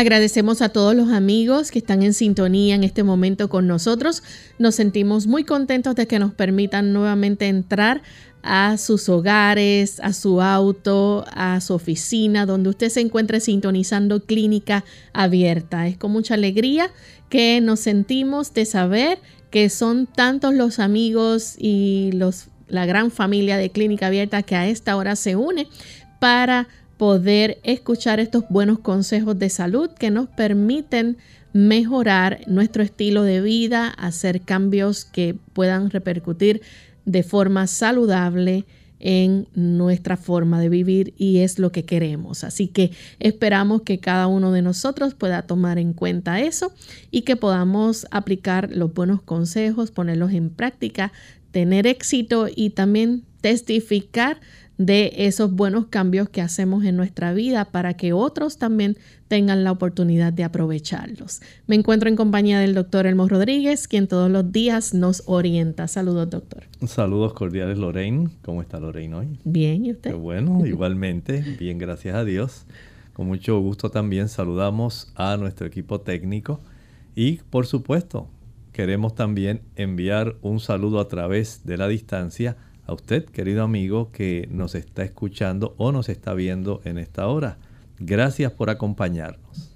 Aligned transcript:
Agradecemos 0.01 0.63
a 0.63 0.69
todos 0.69 0.95
los 0.95 1.11
amigos 1.11 1.69
que 1.69 1.77
están 1.77 2.01
en 2.01 2.15
sintonía 2.15 2.73
en 2.73 2.83
este 2.83 3.03
momento 3.03 3.49
con 3.49 3.67
nosotros. 3.67 4.23
Nos 4.57 4.73
sentimos 4.73 5.27
muy 5.27 5.43
contentos 5.43 5.93
de 5.93 6.07
que 6.07 6.17
nos 6.17 6.33
permitan 6.33 6.91
nuevamente 6.91 7.47
entrar 7.47 8.01
a 8.41 8.77
sus 8.79 9.09
hogares, 9.09 9.99
a 9.99 10.13
su 10.13 10.41
auto, 10.41 11.23
a 11.31 11.61
su 11.61 11.75
oficina, 11.75 12.47
donde 12.47 12.71
usted 12.71 12.89
se 12.89 12.99
encuentre 12.99 13.39
sintonizando 13.41 14.25
clínica 14.25 14.83
abierta. 15.13 15.87
Es 15.87 15.97
con 15.97 16.11
mucha 16.13 16.33
alegría 16.33 16.89
que 17.29 17.61
nos 17.61 17.81
sentimos 17.81 18.55
de 18.55 18.65
saber 18.65 19.19
que 19.51 19.69
son 19.69 20.07
tantos 20.07 20.55
los 20.55 20.79
amigos 20.79 21.53
y 21.59 22.09
los, 22.13 22.47
la 22.67 22.87
gran 22.87 23.11
familia 23.11 23.55
de 23.55 23.69
clínica 23.69 24.07
abierta 24.07 24.41
que 24.41 24.55
a 24.55 24.67
esta 24.67 24.95
hora 24.95 25.15
se 25.15 25.35
une 25.35 25.67
para 26.19 26.67
poder 27.01 27.57
escuchar 27.63 28.19
estos 28.19 28.43
buenos 28.47 28.77
consejos 28.77 29.39
de 29.39 29.49
salud 29.49 29.89
que 29.89 30.11
nos 30.11 30.29
permiten 30.29 31.17
mejorar 31.51 32.41
nuestro 32.45 32.83
estilo 32.83 33.23
de 33.23 33.41
vida, 33.41 33.87
hacer 33.87 34.41
cambios 34.41 35.03
que 35.05 35.35
puedan 35.53 35.89
repercutir 35.89 36.61
de 37.05 37.23
forma 37.23 37.65
saludable 37.65 38.67
en 38.99 39.47
nuestra 39.55 40.15
forma 40.15 40.61
de 40.61 40.69
vivir 40.69 41.15
y 41.17 41.39
es 41.39 41.57
lo 41.57 41.71
que 41.71 41.85
queremos. 41.85 42.43
Así 42.43 42.67
que 42.67 42.91
esperamos 43.17 43.81
que 43.81 43.99
cada 43.99 44.27
uno 44.27 44.51
de 44.51 44.61
nosotros 44.61 45.15
pueda 45.15 45.41
tomar 45.41 45.79
en 45.79 45.93
cuenta 45.93 46.39
eso 46.39 46.71
y 47.09 47.23
que 47.23 47.35
podamos 47.35 48.05
aplicar 48.11 48.69
los 48.71 48.93
buenos 48.93 49.23
consejos, 49.23 49.89
ponerlos 49.89 50.33
en 50.33 50.51
práctica, 50.51 51.11
tener 51.49 51.87
éxito 51.87 52.47
y 52.55 52.69
también 52.69 53.23
testificar 53.41 54.39
de 54.85 55.13
esos 55.17 55.53
buenos 55.53 55.87
cambios 55.87 56.29
que 56.29 56.41
hacemos 56.41 56.83
en 56.83 56.97
nuestra 56.97 57.33
vida 57.33 57.65
para 57.65 57.93
que 57.93 58.13
otros 58.13 58.57
también 58.57 58.97
tengan 59.27 59.63
la 59.63 59.71
oportunidad 59.71 60.33
de 60.33 60.43
aprovecharlos. 60.43 61.41
Me 61.67 61.75
encuentro 61.75 62.09
en 62.09 62.15
compañía 62.15 62.59
del 62.59 62.73
doctor 62.73 63.05
Elmo 63.05 63.27
Rodríguez, 63.27 63.87
quien 63.87 64.07
todos 64.07 64.29
los 64.31 64.51
días 64.51 64.93
nos 64.93 65.23
orienta. 65.27 65.87
Saludos, 65.87 66.29
doctor. 66.29 66.63
Saludos 66.87 67.33
cordiales, 67.33 67.77
Lorraine. 67.77 68.29
¿Cómo 68.41 68.61
está 68.61 68.79
Lorraine 68.79 69.15
hoy? 69.15 69.39
Bien, 69.43 69.85
¿y 69.85 69.91
usted? 69.91 70.11
Qué 70.11 70.17
bueno, 70.17 70.65
igualmente. 70.65 71.41
Bien, 71.59 71.77
gracias 71.77 72.15
a 72.15 72.25
Dios. 72.25 72.65
Con 73.13 73.27
mucho 73.27 73.59
gusto 73.59 73.91
también 73.91 74.29
saludamos 74.29 75.11
a 75.15 75.37
nuestro 75.37 75.67
equipo 75.67 76.01
técnico 76.01 76.59
y, 77.15 77.33
por 77.51 77.67
supuesto, 77.67 78.29
queremos 78.71 79.13
también 79.13 79.61
enviar 79.75 80.37
un 80.41 80.59
saludo 80.59 80.99
a 80.99 81.07
través 81.07 81.65
de 81.65 81.77
la 81.77 81.87
distancia 81.87 82.57
a 82.91 82.93
usted, 82.93 83.25
querido 83.25 83.63
amigo, 83.63 84.11
que 84.11 84.47
nos 84.51 84.75
está 84.75 85.03
escuchando 85.03 85.73
o 85.77 85.91
nos 85.91 86.09
está 86.09 86.33
viendo 86.33 86.81
en 86.83 86.97
esta 86.97 87.27
hora. 87.27 87.57
Gracias 87.99 88.51
por 88.51 88.69
acompañarnos. 88.69 89.69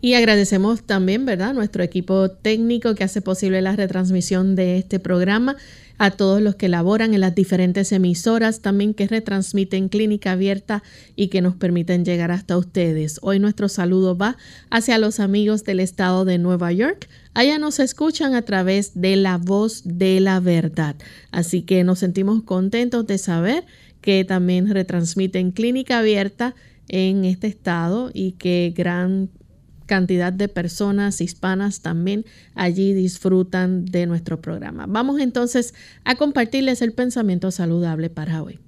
Y 0.00 0.14
agradecemos 0.14 0.82
también, 0.82 1.24
¿verdad?, 1.26 1.54
nuestro 1.54 1.84
equipo 1.84 2.28
técnico 2.30 2.96
que 2.96 3.04
hace 3.04 3.20
posible 3.20 3.62
la 3.62 3.76
retransmisión 3.76 4.56
de 4.56 4.78
este 4.78 4.98
programa, 4.98 5.56
a 5.98 6.10
todos 6.10 6.40
los 6.40 6.56
que 6.56 6.68
laboran 6.68 7.14
en 7.14 7.20
las 7.20 7.36
diferentes 7.36 7.92
emisoras, 7.92 8.60
también 8.60 8.94
que 8.94 9.06
retransmiten 9.06 9.88
Clínica 9.88 10.32
Abierta 10.32 10.82
y 11.14 11.28
que 11.28 11.42
nos 11.42 11.54
permiten 11.54 12.04
llegar 12.04 12.32
hasta 12.32 12.58
ustedes. 12.58 13.20
Hoy 13.22 13.38
nuestro 13.38 13.68
saludo 13.68 14.16
va 14.16 14.36
hacia 14.70 14.98
los 14.98 15.20
amigos 15.20 15.62
del 15.62 15.78
estado 15.78 16.24
de 16.24 16.38
Nueva 16.38 16.72
York. 16.72 17.08
Allá 17.34 17.58
nos 17.58 17.80
escuchan 17.80 18.34
a 18.34 18.42
través 18.42 19.00
de 19.00 19.16
la 19.16 19.38
voz 19.38 19.82
de 19.84 20.20
la 20.20 20.38
verdad. 20.38 20.96
Así 21.30 21.62
que 21.62 21.82
nos 21.82 22.00
sentimos 22.00 22.42
contentos 22.42 23.06
de 23.06 23.16
saber 23.16 23.64
que 24.02 24.24
también 24.24 24.68
retransmiten 24.68 25.52
Clínica 25.52 26.00
Abierta 26.00 26.54
en 26.88 27.24
este 27.24 27.46
estado 27.46 28.10
y 28.12 28.32
que 28.32 28.74
gran 28.76 29.30
cantidad 29.86 30.32
de 30.32 30.48
personas 30.48 31.20
hispanas 31.20 31.80
también 31.80 32.24
allí 32.54 32.92
disfrutan 32.92 33.86
de 33.86 34.06
nuestro 34.06 34.40
programa. 34.40 34.86
Vamos 34.86 35.20
entonces 35.20 35.74
a 36.04 36.16
compartirles 36.16 36.82
el 36.82 36.92
pensamiento 36.92 37.50
saludable 37.50 38.10
para 38.10 38.42
hoy. 38.42 38.58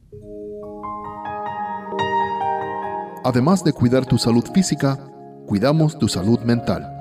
Además 3.24 3.64
de 3.64 3.72
cuidar 3.72 4.06
tu 4.06 4.18
salud 4.18 4.44
física, 4.54 4.98
cuidamos 5.46 5.98
tu 5.98 6.08
salud 6.08 6.40
mental. 6.40 6.93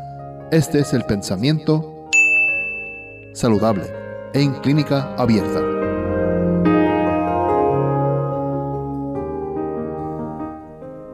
Este 0.51 0.79
es 0.79 0.93
el 0.93 1.03
pensamiento 1.03 2.09
saludable 3.33 3.85
en 4.33 4.53
clínica 4.61 5.15
abierta. 5.15 5.61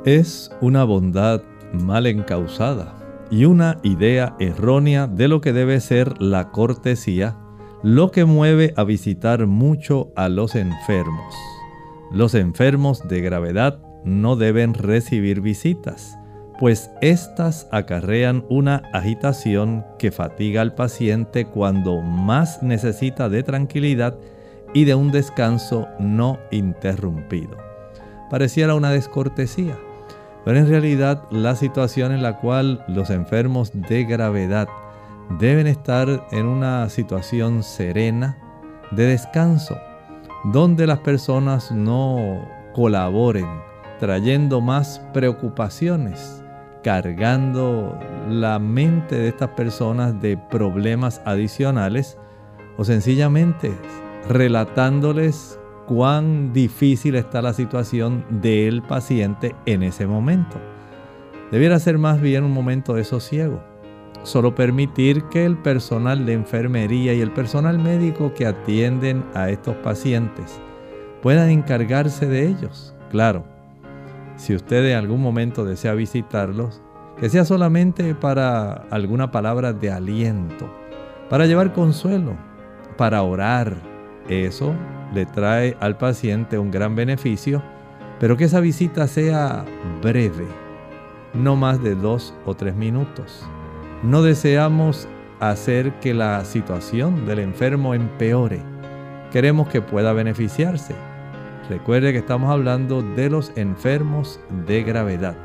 Es 0.06 0.52
una 0.62 0.84
bondad 0.84 1.42
mal 1.72 2.06
encausada 2.08 2.96
y 3.32 3.46
una 3.46 3.80
idea 3.84 4.36
errónea 4.40 5.08
de 5.08 5.28
lo 5.28 5.40
que 5.40 5.54
debe 5.54 5.80
ser 5.80 6.22
la 6.22 6.52
cortesía, 6.52 7.38
lo 7.84 8.12
que 8.12 8.26
mueve 8.26 8.74
a 8.76 8.84
visitar 8.84 9.48
mucho 9.48 10.12
a 10.16 10.28
los 10.28 10.56
enfermos. 10.56 11.36
Los 12.12 12.34
enfermos 12.36 13.08
de 13.08 13.22
gravedad 13.22 13.80
no 14.04 14.36
deben 14.36 14.74
recibir 14.74 15.42
visitas, 15.42 16.19
pues 16.60 16.92
éstas 17.00 17.70
acarrean 17.72 18.44
una 18.50 18.84
agitación 18.92 19.86
que 19.98 20.12
fatiga 20.12 20.62
al 20.62 20.76
paciente 20.76 21.46
cuando 21.46 22.02
más 22.02 22.62
necesita 22.62 23.30
de 23.30 23.44
tranquilidad 23.44 24.18
y 24.74 24.84
de 24.84 24.94
un 24.94 25.10
descanso 25.12 25.88
no 26.00 26.38
interrumpido. 26.52 27.58
Pareciera 28.30 28.76
una 28.76 28.92
descortesía, 28.92 29.80
pero 30.44 30.60
en 30.60 30.68
realidad 30.68 31.24
la 31.32 31.56
situación 31.56 32.12
en 32.12 32.22
la 32.22 32.38
cual 32.40 32.84
los 32.90 33.10
enfermos 33.10 33.72
de 33.74 34.04
gravedad 34.04 34.68
deben 35.40 35.66
estar 35.66 36.28
en 36.32 36.46
una 36.46 36.90
situación 36.90 37.64
serena, 37.64 38.38
de 38.92 39.06
descanso, 39.06 39.78
donde 40.52 40.88
las 40.88 41.00
personas 41.00 41.72
no 41.72 42.46
colaboren 42.74 43.48
trayendo 44.00 44.62
más 44.62 45.02
preocupaciones, 45.14 46.44
cargando 46.84 47.98
la 48.30 48.60
mente 48.60 49.16
de 49.16 49.30
estas 49.30 49.50
personas 49.50 50.20
de 50.22 50.38
problemas 50.38 51.22
adicionales 51.26 52.18
o 52.78 52.84
sencillamente 52.84 53.72
relatándoles 54.28 55.60
cuán 55.88 56.54
difícil 56.54 57.16
está 57.16 57.42
la 57.42 57.54
situación 57.54 58.24
del 58.30 58.82
paciente 58.84 59.56
en 59.66 59.84
ese 59.84 60.06
momento. 60.06 60.58
Debiera 61.52 61.80
ser 61.80 61.98
más 61.98 62.22
bien 62.22 62.44
un 62.44 62.52
momento 62.52 62.94
de 62.94 63.04
sosiego. 63.04 63.64
Solo 64.24 64.54
permitir 64.54 65.24
que 65.32 65.46
el 65.46 65.58
personal 65.58 66.26
de 66.26 66.34
enfermería 66.34 67.14
y 67.14 67.22
el 67.22 67.32
personal 67.32 67.80
médico 67.80 68.34
que 68.34 68.46
atienden 68.46 69.26
a 69.34 69.50
estos 69.50 69.76
pacientes 69.78 70.62
puedan 71.22 71.50
encargarse 71.50 72.28
de 72.28 72.48
ellos. 72.48 72.94
Claro, 73.10 73.46
si 74.40 74.56
usted 74.56 74.86
en 74.90 74.98
algún 74.98 75.22
momento 75.22 75.66
desea 75.66 75.94
visitarlos, 75.94 76.82
que 77.20 77.30
sea 77.30 77.44
solamente 77.44 78.16
para 78.16 78.72
alguna 78.90 79.32
palabra 79.32 79.74
de 79.74 79.92
aliento, 79.92 80.74
para 81.30 81.46
llevar 81.46 81.74
consuelo, 81.74 82.38
para 82.98 83.22
orar. 83.22 83.76
Eso 84.30 84.74
le 85.14 85.26
trae 85.26 85.76
al 85.82 85.98
paciente 85.98 86.58
un 86.58 86.72
gran 86.72 86.96
beneficio, 86.96 87.62
pero 88.22 88.38
que 88.38 88.46
esa 88.46 88.62
visita 88.62 89.08
sea 89.08 89.66
breve, 90.02 90.48
no 91.34 91.58
más 91.58 91.84
de 91.84 91.96
dos 91.96 92.34
o 92.46 92.56
tres 92.56 92.76
minutos. 92.76 93.46
No 94.04 94.22
deseamos 94.22 95.10
hacer 95.42 96.00
que 96.00 96.14
la 96.14 96.46
situación 96.46 97.26
del 97.26 97.40
enfermo 97.40 97.94
empeore. 97.94 98.62
Queremos 99.34 99.68
que 99.68 99.82
pueda 99.82 100.14
beneficiarse. 100.14 100.96
Recuerde 101.70 102.12
que 102.12 102.18
estamos 102.18 102.50
hablando 102.50 103.04
de 103.04 103.30
los 103.30 103.52
enfermos 103.56 104.40
de 104.66 104.82
gravedad. 104.82 105.36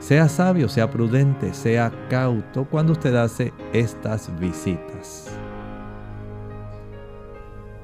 Sea 0.00 0.28
sabio, 0.28 0.68
sea 0.68 0.90
prudente, 0.90 1.54
sea 1.54 1.92
cauto 2.10 2.66
cuando 2.68 2.94
usted 2.94 3.14
hace 3.14 3.52
estas 3.72 4.28
visitas. 4.40 5.30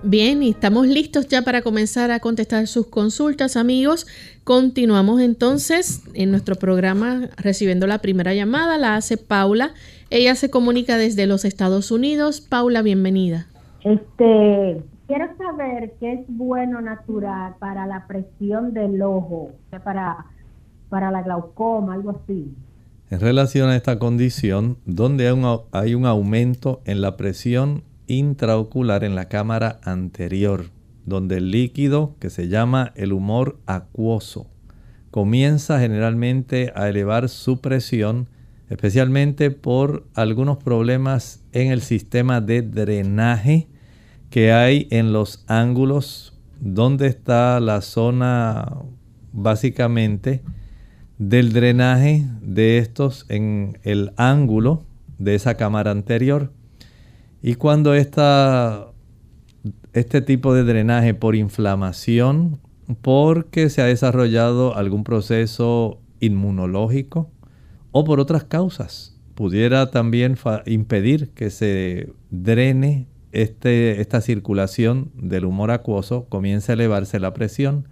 Bien, 0.03 0.43
y 0.43 0.51
estamos 0.51 0.89
listos 0.89 1.29
ya 1.29 1.43
para 1.43 1.63
comenzar 1.63 2.11
a 2.11 2.19
contestar 2.19 2.67
sus 2.67 2.89
consultas, 2.89 3.57
amigos. 3.57 4.09
Continuamos 4.43 5.21
entonces 5.21 6.03
en 6.15 6.33
nuestro 6.33 6.57
programa 6.57 7.31
recibiendo 7.37 7.87
la 7.87 7.99
primera 7.99 8.35
llamada, 8.35 8.77
la 8.77 8.97
hace 8.97 9.19
Paula. 9.19 9.73
Ella 10.11 10.35
se 10.35 10.51
comunica 10.51 10.97
desde 10.97 11.29
los 11.29 11.45
Estados 11.45 11.93
Unidos. 11.93 12.41
Paula, 12.41 12.83
bienvenida. 12.83 13.47
Este, 13.85 14.83
quiero 15.09 15.27
saber 15.39 15.95
qué 15.99 16.13
es 16.13 16.21
bueno 16.29 16.81
natural 16.81 17.57
para 17.59 17.87
la 17.87 18.07
presión 18.07 18.75
del 18.75 19.03
ojo, 19.03 19.53
para, 19.83 20.27
para 20.91 21.11
la 21.11 21.23
glaucoma, 21.23 21.95
algo 21.95 22.11
así. 22.11 22.55
En 23.11 23.21
relación 23.21 23.71
a 23.71 23.77
esta 23.77 23.99
condición, 23.99 24.77
donde 24.85 25.27
hay 25.27 25.33
un, 25.33 25.61
hay 25.73 25.95
un 25.95 26.05
aumento 26.05 26.83
en 26.85 27.01
la 27.01 27.17
presión 27.17 27.83
intraocular 28.07 29.03
en 29.03 29.15
la 29.15 29.29
cámara 29.29 29.81
anterior, 29.83 30.67
donde 31.07 31.39
el 31.39 31.51
líquido 31.51 32.15
que 32.21 32.29
se 32.29 32.49
llama 32.49 32.93
el 32.95 33.15
humor 33.15 33.59
acuoso 33.67 34.47
comienza 35.11 35.81
generalmente 35.81 36.71
a 36.77 36.87
elevar 36.91 37.31
su 37.31 37.63
presión, 37.63 38.29
especialmente 38.69 39.51
por 39.51 40.07
algunos 40.15 40.59
problemas 40.59 41.43
en 41.53 41.73
el 41.73 41.81
sistema 41.81 42.43
de 42.43 42.61
drenaje 42.61 43.69
que 44.31 44.53
hay 44.53 44.89
en 44.91 45.13
los 45.13 45.45
ángulos 45.47 46.39
donde 46.61 47.07
está 47.07 47.61
la 47.61 47.81
zona 47.81 48.77
básicamente 49.33 50.43
del 51.19 51.53
drenaje 51.53 52.27
de 52.43 52.79
estos 52.79 53.27
en 53.29 53.79
el 53.83 54.13
ángulo 54.17 54.85
de 55.19 55.35
esa 55.35 55.57
cámara 55.57 55.91
anterior. 55.91 56.53
Y 57.43 57.55
cuando 57.55 57.95
esta, 57.95 58.89
este 59.93 60.21
tipo 60.21 60.55
de 60.55 60.65
drenaje 60.65 61.15
por 61.15 61.35
inflamación, 61.35 62.61
porque 63.03 63.69
se 63.69 63.83
ha 63.83 63.87
desarrollado 63.87 64.75
algún 64.75 65.05
proceso 65.05 66.01
inmunológico 66.21 67.31
o 67.93 68.05
por 68.05 68.19
otras 68.19 68.45
causas, 68.45 69.17
pudiera 69.35 69.91
también 69.91 70.37
impedir 70.67 71.31
que 71.31 71.51
se 71.51 72.13
drene 72.31 73.07
este, 73.33 74.01
esta 74.01 74.21
circulación 74.21 75.11
del 75.15 75.45
humor 75.45 75.71
acuoso, 75.71 76.27
comience 76.29 76.73
a 76.73 76.75
elevarse 76.75 77.21
la 77.21 77.35
presión. 77.35 77.89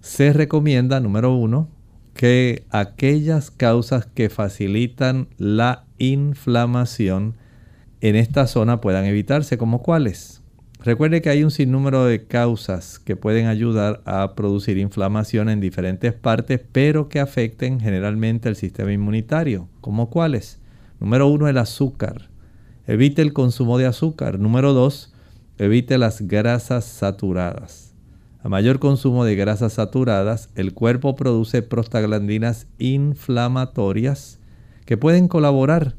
Se 0.00 0.32
recomienda, 0.32 1.00
número 1.00 1.34
uno, 1.34 1.68
que 2.14 2.64
aquellas 2.70 3.50
causas 3.50 4.06
que 4.06 4.30
facilitan 4.30 5.28
la 5.38 5.84
inflamación 5.98 7.36
en 8.00 8.16
esta 8.16 8.46
zona 8.46 8.80
puedan 8.80 9.04
evitarse, 9.04 9.58
como 9.58 9.82
cuáles. 9.82 10.40
Recuerde 10.82 11.20
que 11.20 11.28
hay 11.28 11.44
un 11.44 11.50
sinnúmero 11.50 12.06
de 12.06 12.24
causas 12.24 12.98
que 12.98 13.14
pueden 13.14 13.46
ayudar 13.46 14.00
a 14.06 14.34
producir 14.34 14.78
inflamación 14.78 15.50
en 15.50 15.60
diferentes 15.60 16.14
partes, 16.14 16.60
pero 16.72 17.10
que 17.10 17.20
afecten 17.20 17.80
generalmente 17.80 18.48
el 18.48 18.56
sistema 18.56 18.90
inmunitario, 18.90 19.68
como 19.82 20.08
cuáles. 20.08 20.58
Número 20.98 21.26
uno, 21.26 21.48
el 21.48 21.58
azúcar. 21.58 22.29
Evite 22.90 23.22
el 23.22 23.32
consumo 23.32 23.78
de 23.78 23.86
azúcar. 23.86 24.40
Número 24.40 24.72
dos, 24.72 25.14
evite 25.58 25.96
las 25.96 26.22
grasas 26.22 26.84
saturadas. 26.84 27.94
A 28.42 28.48
mayor 28.48 28.80
consumo 28.80 29.24
de 29.24 29.36
grasas 29.36 29.74
saturadas, 29.74 30.50
el 30.56 30.74
cuerpo 30.74 31.14
produce 31.14 31.62
prostaglandinas 31.62 32.66
inflamatorias 32.80 34.40
que 34.86 34.96
pueden 34.96 35.28
colaborar 35.28 35.94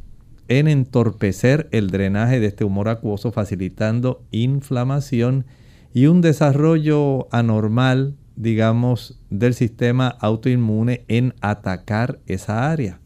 en 0.49 0.67
entorpecer 0.67 1.69
el 1.71 1.91
drenaje 1.91 2.41
de 2.41 2.47
este 2.47 2.65
humor 2.65 2.89
acuoso, 2.89 3.31
facilitando 3.31 4.25
inflamación 4.31 5.45
y 5.93 6.07
un 6.07 6.19
desarrollo 6.19 7.33
anormal, 7.33 8.17
digamos, 8.35 9.17
del 9.29 9.53
sistema 9.53 10.09
autoinmune 10.09 11.05
en 11.07 11.35
atacar 11.39 12.19
esa 12.25 12.69
área. 12.69 13.00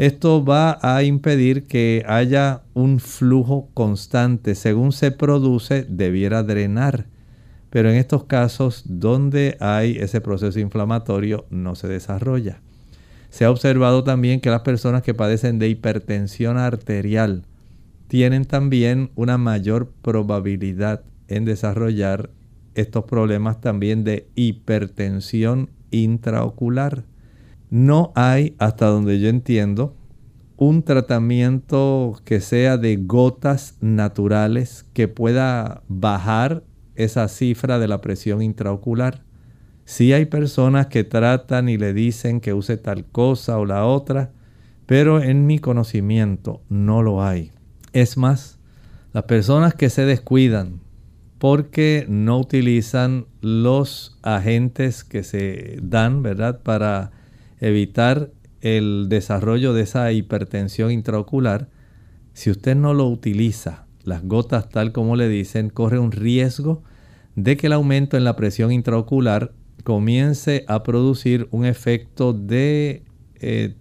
Esto 0.00 0.42
va 0.42 0.78
a 0.80 1.02
impedir 1.02 1.66
que 1.66 2.02
haya 2.08 2.62
un 2.72 3.00
flujo 3.00 3.68
constante. 3.74 4.54
Según 4.54 4.92
se 4.92 5.10
produce, 5.10 5.84
debiera 5.86 6.42
drenar. 6.42 7.04
Pero 7.68 7.90
en 7.90 7.96
estos 7.96 8.24
casos 8.24 8.84
donde 8.86 9.58
hay 9.60 9.98
ese 9.98 10.22
proceso 10.22 10.58
inflamatorio 10.58 11.44
no 11.50 11.74
se 11.74 11.86
desarrolla. 11.86 12.62
Se 13.28 13.44
ha 13.44 13.50
observado 13.50 14.02
también 14.02 14.40
que 14.40 14.48
las 14.48 14.62
personas 14.62 15.02
que 15.02 15.12
padecen 15.12 15.58
de 15.58 15.68
hipertensión 15.68 16.56
arterial 16.56 17.44
tienen 18.08 18.46
también 18.46 19.10
una 19.16 19.36
mayor 19.36 19.92
probabilidad 20.00 21.02
en 21.28 21.44
desarrollar 21.44 22.30
estos 22.74 23.04
problemas 23.04 23.60
también 23.60 24.04
de 24.04 24.30
hipertensión 24.34 25.68
intraocular. 25.90 27.04
No 27.70 28.12
hay, 28.16 28.54
hasta 28.58 28.86
donde 28.86 29.20
yo 29.20 29.28
entiendo, 29.28 29.94
un 30.56 30.82
tratamiento 30.82 32.20
que 32.24 32.40
sea 32.40 32.76
de 32.76 32.96
gotas 32.96 33.76
naturales 33.80 34.84
que 34.92 35.08
pueda 35.08 35.82
bajar 35.88 36.64
esa 36.96 37.28
cifra 37.28 37.78
de 37.78 37.88
la 37.88 38.00
presión 38.00 38.42
intraocular. 38.42 39.22
Sí 39.84 40.12
hay 40.12 40.26
personas 40.26 40.88
que 40.88 41.04
tratan 41.04 41.68
y 41.68 41.78
le 41.78 41.94
dicen 41.94 42.40
que 42.40 42.52
use 42.52 42.76
tal 42.76 43.06
cosa 43.06 43.58
o 43.58 43.64
la 43.64 43.86
otra, 43.86 44.32
pero 44.86 45.22
en 45.22 45.46
mi 45.46 45.60
conocimiento 45.60 46.62
no 46.68 47.02
lo 47.02 47.22
hay. 47.22 47.52
Es 47.92 48.16
más, 48.16 48.58
las 49.12 49.24
personas 49.24 49.74
que 49.74 49.90
se 49.90 50.04
descuidan 50.04 50.80
porque 51.38 52.04
no 52.08 52.38
utilizan 52.38 53.26
los 53.40 54.18
agentes 54.22 55.04
que 55.04 55.22
se 55.22 55.78
dan, 55.82 56.22
¿verdad?, 56.22 56.60
para 56.62 57.12
evitar 57.60 58.30
el 58.60 59.06
desarrollo 59.08 59.72
de 59.72 59.82
esa 59.82 60.10
hipertensión 60.12 60.90
intraocular, 60.90 61.68
si 62.32 62.50
usted 62.50 62.76
no 62.76 62.94
lo 62.94 63.06
utiliza, 63.06 63.86
las 64.04 64.22
gotas 64.24 64.68
tal 64.68 64.92
como 64.92 65.16
le 65.16 65.28
dicen, 65.28 65.70
corre 65.70 65.98
un 65.98 66.12
riesgo 66.12 66.82
de 67.36 67.56
que 67.56 67.68
el 67.68 67.72
aumento 67.72 68.16
en 68.16 68.24
la 68.24 68.36
presión 68.36 68.72
intraocular 68.72 69.52
comience 69.84 70.64
a 70.68 70.82
producir 70.82 71.48
un 71.50 71.64
efecto 71.64 72.32
de 72.32 73.04
eh, 73.36 73.74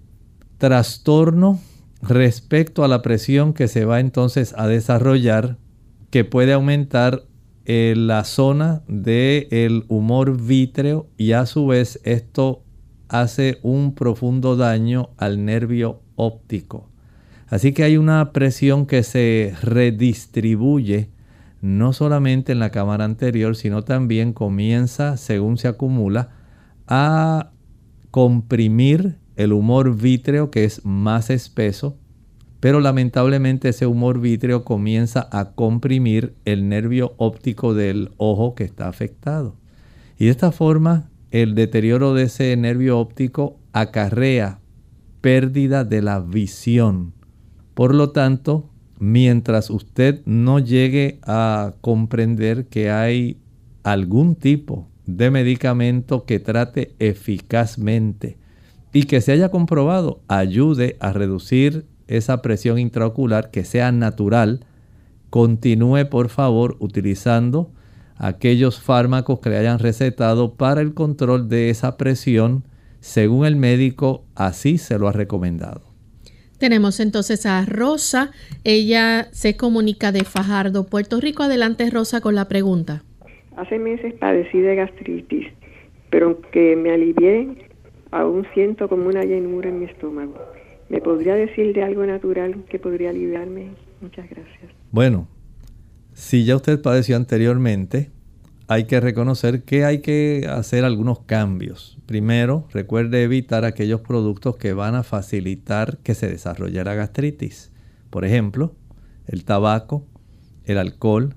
trastorno 0.57 1.59
respecto 2.01 2.83
a 2.83 2.88
la 2.88 3.01
presión 3.01 3.53
que 3.53 3.67
se 3.67 3.86
va 3.86 4.00
entonces 4.00 4.53
a 4.57 4.67
desarrollar, 4.67 5.57
que 6.09 6.24
puede 6.24 6.53
aumentar 6.53 7.24
la 7.65 8.24
zona 8.24 8.81
del 8.88 9.86
humor 9.89 10.41
vítreo 10.41 11.07
y 11.17 11.33
a 11.33 11.45
su 11.45 11.67
vez 11.67 12.00
esto 12.03 12.63
hace 13.09 13.59
un 13.63 13.93
profundo 13.95 14.55
daño 14.55 15.09
al 15.17 15.43
nervio 15.43 16.01
óptico. 16.15 16.89
Así 17.47 17.73
que 17.73 17.83
hay 17.83 17.97
una 17.97 18.31
presión 18.31 18.85
que 18.85 19.03
se 19.03 19.53
redistribuye 19.61 21.09
no 21.61 21.91
solamente 21.91 22.51
en 22.51 22.59
la 22.59 22.69
cámara 22.69 23.05
anterior, 23.05 23.55
sino 23.55 23.83
también 23.83 24.33
comienza, 24.33 25.17
según 25.17 25.57
se 25.57 25.67
acumula, 25.67 26.29
a 26.87 27.51
comprimir 28.11 29.17
el 29.35 29.53
humor 29.53 29.95
vítreo 29.95 30.51
que 30.51 30.63
es 30.63 30.85
más 30.85 31.29
espeso, 31.29 31.97
pero 32.59 32.79
lamentablemente 32.81 33.69
ese 33.69 33.85
humor 33.85 34.19
vítreo 34.19 34.63
comienza 34.63 35.27
a 35.31 35.51
comprimir 35.51 36.35
el 36.45 36.67
nervio 36.69 37.13
óptico 37.17 37.73
del 37.73 38.11
ojo 38.17 38.53
que 38.53 38.65
está 38.65 38.87
afectado. 38.87 39.55
Y 40.17 40.25
de 40.25 40.31
esta 40.31 40.51
forma 40.51 41.09
el 41.31 41.55
deterioro 41.55 42.13
de 42.13 42.24
ese 42.24 42.55
nervio 42.57 43.00
óptico 43.00 43.59
acarrea 43.74 44.59
pérdida 45.21 45.83
de 45.83 46.01
la 46.01 46.19
visión. 46.19 47.13
Por 47.74 47.93
lo 47.93 48.12
tanto, 48.12 48.69
mientras 49.00 49.69
usted 49.69 50.21
no 50.25 50.59
llegue 50.59 51.19
a 51.24 51.74
comprender 51.81 52.67
que 52.67 52.89
hay 52.89 53.38
algún 53.83 54.36
tipo 54.36 54.89
de 55.05 55.31
medicamento 55.31 56.25
que 56.25 56.39
trate 56.39 56.95
eficazmente 57.00 58.38
y 58.93 59.03
que 59.03 59.21
se 59.21 59.31
haya 59.31 59.50
comprobado 59.50 60.21
ayude 60.27 60.98
a 61.00 61.13
reducir 61.13 61.86
esa 62.07 62.41
presión 62.41 62.79
intraocular 62.79 63.51
que 63.51 63.63
sea 63.63 63.91
natural, 63.91 64.65
continúe 65.29 66.09
por 66.09 66.29
favor 66.29 66.75
utilizando 66.79 67.71
aquellos 68.19 68.79
fármacos 68.79 69.39
que 69.39 69.49
le 69.49 69.57
hayan 69.57 69.79
recetado 69.79 70.53
para 70.53 70.81
el 70.81 70.93
control 70.93 71.49
de 71.49 71.69
esa 71.69 71.97
presión 71.97 72.63
según 72.99 73.45
el 73.45 73.55
médico 73.55 74.25
así 74.35 74.77
se 74.77 74.99
lo 74.99 75.07
ha 75.07 75.13
recomendado. 75.13 75.81
Tenemos 76.59 76.99
entonces 76.99 77.45
a 77.45 77.65
Rosa, 77.65 78.31
ella 78.65 79.29
se 79.31 79.55
comunica 79.55 80.11
de 80.11 80.25
Fajardo, 80.25 80.85
Puerto 80.85 81.21
Rico. 81.21 81.43
Adelante 81.43 81.89
Rosa 81.89 82.19
con 82.19 82.35
la 82.35 82.49
pregunta. 82.49 83.03
Hace 83.55 83.79
meses 83.79 84.13
padecí 84.15 84.59
de 84.59 84.75
gastritis, 84.75 85.47
pero 86.09 86.27
aunque 86.27 86.75
me 86.75 86.91
alivié, 86.91 87.47
aún 88.11 88.45
siento 88.53 88.89
como 88.89 89.07
una 89.07 89.23
llenura 89.23 89.69
en 89.69 89.79
mi 89.79 89.85
estómago. 89.85 90.35
¿Me 90.89 90.99
podría 90.99 91.35
decir 91.35 91.73
de 91.73 91.83
algo 91.83 92.05
natural 92.05 92.65
que 92.69 92.79
podría 92.79 93.11
aliviarme? 93.11 93.69
Muchas 94.01 94.29
gracias. 94.29 94.71
Bueno, 94.91 95.27
si 96.19 96.43
ya 96.43 96.57
usted 96.57 96.81
padeció 96.81 97.15
anteriormente, 97.15 98.11
hay 98.67 98.83
que 98.83 98.99
reconocer 98.99 99.63
que 99.63 99.85
hay 99.85 99.99
que 99.99 100.49
hacer 100.51 100.83
algunos 100.83 101.21
cambios. 101.21 101.97
Primero, 102.05 102.67
recuerde 102.73 103.23
evitar 103.23 103.63
aquellos 103.63 104.01
productos 104.01 104.57
que 104.57 104.73
van 104.73 104.95
a 104.95 105.03
facilitar 105.03 105.97
que 105.99 106.15
se 106.15 106.27
desarrolle 106.27 106.83
la 106.83 106.93
gastritis. 106.93 107.71
Por 108.09 108.25
ejemplo, 108.25 108.75
el 109.27 109.45
tabaco, 109.45 110.05
el 110.65 110.77
alcohol, 110.77 111.35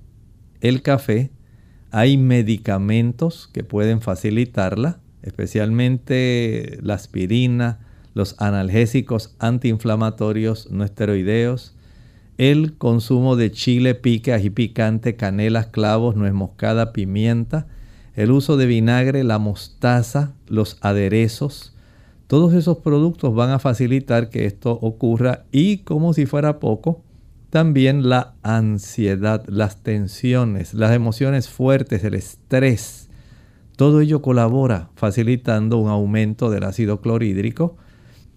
el 0.61 0.83
café. 0.83 1.31
Hay 1.93 2.17
medicamentos 2.17 3.49
que 3.53 3.63
pueden 3.63 4.01
facilitarla, 4.01 4.99
especialmente 5.23 6.81
la 6.83 6.95
aspirina, 6.95 7.87
los 8.15 8.35
analgésicos 8.41 9.37
antiinflamatorios 9.39 10.73
no 10.73 10.83
esteroideos, 10.83 11.77
el 12.39 12.77
consumo 12.77 13.37
de 13.37 13.51
chile, 13.51 13.95
pique, 13.95 14.33
ají 14.33 14.51
picante, 14.51 15.17
canela, 15.17 15.71
clavos, 15.71 16.17
nuez 16.17 16.33
moscada, 16.33 16.93
pimienta, 16.93 17.67
el 18.15 18.31
uso 18.31 18.57
de 18.57 18.67
vinagre, 18.67 19.25
la 19.25 19.39
mostaza, 19.39 20.35
los 20.47 20.79
aderezos. 20.81 21.75
Todos 22.27 22.55
esos 22.55 22.79
productos 22.79 23.35
van 23.35 23.51
a 23.51 23.59
facilitar 23.59 24.31
que 24.31 24.47
esto 24.47 24.73
ocurra 24.73 25.45
y 25.53 25.79
como 25.79 26.15
si 26.15 26.27
fuera 26.27 26.59
poco, 26.59 27.03
también 27.51 28.09
la 28.09 28.35
ansiedad, 28.43 29.45
las 29.47 29.83
tensiones, 29.83 30.73
las 30.73 30.93
emociones 30.93 31.51
fuertes, 31.51 32.03
el 32.03 32.15
estrés. 32.15 33.11
Todo 33.77 34.01
ello 34.01 34.23
colabora 34.23 34.89
facilitando 34.95 35.77
un 35.77 35.91
aumento 35.91 36.49
del 36.51 36.65
ácido 36.65 37.03
clorhídrico 37.03 37.77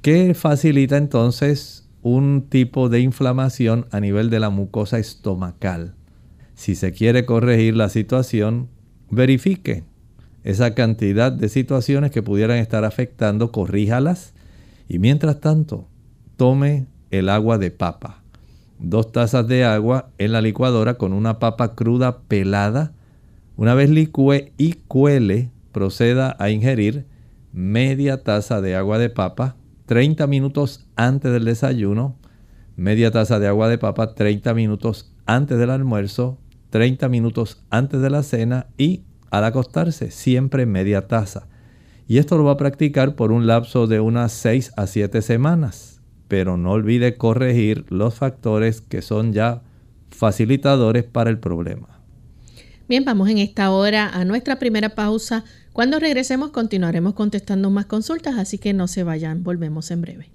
que 0.02 0.34
facilita 0.34 0.98
entonces 0.98 1.85
un 2.06 2.44
tipo 2.50 2.88
de 2.88 3.00
inflamación 3.00 3.88
a 3.90 4.00
nivel 4.00 4.30
de 4.30 4.40
la 4.40 4.52
mucosa 4.52 5.00
estomacal. 5.00 5.96
Si 6.54 6.76
se 6.76 6.92
quiere 6.92 7.26
corregir 7.26 7.76
la 7.76 7.90
situación, 7.90 8.70
verifique 9.10 9.86
esa 10.44 10.76
cantidad 10.76 11.32
de 11.32 11.50
situaciones 11.50 12.12
que 12.12 12.22
pudieran 12.22 12.60
estar 12.60 12.86
afectando, 12.86 13.52
corríjalas 13.52 14.36
y 14.88 15.00
mientras 15.00 15.42
tanto, 15.42 15.88
tome 16.38 16.86
el 17.10 17.28
agua 17.28 17.58
de 17.58 17.72
papa. 17.72 18.22
Dos 18.78 19.12
tazas 19.12 19.48
de 19.48 19.64
agua 19.66 20.12
en 20.20 20.32
la 20.32 20.42
licuadora 20.42 21.00
con 21.00 21.12
una 21.12 21.40
papa 21.40 21.74
cruda 21.74 22.20
pelada. 22.28 22.94
Una 23.58 23.74
vez 23.74 23.90
licúe 23.90 24.52
y 24.60 24.74
cuele, 24.74 25.50
proceda 25.72 26.36
a 26.38 26.52
ingerir 26.52 27.08
media 27.52 28.22
taza 28.22 28.62
de 28.62 28.76
agua 28.76 29.00
de 29.00 29.10
papa 29.10 29.56
30 29.86 30.26
minutos 30.28 30.88
antes 30.96 31.32
del 31.32 31.46
desayuno, 31.46 32.16
media 32.76 33.12
taza 33.12 33.40
de 33.40 33.48
agua 33.48 33.70
de 33.70 33.78
papa 33.78 34.16
30 34.16 34.54
minutos 34.54 35.14
antes 35.26 35.58
del 35.58 35.70
almuerzo, 35.70 36.40
30 36.72 37.08
minutos 37.10 37.64
antes 37.70 38.02
de 38.02 38.10
la 38.10 38.24
cena 38.24 38.68
y 38.78 39.04
al 39.30 39.44
acostarse 39.44 40.12
siempre 40.12 40.66
media 40.66 41.08
taza. 41.08 41.48
Y 42.08 42.18
esto 42.18 42.38
lo 42.38 42.44
va 42.44 42.54
a 42.54 42.58
practicar 42.58 43.16
por 43.16 43.32
un 43.32 43.48
lapso 43.48 43.88
de 43.88 44.00
unas 44.00 44.32
6 44.34 44.74
a 44.76 44.88
7 44.88 45.22
semanas. 45.22 46.02
Pero 46.28 46.58
no 46.58 46.72
olvide 46.72 47.18
corregir 47.18 47.86
los 47.90 48.16
factores 48.16 48.82
que 48.82 49.02
son 49.02 49.34
ya 49.34 49.62
facilitadores 50.10 51.04
para 51.04 51.30
el 51.30 51.40
problema. 51.40 51.95
Bien, 52.88 53.04
vamos 53.04 53.30
en 53.30 53.40
esta 53.40 53.72
hora 53.72 54.10
a 54.14 54.26
nuestra 54.26 54.58
primera 54.58 54.90
pausa 54.90 55.44
cuando 55.74 56.00
regresemos 56.00 56.52
continuaremos 56.52 57.16
contestando 57.16 57.72
más 57.72 57.88
consultas, 57.88 58.36
así 58.38 58.60
que 58.60 58.74
no 58.74 58.88
se 58.88 59.04
vayan, 59.04 59.44
volvemos 59.44 59.90
en 59.90 60.02
breve. 60.02 60.30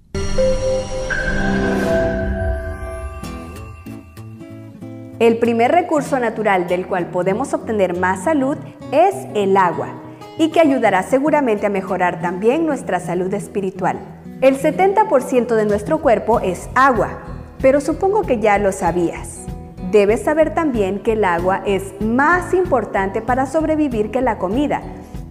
El 5.19 5.37
primer 5.37 5.71
recurso 5.71 6.19
natural 6.19 6.67
del 6.67 6.87
cual 6.87 7.09
podemos 7.09 7.53
obtener 7.53 7.97
más 7.97 8.25
salud 8.25 8.57
es 8.91 9.15
el 9.33 9.55
agua 9.55 10.01
y 10.37 10.49
que 10.49 10.59
ayudará 10.59 11.03
seguramente 11.03 11.67
a 11.67 11.69
mejorar 11.69 12.21
también 12.21 12.65
nuestra 12.65 12.99
salud 12.99 13.33
espiritual. 13.33 13.97
El 14.41 14.57
70% 14.57 15.55
de 15.55 15.65
nuestro 15.65 16.01
cuerpo 16.01 16.41
es 16.41 16.69
agua, 16.75 17.21
pero 17.61 17.79
supongo 17.79 18.23
que 18.23 18.41
ya 18.41 18.57
lo 18.57 18.73
sabías. 18.73 19.50
Debes 19.91 20.21
saber 20.21 20.53
también 20.53 20.99
que 20.99 21.13
el 21.13 21.25
agua 21.25 21.63
es 21.65 21.83
más 21.99 22.53
importante 22.53 23.21
para 23.21 23.45
sobrevivir 23.45 24.09
que 24.09 24.21
la 24.21 24.37
comida, 24.37 24.81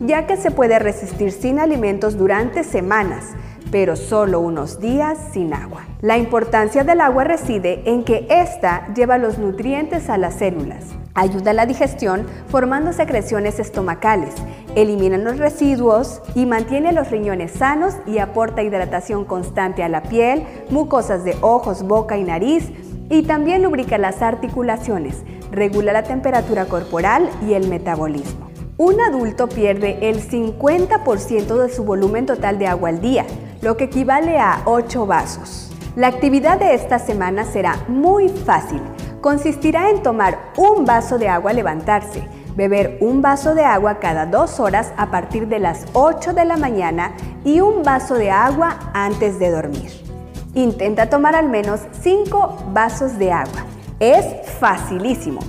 ya 0.01 0.27
que 0.27 0.37
se 0.37 0.51
puede 0.51 0.79
resistir 0.79 1.33
sin 1.33 1.59
alimentos 1.59 2.19
durante 2.19 2.63
semanas, 2.63 3.25
pero 3.71 3.97
solo 3.97 4.39
unos 4.41 4.79
días 4.79 5.17
sin 5.33 5.55
agua. 5.55 5.87
La 6.03 6.19
importancia 6.19 6.85
del 6.85 7.01
agua 7.01 7.25
reside 7.25 7.83
en 7.87 8.05
que 8.05 8.27
ésta 8.29 8.87
lleva 8.95 9.17
los 9.17 9.39
nutrientes 9.39 10.11
a 10.11 10.19
las 10.19 10.35
células, 10.35 10.85
ayuda 11.15 11.53
a 11.53 11.55
la 11.55 11.65
digestión 11.65 12.27
formando 12.49 12.93
secreciones 12.93 13.59
estomacales, 13.61 14.35
elimina 14.75 15.17
los 15.17 15.39
residuos 15.39 16.21
y 16.35 16.45
mantiene 16.45 16.93
los 16.93 17.11
riñones 17.11 17.53
sanos 17.53 17.95
y 18.07 18.19
aporta 18.19 18.63
hidratación 18.63 19.25
constante 19.25 19.83
a 19.83 19.89
la 19.89 20.03
piel, 20.03 20.45
mucosas 20.69 21.25
de 21.25 21.35
ojos, 21.41 21.83
boca 21.83 22.19
y 22.19 22.25
nariz, 22.25 22.71
y 23.11 23.25
también 23.25 23.63
lubrica 23.63 23.99
las 23.99 24.23
articulaciones, 24.23 25.25
regula 25.51 25.93
la 25.93 26.05
temperatura 26.05 26.65
corporal 26.67 27.29
y 27.47 27.53
el 27.53 27.69
metabolismo. 27.69 28.49
Un 28.79 28.99
adulto 29.01 29.49
pierde 29.49 30.09
el 30.09 30.27
50% 30.27 31.63
de 31.63 31.69
su 31.69 31.85
volumen 31.85 32.25
total 32.25 32.59
de 32.59 32.67
agua 32.67 32.89
al 32.89 33.03
día, 33.03 33.27
lo 33.61 33.77
que 33.77 33.85
equivale 33.85 34.39
a 34.39 34.63
8 34.65 35.05
vasos. 35.05 35.71
La 35.97 36.07
actividad 36.07 36.59
de 36.59 36.73
esta 36.73 36.99
semana 36.99 37.45
será 37.45 37.85
muy 37.89 38.29
fácil. 38.31 38.81
Consistirá 39.21 39.91
en 39.91 40.03
tomar 40.03 40.39
un 40.57 40.87
vaso 40.87 41.19
de 41.19 41.29
agua 41.29 41.51
al 41.51 41.57
levantarse, 41.57 42.23
beber 42.57 42.97
un 43.01 43.21
vaso 43.21 43.55
de 43.55 43.65
agua 43.65 43.99
cada 43.99 44.25
dos 44.25 44.61
horas 44.61 44.93
a 44.97 45.11
partir 45.11 45.49
de 45.49 45.59
las 45.59 45.85
8 45.93 46.33
de 46.33 46.45
la 46.45 46.57
mañana 46.57 47.13
y 47.45 47.61
un 47.61 47.83
vaso 47.83 48.15
de 48.15 48.31
agua 48.31 48.79
antes 48.95 49.39
de 49.39 49.51
dormir. 49.51 50.10
Intenta 50.55 51.09
tomar 51.09 51.37
al 51.37 51.49
menos 51.49 51.81
5 52.03 52.71
vasos 52.73 53.19
de 53.19 53.31
agua. 53.31 53.67
Es 54.01 54.25
facilísimo 54.59 55.41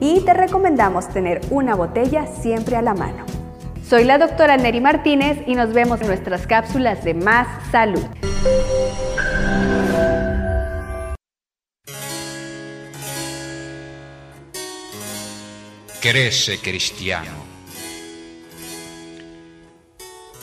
y 0.00 0.20
te 0.20 0.34
recomendamos 0.34 1.08
tener 1.08 1.40
una 1.50 1.74
botella 1.74 2.26
siempre 2.26 2.76
a 2.76 2.82
la 2.82 2.92
mano. 2.92 3.24
Soy 3.88 4.04
la 4.04 4.18
doctora 4.18 4.56
Neri 4.56 4.80
Martínez 4.80 5.38
y 5.46 5.54
nos 5.54 5.72
vemos 5.72 6.00
en 6.02 6.08
nuestras 6.08 6.46
cápsulas 6.46 7.04
de 7.04 7.14
Más 7.14 7.48
Salud. 7.70 8.04
Crece 16.00 16.58
cristiano. 16.58 17.50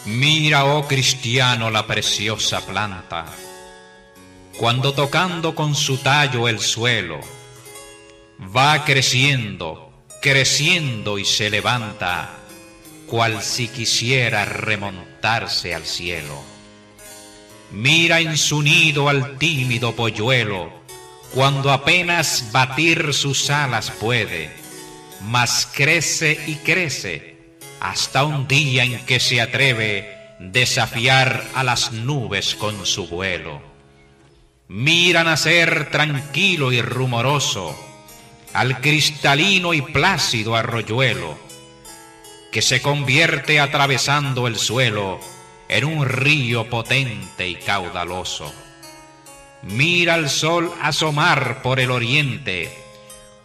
Mira, 0.06 0.66
oh 0.66 0.88
cristiano, 0.88 1.70
la 1.70 1.86
preciosa 1.86 2.62
planta, 2.62 3.26
cuando 4.58 4.94
tocando 4.94 5.54
con 5.54 5.76
su 5.76 5.98
tallo 5.98 6.48
el 6.48 6.60
suelo, 6.60 7.20
va 8.56 8.84
creciendo, 8.86 9.92
creciendo 10.20 11.20
y 11.20 11.26
se 11.26 11.52
levanta, 11.52 12.32
cual 13.06 13.44
si 13.44 13.68
quisiera 13.68 14.46
remontarse 14.46 15.76
al 15.76 15.86
cielo. 15.86 16.42
Mira 17.72 18.20
en 18.20 18.36
su 18.36 18.64
nido 18.64 19.10
al 19.10 19.38
tímido 19.38 19.96
polluelo, 19.96 20.72
cuando 21.36 21.72
apenas 21.72 22.50
batir 22.52 23.14
sus 23.14 23.52
alas 23.52 23.92
puede, 23.92 24.50
mas 25.22 25.70
crece 25.72 26.40
y 26.48 26.56
crece 26.56 27.58
hasta 27.80 28.24
un 28.24 28.48
día 28.48 28.84
en 28.86 29.06
que 29.06 29.20
se 29.20 29.40
atreve 29.40 30.36
desafiar 30.40 31.46
a 31.54 31.64
las 31.64 31.92
nubes 31.92 32.56
con 32.56 32.86
su 32.88 33.08
vuelo. 33.08 33.77
Mira 34.70 35.24
nacer 35.24 35.90
tranquilo 35.92 36.74
y 36.74 36.82
rumoroso 36.82 37.74
al 38.54 38.82
cristalino 38.82 39.74
y 39.74 39.82
plácido 39.82 40.58
arroyuelo, 40.58 41.38
que 42.52 42.62
se 42.62 42.82
convierte 42.82 43.62
atravesando 43.62 44.46
el 44.46 44.58
suelo 44.58 45.22
en 45.70 45.86
un 45.86 46.06
río 46.06 46.70
potente 46.70 47.48
y 47.48 47.56
caudaloso. 47.56 48.54
Mira 49.64 50.16
al 50.16 50.30
sol 50.30 50.74
asomar 50.82 51.62
por 51.62 51.80
el 51.80 51.90
oriente 51.90 52.70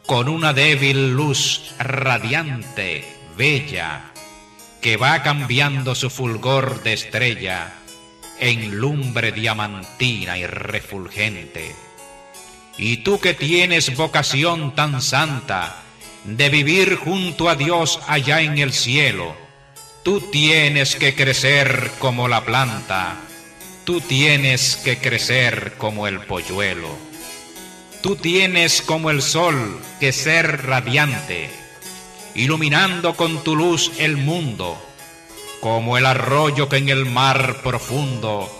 con 0.06 0.28
una 0.28 0.52
débil 0.52 1.12
luz 1.12 1.72
radiante, 1.78 3.16
bella, 3.36 4.12
que 4.80 4.96
va 4.96 5.22
cambiando 5.22 5.94
su 5.94 6.10
fulgor 6.10 6.82
de 6.82 6.94
estrella 6.94 7.81
en 8.42 8.78
lumbre 8.78 9.30
diamantina 9.30 10.36
y 10.36 10.46
refulgente. 10.46 11.74
Y 12.76 12.98
tú 12.98 13.20
que 13.20 13.34
tienes 13.34 13.96
vocación 13.96 14.74
tan 14.74 15.00
santa 15.00 15.82
de 16.24 16.48
vivir 16.48 16.96
junto 16.96 17.48
a 17.48 17.54
Dios 17.54 18.00
allá 18.08 18.40
en 18.40 18.58
el 18.58 18.72
cielo, 18.72 19.36
tú 20.02 20.20
tienes 20.20 20.96
que 20.96 21.14
crecer 21.14 21.90
como 21.98 22.26
la 22.26 22.44
planta, 22.44 23.16
tú 23.84 24.00
tienes 24.00 24.76
que 24.76 24.98
crecer 24.98 25.74
como 25.78 26.06
el 26.06 26.20
polluelo, 26.20 26.96
tú 28.02 28.16
tienes 28.16 28.82
como 28.82 29.10
el 29.10 29.22
sol 29.22 29.80
que 30.00 30.12
ser 30.12 30.66
radiante 30.66 31.62
iluminando 32.34 33.14
con 33.14 33.42
tu 33.44 33.54
luz 33.54 33.92
el 33.98 34.16
mundo, 34.16 34.80
como 35.62 35.96
el 35.96 36.06
arroyo 36.06 36.68
que 36.68 36.78
en 36.78 36.88
el 36.88 37.06
mar 37.06 37.58
profundo, 37.62 38.50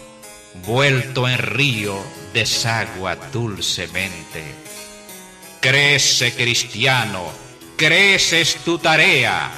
vuelto 0.64 1.28
en 1.28 1.37
río, 1.37 1.99
desagua 2.32 3.16
dulcemente. 3.16 4.44
Crece, 5.61 6.32
cristiano, 6.32 7.25
creces 7.76 8.54
tu 8.64 8.78
tarea, 8.78 9.50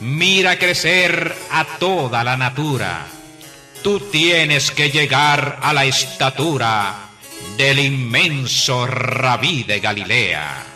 mira 0.00 0.58
crecer 0.58 1.34
a 1.50 1.64
toda 1.78 2.22
la 2.22 2.36
natura. 2.36 3.06
Tú 3.82 3.98
tienes 3.98 4.70
que 4.70 4.90
llegar 4.90 5.58
a 5.62 5.72
la 5.72 5.86
estatura 5.86 7.08
del 7.56 7.78
inmenso 7.78 8.86
rabí 8.86 9.62
de 9.62 9.80
Galilea. 9.80 10.69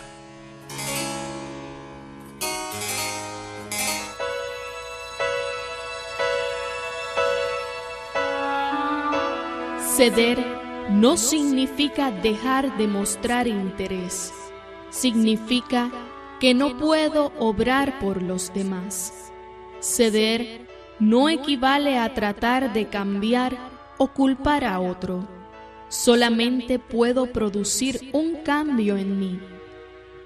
Ceder 9.96 10.44
no 10.90 11.16
significa 11.16 12.10
dejar 12.10 12.76
de 12.76 12.88
mostrar 12.88 13.46
interés, 13.46 14.32
significa 14.90 15.88
que 16.40 16.52
no 16.52 16.76
puedo 16.76 17.30
obrar 17.38 18.00
por 18.00 18.20
los 18.20 18.52
demás. 18.52 19.30
Ceder 19.78 20.66
no 20.98 21.28
equivale 21.28 21.96
a 21.96 22.12
tratar 22.12 22.72
de 22.72 22.88
cambiar 22.88 23.56
o 23.96 24.08
culpar 24.08 24.64
a 24.64 24.80
otro. 24.80 25.28
Solamente 25.88 26.80
puedo 26.80 27.26
producir 27.26 28.10
un 28.12 28.38
cambio 28.42 28.96
en 28.96 29.20
mí. 29.20 29.38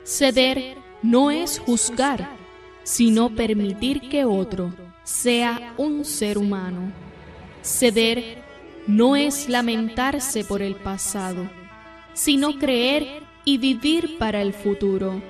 Ceder 0.03 0.79
no 1.03 1.31
es 1.31 1.59
juzgar, 1.59 2.39
sino 2.85 3.35
permitir 3.35 4.09
que 4.09 4.25
otro 4.25 4.73
sea 5.05 5.75
un 5.77 6.07
ser 6.07 6.39
humano. 6.39 6.91
Ceder 7.61 8.48
no 8.89 9.17
es 9.17 9.51
lamentarse 9.51 10.45
por 10.45 10.63
el 10.63 10.75
pasado, 10.75 11.49
sino 12.15 12.59
creer 12.59 13.23
y 13.45 13.59
vivir 13.59 14.17
para 14.17 14.41
el 14.41 14.55
futuro. 14.55 15.21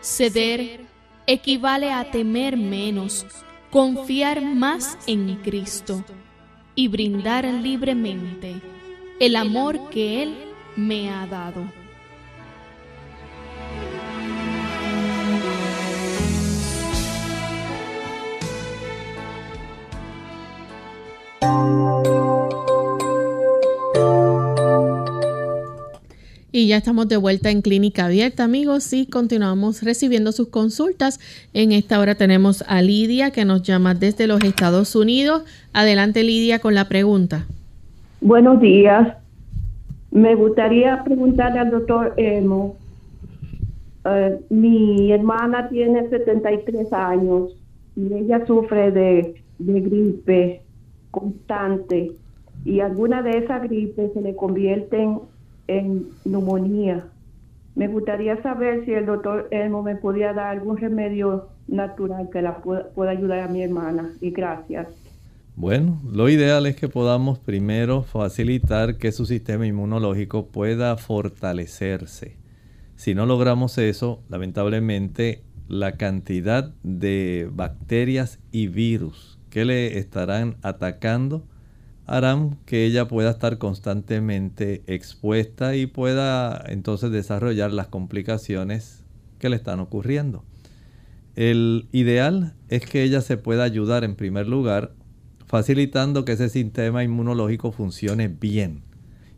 Ceder 0.00 0.86
equivale 1.26 1.92
a 1.92 2.10
temer 2.12 2.56
menos, 2.56 3.26
confiar 3.70 4.42
más 4.42 4.96
en 5.08 5.36
Cristo 5.42 6.04
y 6.76 6.86
brindar 6.86 7.44
libremente 7.46 8.62
el 9.18 9.34
amor 9.34 9.90
que 9.90 10.22
Él 10.22 10.36
me 10.76 11.10
ha 11.10 11.26
dado. 11.26 11.82
Y 26.54 26.68
ya 26.68 26.76
estamos 26.76 27.08
de 27.08 27.16
vuelta 27.16 27.50
en 27.50 27.62
Clínica 27.62 28.04
Abierta, 28.04 28.44
amigos, 28.44 28.92
y 28.92 29.06
continuamos 29.06 29.82
recibiendo 29.82 30.32
sus 30.32 30.48
consultas. 30.48 31.18
En 31.54 31.72
esta 31.72 31.98
hora 31.98 32.14
tenemos 32.14 32.62
a 32.68 32.82
Lidia 32.82 33.30
que 33.30 33.46
nos 33.46 33.62
llama 33.62 33.94
desde 33.94 34.26
los 34.26 34.44
Estados 34.44 34.94
Unidos. 34.94 35.44
Adelante, 35.72 36.22
Lidia, 36.22 36.58
con 36.58 36.74
la 36.74 36.88
pregunta. 36.88 37.46
Buenos 38.20 38.60
días. 38.60 39.16
Me 40.10 40.34
gustaría 40.34 41.02
preguntarle 41.02 41.58
al 41.58 41.70
doctor 41.70 42.12
Emo. 42.18 42.76
Eh, 44.04 44.38
mi 44.50 45.10
hermana 45.10 45.70
tiene 45.70 46.06
73 46.10 46.92
años 46.92 47.56
y 47.96 48.12
ella 48.12 48.44
sufre 48.44 48.90
de, 48.90 49.42
gripe 49.58 50.60
constante 51.10 52.12
y 52.66 52.80
alguna 52.80 53.22
de 53.22 53.38
esas 53.38 53.62
gripes 53.62 54.12
se 54.12 54.20
le 54.20 54.36
convierten 54.36 55.20
en 55.78 56.08
neumonía. 56.24 57.06
Me 57.74 57.88
gustaría 57.88 58.40
saber 58.42 58.84
si 58.84 58.92
el 58.92 59.06
doctor 59.06 59.48
Elmo 59.50 59.82
me 59.82 59.96
podía 59.96 60.32
dar 60.32 60.58
algún 60.58 60.76
remedio 60.76 61.48
natural 61.68 62.28
que 62.30 62.42
la 62.42 62.58
pueda, 62.58 63.10
ayudar 63.10 63.40
a 63.40 63.48
mi 63.48 63.62
hermana. 63.62 64.12
Y 64.20 64.30
gracias. 64.30 64.88
Bueno, 65.56 66.00
lo 66.10 66.28
ideal 66.28 66.66
es 66.66 66.76
que 66.76 66.88
podamos 66.88 67.38
primero 67.38 68.02
facilitar 68.02 68.96
que 68.96 69.12
su 69.12 69.26
sistema 69.26 69.66
inmunológico 69.66 70.46
pueda 70.46 70.96
fortalecerse. 70.96 72.36
Si 72.96 73.14
no 73.14 73.26
logramos 73.26 73.78
eso, 73.78 74.22
lamentablemente 74.28 75.42
la 75.68 75.92
cantidad 75.92 76.74
de 76.82 77.48
bacterias 77.50 78.38
y 78.50 78.68
virus 78.68 79.38
que 79.50 79.64
le 79.64 79.98
estarán 79.98 80.56
atacando 80.62 81.44
harán 82.12 82.58
que 82.66 82.84
ella 82.84 83.08
pueda 83.08 83.30
estar 83.30 83.56
constantemente 83.56 84.82
expuesta 84.86 85.76
y 85.76 85.86
pueda 85.86 86.62
entonces 86.68 87.10
desarrollar 87.10 87.72
las 87.72 87.86
complicaciones 87.86 89.02
que 89.38 89.48
le 89.48 89.56
están 89.56 89.80
ocurriendo. 89.80 90.44
El 91.36 91.88
ideal 91.90 92.52
es 92.68 92.84
que 92.84 93.02
ella 93.02 93.22
se 93.22 93.38
pueda 93.38 93.64
ayudar 93.64 94.04
en 94.04 94.14
primer 94.14 94.46
lugar 94.46 94.92
facilitando 95.46 96.26
que 96.26 96.32
ese 96.32 96.50
sistema 96.50 97.02
inmunológico 97.02 97.72
funcione 97.72 98.28
bien. 98.28 98.82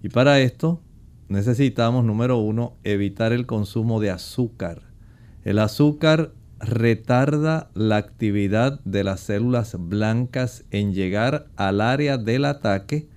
Y 0.03 0.09
para 0.09 0.41
esto 0.41 0.83
necesitamos, 1.29 2.05
número 2.05 2.39
uno, 2.39 2.75
evitar 2.83 3.33
el 3.33 3.47
consumo 3.47 4.01
de 4.01 4.11
azúcar. 4.11 4.83
El 5.45 5.61
azúcar 5.61 6.33
retarda 6.68 7.70
la 7.74 7.96
actividad 7.96 8.81
de 8.85 9.05
las 9.05 9.20
células 9.20 9.77
blancas 9.79 10.64
en 10.70 10.92
llegar 10.92 11.46
al 11.57 11.81
área 11.81 12.18
del 12.18 12.44
ataque 12.44 13.09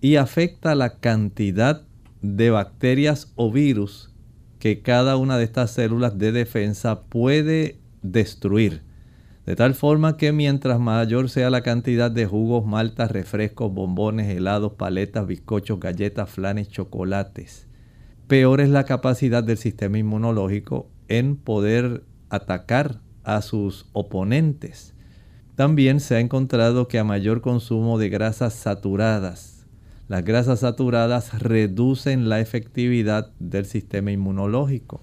y 0.00 0.16
afecta 0.16 0.74
la 0.74 0.98
cantidad 0.98 1.82
de 2.22 2.50
bacterias 2.50 3.32
o 3.36 3.50
virus 3.50 4.10
que 4.58 4.80
cada 4.80 5.16
una 5.16 5.36
de 5.36 5.44
estas 5.44 5.72
células 5.72 6.18
de 6.18 6.32
defensa 6.32 7.02
puede 7.02 7.78
destruir. 8.02 8.82
De 9.44 9.56
tal 9.56 9.74
forma 9.74 10.16
que 10.16 10.32
mientras 10.32 10.80
mayor 10.80 11.28
sea 11.28 11.50
la 11.50 11.62
cantidad 11.62 12.10
de 12.10 12.24
jugos, 12.24 12.64
maltas, 12.64 13.10
refrescos, 13.10 13.72
bombones, 13.72 14.34
helados, 14.34 14.72
paletas, 14.72 15.26
bizcochos, 15.26 15.80
galletas, 15.80 16.30
flanes, 16.30 16.70
chocolates, 16.70 17.66
peor 18.26 18.62
es 18.62 18.70
la 18.70 18.84
capacidad 18.84 19.44
del 19.44 19.58
sistema 19.58 19.98
inmunológico 19.98 20.88
en 21.08 21.36
poder 21.36 22.04
atacar 22.34 23.00
a 23.22 23.42
sus 23.42 23.86
oponentes. 23.92 24.94
También 25.56 26.00
se 26.00 26.16
ha 26.16 26.20
encontrado 26.20 26.88
que 26.88 26.98
a 26.98 27.04
mayor 27.04 27.40
consumo 27.40 27.98
de 27.98 28.08
grasas 28.08 28.54
saturadas, 28.54 29.54
las 30.06 30.22
grasas 30.22 30.60
saturadas 30.60 31.40
reducen 31.40 32.28
la 32.28 32.40
efectividad 32.40 33.32
del 33.38 33.64
sistema 33.64 34.12
inmunológico. 34.12 35.00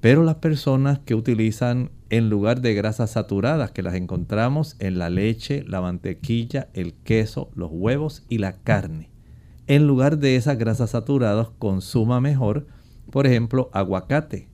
Pero 0.00 0.22
las 0.22 0.36
personas 0.36 1.00
que 1.00 1.14
utilizan 1.14 1.90
en 2.08 2.30
lugar 2.30 2.62
de 2.62 2.72
grasas 2.72 3.10
saturadas, 3.10 3.72
que 3.72 3.82
las 3.82 3.94
encontramos 3.94 4.76
en 4.78 4.98
la 4.98 5.10
leche, 5.10 5.62
la 5.66 5.82
mantequilla, 5.82 6.68
el 6.72 6.94
queso, 6.94 7.50
los 7.54 7.70
huevos 7.70 8.24
y 8.30 8.38
la 8.38 8.54
carne, 8.54 9.10
en 9.66 9.86
lugar 9.86 10.18
de 10.18 10.36
esas 10.36 10.56
grasas 10.56 10.90
saturadas, 10.90 11.48
consuma 11.58 12.20
mejor, 12.20 12.66
por 13.10 13.26
ejemplo, 13.26 13.68
aguacate. 13.74 14.48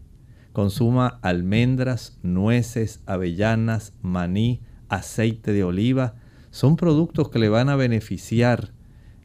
Consuma 0.54 1.18
almendras, 1.20 2.16
nueces, 2.22 3.00
avellanas, 3.06 3.92
maní, 4.02 4.60
aceite 4.88 5.52
de 5.52 5.64
oliva. 5.64 6.14
Son 6.52 6.76
productos 6.76 7.28
que 7.28 7.40
le 7.40 7.48
van 7.48 7.68
a 7.68 7.74
beneficiar, 7.74 8.72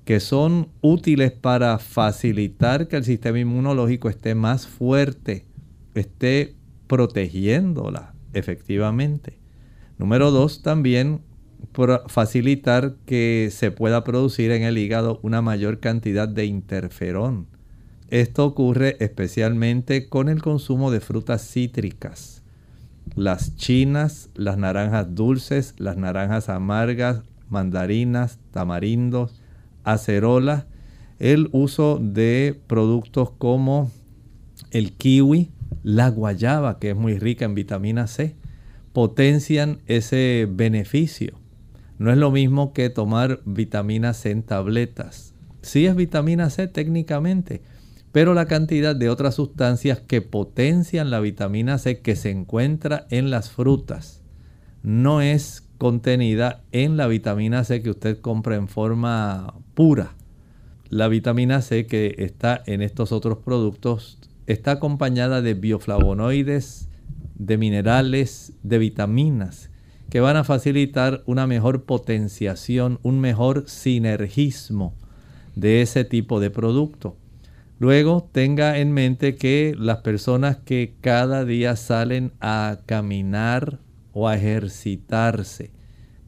que 0.06 0.20
son 0.20 0.70
útiles 0.82 1.32
para 1.32 1.78
facilitar 1.78 2.88
que 2.88 2.98
el 2.98 3.04
sistema 3.04 3.38
inmunológico 3.38 4.10
esté 4.10 4.34
más 4.34 4.66
fuerte, 4.66 5.46
esté 5.94 6.56
protegiéndola 6.88 8.16
efectivamente. 8.34 9.38
Número 10.00 10.32
dos, 10.32 10.64
también 10.64 11.22
facilitar 12.08 12.96
que 13.06 13.50
se 13.52 13.70
pueda 13.70 14.04
producir 14.04 14.50
en 14.50 14.64
el 14.64 14.80
hígado 14.80 15.20
una 15.22 15.44
mayor 15.44 15.80
cantidad 15.80 16.28
de 16.28 16.46
interferón. 16.46 17.59
Esto 18.12 18.46
ocurre 18.46 18.98
especialmente 19.00 20.10
con 20.10 20.30
el 20.30 20.42
consumo 20.42 20.90
de 20.90 21.00
frutas 21.00 21.48
cítricas. 21.48 22.42
Las 23.16 23.56
chinas, 23.56 24.30
las 24.34 24.58
naranjas 24.58 25.14
dulces, 25.14 25.76
las 25.78 25.98
naranjas 25.98 26.50
amargas, 26.50 27.22
mandarinas, 27.50 28.40
tamarindos, 28.52 29.40
acerolas, 29.84 30.66
el 31.20 31.50
uso 31.52 32.00
de 32.02 32.60
productos 32.68 33.32
como 33.32 33.92
el 34.72 34.94
kiwi, 34.94 35.52
la 35.84 36.10
guayaba, 36.10 36.80
que 36.80 36.92
es 36.92 36.96
muy 36.96 37.20
rica 37.20 37.46
en 37.46 37.56
vitamina 37.56 38.08
C, 38.08 38.36
potencian 38.94 39.80
ese 39.86 40.48
beneficio. 40.50 41.34
No 42.00 42.12
es 42.12 42.18
lo 42.18 42.32
mismo 42.32 42.74
que 42.74 42.90
tomar 42.90 43.42
vitamina 43.46 44.14
C 44.14 44.32
en 44.32 44.44
tabletas. 44.44 45.34
Sí 45.62 45.86
es 45.86 45.96
vitamina 45.96 46.50
C 46.50 46.68
técnicamente, 46.68 47.62
pero 48.12 48.34
la 48.34 48.46
cantidad 48.46 48.96
de 48.96 49.10
otras 49.10 49.36
sustancias 49.36 50.00
que 50.00 50.22
potencian 50.22 51.12
la 51.12 51.20
vitamina 51.20 51.78
C 51.78 52.02
que 52.02 52.16
se 52.16 52.32
encuentra 52.32 53.06
en 53.10 53.30
las 53.30 53.50
frutas 53.50 54.22
no 54.82 55.22
es 55.22 55.68
contenida 55.78 56.64
en 56.72 56.98
la 56.98 57.08
vitamina 57.08 57.64
C 57.64 57.82
que 57.82 57.92
usted 57.92 58.20
compra 58.20 58.56
en 58.56 58.68
forma 58.68 59.54
pura. 59.74 60.16
La 60.90 61.08
vitamina 61.08 61.62
C 61.62 61.86
que 61.86 62.16
está 62.18 62.62
en 62.66 62.82
estos 62.82 63.12
otros 63.12 63.40
productos 63.40 64.18
está 64.48 64.72
acompañada 64.72 65.42
de 65.42 65.54
bioflavonoides, 65.54 66.90
de 67.36 67.58
minerales, 67.58 68.54
de 68.64 68.80
vitaminas 68.80 69.70
que 70.10 70.20
van 70.20 70.38
a 70.38 70.44
facilitar 70.44 71.24
una 71.26 71.46
mejor 71.46 71.84
potenciación, 71.84 73.00
un 73.04 73.20
mejor 73.20 73.66
sinergismo 73.68 74.96
de 75.56 75.82
ese 75.82 76.04
tipo 76.04 76.40
de 76.40 76.50
producto. 76.50 77.16
Luego 77.80 78.30
tenga 78.30 78.78
en 78.78 78.92
mente 78.92 79.36
que 79.36 79.74
las 79.78 80.00
personas 80.00 80.58
que 80.58 80.96
cada 81.00 81.46
día 81.46 81.78
salen 81.78 82.34
a 82.42 82.80
caminar 82.86 83.80
o 84.12 84.28
a 84.28 84.36
ejercitarse 84.36 85.72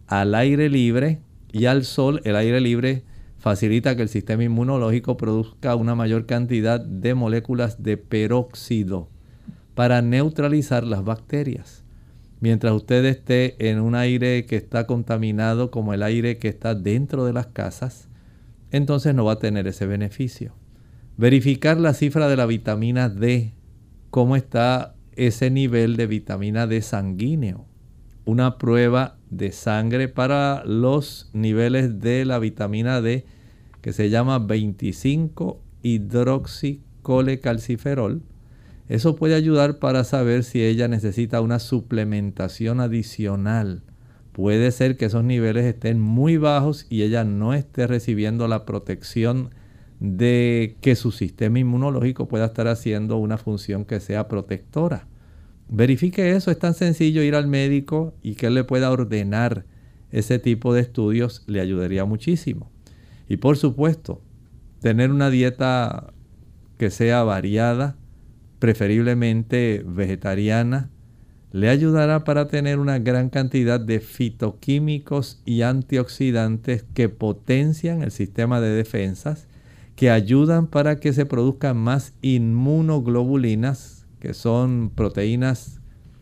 al 0.08 0.34
aire 0.34 0.70
libre 0.70 1.20
y 1.52 1.66
al 1.66 1.84
sol, 1.84 2.22
el 2.24 2.38
aire 2.38 2.62
libre 2.62 3.04
facilita 3.38 3.98
que 3.98 4.04
el 4.04 4.08
sistema 4.10 4.46
inmunológico 4.46 5.18
produzca 5.18 5.76
una 5.76 5.94
mayor 5.94 6.26
cantidad 6.26 6.80
de 6.80 7.16
moléculas 7.16 7.84
de 7.84 7.98
peróxido 7.98 9.10
para 9.76 10.02
neutralizar 10.02 10.86
las 10.86 11.04
bacterias. 11.04 11.84
Mientras 12.40 12.72
usted 12.74 13.04
esté 13.04 13.70
en 13.70 13.82
un 13.82 13.96
aire 13.96 14.46
que 14.46 14.56
está 14.56 14.88
contaminado 14.88 15.70
como 15.70 15.94
el 15.94 16.02
aire 16.02 16.38
que 16.38 16.48
está 16.48 16.76
dentro 16.76 17.26
de 17.26 17.34
las 17.34 17.48
casas, 17.48 18.08
entonces 18.72 19.14
no 19.14 19.26
va 19.26 19.34
a 19.34 19.40
tener 19.40 19.68
ese 19.68 19.86
beneficio. 19.86 20.61
Verificar 21.22 21.80
la 21.80 21.94
cifra 21.94 22.28
de 22.28 22.36
la 22.36 22.46
vitamina 22.48 23.08
D, 23.08 23.54
cómo 24.10 24.36
está 24.36 24.96
ese 25.16 25.52
nivel 25.52 25.96
de 25.96 26.08
vitamina 26.08 26.66
D 26.66 26.82
sanguíneo. 26.82 27.68
Una 28.26 28.58
prueba 28.58 29.20
de 29.30 29.52
sangre 29.52 30.08
para 30.08 30.64
los 30.66 31.30
niveles 31.32 32.00
de 32.00 32.26
la 32.26 32.40
vitamina 32.40 33.02
D 33.02 33.24
que 33.82 33.94
se 33.94 34.10
llama 34.10 34.40
25 34.40 35.62
hidroxicole-calciferol. 35.84 38.24
Eso 38.90 39.16
puede 39.16 39.36
ayudar 39.36 39.78
para 39.78 40.04
saber 40.04 40.44
si 40.44 40.64
ella 40.64 40.88
necesita 40.88 41.40
una 41.42 41.60
suplementación 41.60 42.80
adicional. 42.80 43.84
Puede 44.32 44.72
ser 44.72 44.98
que 44.98 45.06
esos 45.06 45.24
niveles 45.24 45.66
estén 45.66 46.00
muy 46.00 46.38
bajos 46.38 46.88
y 46.90 47.04
ella 47.04 47.24
no 47.24 47.54
esté 47.54 47.86
recibiendo 47.86 48.48
la 48.48 48.66
protección 48.66 49.52
de 50.02 50.78
que 50.82 50.96
su 50.96 51.12
sistema 51.12 51.60
inmunológico 51.60 52.28
pueda 52.28 52.46
estar 52.46 52.68
haciendo 52.68 53.18
una 53.18 53.38
función 53.38 53.86
que 53.86 54.00
sea 54.00 54.28
protectora. 54.28 55.08
Verifique 55.70 56.32
eso, 56.32 56.50
es 56.50 56.58
tan 56.58 56.74
sencillo 56.74 57.22
ir 57.22 57.36
al 57.36 57.48
médico 57.48 58.16
y 58.24 58.34
que 58.34 58.48
él 58.48 58.56
le 58.56 58.64
pueda 58.64 58.92
ordenar 58.92 59.64
ese 60.10 60.40
tipo 60.40 60.74
de 60.74 60.82
estudios 60.82 61.44
le 61.46 61.62
ayudaría 61.62 62.04
muchísimo. 62.04 62.72
Y 63.30 63.38
por 63.38 63.58
supuesto, 63.58 64.24
tener 64.82 65.12
una 65.12 65.30
dieta 65.30 66.12
que 66.80 66.90
sea 66.90 67.24
variada, 67.24 67.96
preferiblemente 68.58 69.86
vegetariana, 69.86 70.90
le 71.52 71.70
ayudará 71.70 72.24
para 72.24 72.48
tener 72.48 72.80
una 72.80 72.98
gran 72.98 73.30
cantidad 73.30 73.80
de 73.80 74.00
fitoquímicos 74.00 75.44
y 75.46 75.62
antioxidantes 75.62 76.86
que 76.96 77.08
potencian 77.08 78.02
el 78.02 78.10
sistema 78.10 78.60
de 78.62 78.70
defensas, 78.70 79.48
que 79.96 80.10
ayudan 80.10 80.68
para 80.68 81.00
que 81.00 81.14
se 81.14 81.26
produzcan 81.26 81.78
más 81.78 82.14
inmunoglobulinas, 82.22 84.08
que 84.20 84.34
son 84.34 84.92
proteínas 84.94 85.82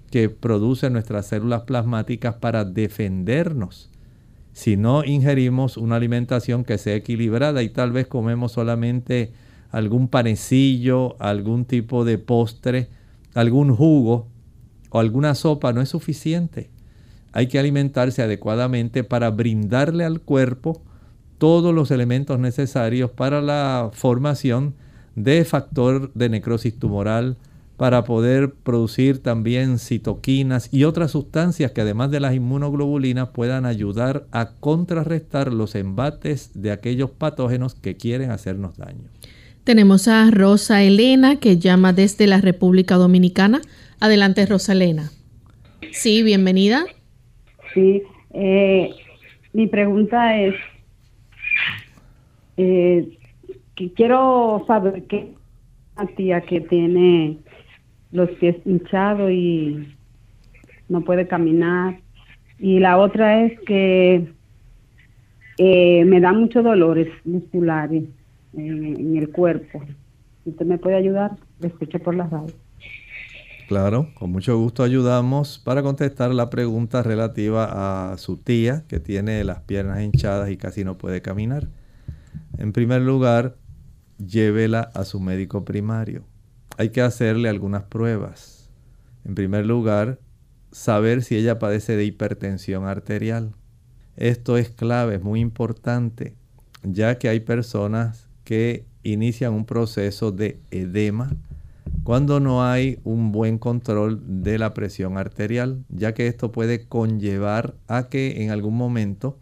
que 0.10 0.30
producen 0.30 0.94
nuestras 0.94 1.28
células 1.28 1.64
plasmáticas 1.64 2.36
para 2.36 2.66
defendernos. 2.66 3.90
Si 4.54 4.76
no 4.76 5.06
ingerimos 5.06 5.78
una 5.78 5.96
alimentación 5.96 6.64
que 6.64 6.78
sea 6.78 6.96
equilibrada 6.96 7.64
y 7.64 7.70
tal 7.70 7.92
vez 7.92 8.08
comemos 8.08 8.52
solamente 8.54 9.32
algún 9.72 10.08
panecillo, 10.08 11.16
algún 11.22 11.66
tipo 11.66 12.04
de 12.04 12.18
postre, 12.18 12.90
algún 13.36 13.76
jugo 13.76 14.28
o 14.90 15.00
alguna 15.00 15.36
sopa 15.36 15.72
no 15.72 15.82
es 15.82 15.90
suficiente. 15.90 16.70
Hay 17.32 17.48
que 17.48 17.60
alimentarse 17.60 18.24
adecuadamente 18.24 19.04
para 19.04 19.30
brindarle 19.30 20.04
al 20.04 20.22
cuerpo 20.22 20.82
todos 21.40 21.74
los 21.74 21.90
elementos 21.90 22.40
necesarios 22.40 23.10
para 23.10 23.42
la 23.42 23.90
formación 23.94 24.76
de 25.16 25.44
factor 25.44 26.14
de 26.14 26.30
necrosis 26.30 26.78
tumoral, 26.78 27.38
para 27.78 28.04
poder 28.04 28.52
producir 28.52 29.24
también 29.24 29.80
citoquinas 29.80 30.72
y 30.74 30.84
otras 30.84 31.12
sustancias 31.12 31.72
que 31.72 31.80
además 31.80 32.12
de 32.12 32.20
las 32.20 32.36
inmunoglobulinas 32.36 33.30
puedan 33.30 33.66
ayudar 33.66 34.26
a 34.32 34.52
contrarrestar 34.60 35.54
los 35.54 35.76
embates 35.76 36.52
de 36.62 36.72
aquellos 36.72 37.10
patógenos 37.10 37.76
que 37.76 37.96
quieren 37.96 38.32
hacernos 38.32 38.78
daño. 38.78 39.10
Tenemos 39.64 40.10
a 40.10 40.30
Rosa 40.30 40.84
Elena 40.84 41.38
que 41.38 41.58
llama 41.58 41.94
desde 41.94 42.28
la 42.28 42.42
República 42.42 42.96
Dominicana. 42.96 43.62
Adelante, 44.02 44.46
Rosa 44.46 44.74
Elena. 44.74 45.12
Sí, 45.92 46.22
bienvenida. 46.22 46.84
Sí, 47.74 48.04
eh, 48.34 48.90
mi 49.54 49.68
pregunta 49.68 50.38
es, 50.38 50.56
eh, 52.62 53.18
quiero 53.96 54.66
saber 54.68 55.06
qué 55.06 55.34
tía 56.18 56.42
que 56.42 56.60
tiene 56.60 57.38
los 58.12 58.30
pies 58.32 58.58
hinchados 58.66 59.32
y 59.32 59.88
no 60.90 61.02
puede 61.02 61.26
caminar. 61.28 62.00
Y 62.58 62.80
la 62.80 62.98
otra 62.98 63.46
es 63.46 63.58
que 63.62 64.28
eh, 65.58 66.04
me 66.06 66.20
da 66.20 66.34
muchos 66.34 66.64
dolores 66.66 67.08
musculares 67.24 68.04
en, 68.58 69.16
el 69.16 69.30
cuerpo. 69.30 69.82
¿Usted 70.44 70.66
me 70.66 70.78
puede 70.78 70.98
ayudar? 70.98 71.38
Le 71.62 71.68
escucho 71.68 72.00
por 72.00 72.16
las 72.16 72.30
radio. 72.30 72.54
Claro, 73.70 74.10
con 74.16 74.32
mucho 74.32 74.58
gusto 74.58 74.84
ayudamos 74.84 75.60
para 75.60 75.82
contestar 75.82 76.34
la 76.34 76.50
pregunta 76.50 77.04
relativa 77.04 78.12
a 78.12 78.18
su 78.18 78.36
tía 78.36 78.84
que 78.90 79.00
tiene 79.00 79.46
las 79.46 79.62
piernas 79.62 80.02
hinchadas 80.02 80.50
y 80.50 80.58
casi 80.58 80.84
no 80.84 80.98
puede 80.98 81.22
caminar. 81.22 81.68
En 82.60 82.74
primer 82.74 83.02
lugar, 83.02 83.56
llévela 84.18 84.82
a 84.94 85.06
su 85.06 85.22
médico 85.22 85.64
primario. 85.64 86.26
Hay 86.78 86.90
que 86.90 87.02
hacerle 87.02 87.48
algunas 87.48 87.84
pruebas. 87.84 88.70
En 89.24 89.34
primer 89.34 89.66
lugar, 89.66 90.20
saber 90.70 91.24
si 91.24 91.38
ella 91.38 91.58
padece 91.58 91.96
de 91.96 92.04
hipertensión 92.04 92.86
arterial. 92.86 93.54
Esto 94.18 94.58
es 94.58 94.72
clave, 94.72 95.16
es 95.16 95.24
muy 95.24 95.40
importante, 95.40 96.36
ya 96.84 97.18
que 97.18 97.30
hay 97.30 97.40
personas 97.40 98.28
que 98.44 98.84
inician 99.04 99.54
un 99.54 99.66
proceso 99.66 100.34
de 100.34 100.60
edema 100.70 101.32
cuando 102.04 102.42
no 102.42 102.66
hay 102.66 103.00
un 103.06 103.32
buen 103.32 103.58
control 103.58 104.22
de 104.44 104.60
la 104.60 104.74
presión 104.74 105.18
arterial, 105.18 105.86
ya 105.88 106.14
que 106.14 106.28
esto 106.28 106.52
puede 106.52 106.86
conllevar 106.88 107.76
a 107.88 108.10
que 108.10 108.44
en 108.44 108.52
algún 108.52 108.76
momento 108.76 109.38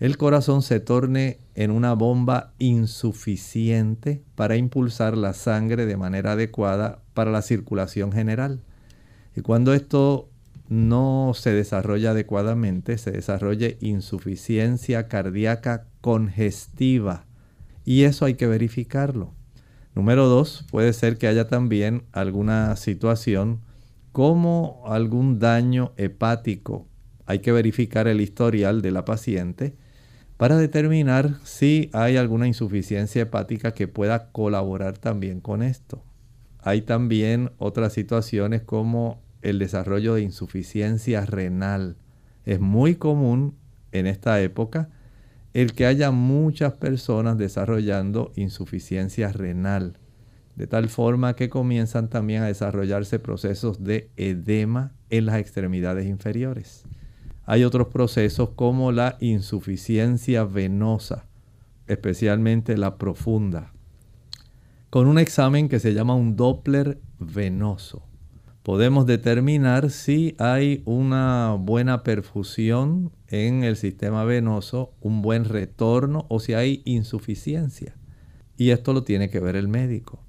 el 0.00 0.16
corazón 0.16 0.62
se 0.62 0.78
torne 0.78 1.40
en 1.56 1.72
una 1.72 1.92
bomba 1.94 2.52
insuficiente 2.58 4.22
para 4.36 4.56
impulsar 4.56 5.16
la 5.16 5.32
sangre 5.32 5.86
de 5.86 5.96
manera 5.96 6.32
adecuada 6.32 7.02
para 7.14 7.32
la 7.32 7.42
circulación 7.42 8.12
general. 8.12 8.60
Y 9.34 9.40
cuando 9.40 9.74
esto 9.74 10.30
no 10.68 11.32
se 11.34 11.52
desarrolla 11.52 12.12
adecuadamente, 12.12 12.96
se 12.96 13.10
desarrolla 13.10 13.68
insuficiencia 13.80 15.08
cardíaca 15.08 15.86
congestiva. 16.00 17.24
Y 17.84 18.04
eso 18.04 18.24
hay 18.24 18.34
que 18.34 18.46
verificarlo. 18.46 19.34
Número 19.96 20.28
dos, 20.28 20.64
puede 20.70 20.92
ser 20.92 21.18
que 21.18 21.26
haya 21.26 21.48
también 21.48 22.04
alguna 22.12 22.76
situación 22.76 23.62
como 24.12 24.84
algún 24.86 25.40
daño 25.40 25.92
hepático. 25.96 26.86
Hay 27.26 27.40
que 27.40 27.50
verificar 27.50 28.06
el 28.06 28.20
historial 28.20 28.80
de 28.80 28.92
la 28.92 29.04
paciente 29.04 29.76
para 30.38 30.56
determinar 30.56 31.34
si 31.42 31.90
hay 31.92 32.16
alguna 32.16 32.46
insuficiencia 32.46 33.22
hepática 33.22 33.74
que 33.74 33.88
pueda 33.88 34.30
colaborar 34.30 34.96
también 34.96 35.40
con 35.40 35.62
esto. 35.62 36.04
Hay 36.60 36.82
también 36.82 37.50
otras 37.58 37.92
situaciones 37.92 38.62
como 38.62 39.20
el 39.42 39.58
desarrollo 39.58 40.14
de 40.14 40.22
insuficiencia 40.22 41.26
renal. 41.26 41.96
Es 42.44 42.60
muy 42.60 42.94
común 42.94 43.56
en 43.90 44.06
esta 44.06 44.40
época 44.40 44.88
el 45.54 45.72
que 45.72 45.86
haya 45.86 46.12
muchas 46.12 46.74
personas 46.74 47.36
desarrollando 47.36 48.30
insuficiencia 48.36 49.32
renal, 49.32 49.98
de 50.54 50.68
tal 50.68 50.88
forma 50.88 51.34
que 51.34 51.48
comienzan 51.48 52.08
también 52.08 52.42
a 52.42 52.46
desarrollarse 52.46 53.18
procesos 53.18 53.82
de 53.82 54.10
edema 54.16 54.92
en 55.10 55.26
las 55.26 55.38
extremidades 55.38 56.06
inferiores. 56.06 56.84
Hay 57.48 57.64
otros 57.64 57.88
procesos 57.88 58.50
como 58.50 58.92
la 58.92 59.16
insuficiencia 59.18 60.44
venosa, 60.44 61.26
especialmente 61.88 62.76
la 62.76 62.96
profunda, 62.96 63.72
con 64.90 65.08
un 65.08 65.18
examen 65.18 65.68
que 65.68 65.80
se 65.80 65.94
llama 65.94 66.14
un 66.14 66.36
Doppler 66.36 67.00
venoso 67.18 68.08
podemos 68.68 69.06
determinar 69.06 69.88
si 69.88 70.34
hay 70.36 70.82
una 70.84 71.56
buena 71.58 72.02
perfusión 72.02 73.10
en 73.28 73.64
el 73.64 73.76
sistema 73.76 74.24
venoso, 74.24 74.92
un 75.00 75.22
buen 75.22 75.46
retorno 75.46 76.26
o 76.28 76.38
si 76.38 76.52
hay 76.52 76.82
insuficiencia. 76.84 77.96
Y 78.58 78.68
esto 78.68 78.92
lo 78.92 79.04
tiene 79.04 79.30
que 79.30 79.40
ver 79.40 79.56
el 79.56 79.68
médico. 79.68 80.22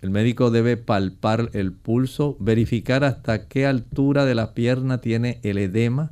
El 0.00 0.10
médico 0.10 0.50
debe 0.50 0.76
palpar 0.76 1.50
el 1.52 1.72
pulso, 1.72 2.36
verificar 2.40 3.04
hasta 3.04 3.46
qué 3.46 3.64
altura 3.64 4.24
de 4.24 4.34
la 4.34 4.54
pierna 4.54 5.00
tiene 5.00 5.38
el 5.44 5.56
edema, 5.58 6.10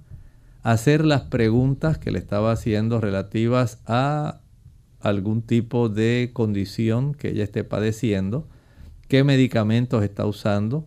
hacer 0.62 1.04
las 1.04 1.22
preguntas 1.22 1.98
que 1.98 2.10
le 2.10 2.18
estaba 2.18 2.52
haciendo 2.52 3.00
relativas 3.00 3.80
a 3.86 4.40
algún 5.00 5.42
tipo 5.42 5.88
de 5.88 6.30
condición 6.32 7.14
que 7.14 7.30
ella 7.30 7.44
esté 7.44 7.64
padeciendo, 7.64 8.48
qué 9.08 9.24
medicamentos 9.24 10.04
está 10.04 10.26
usando, 10.26 10.86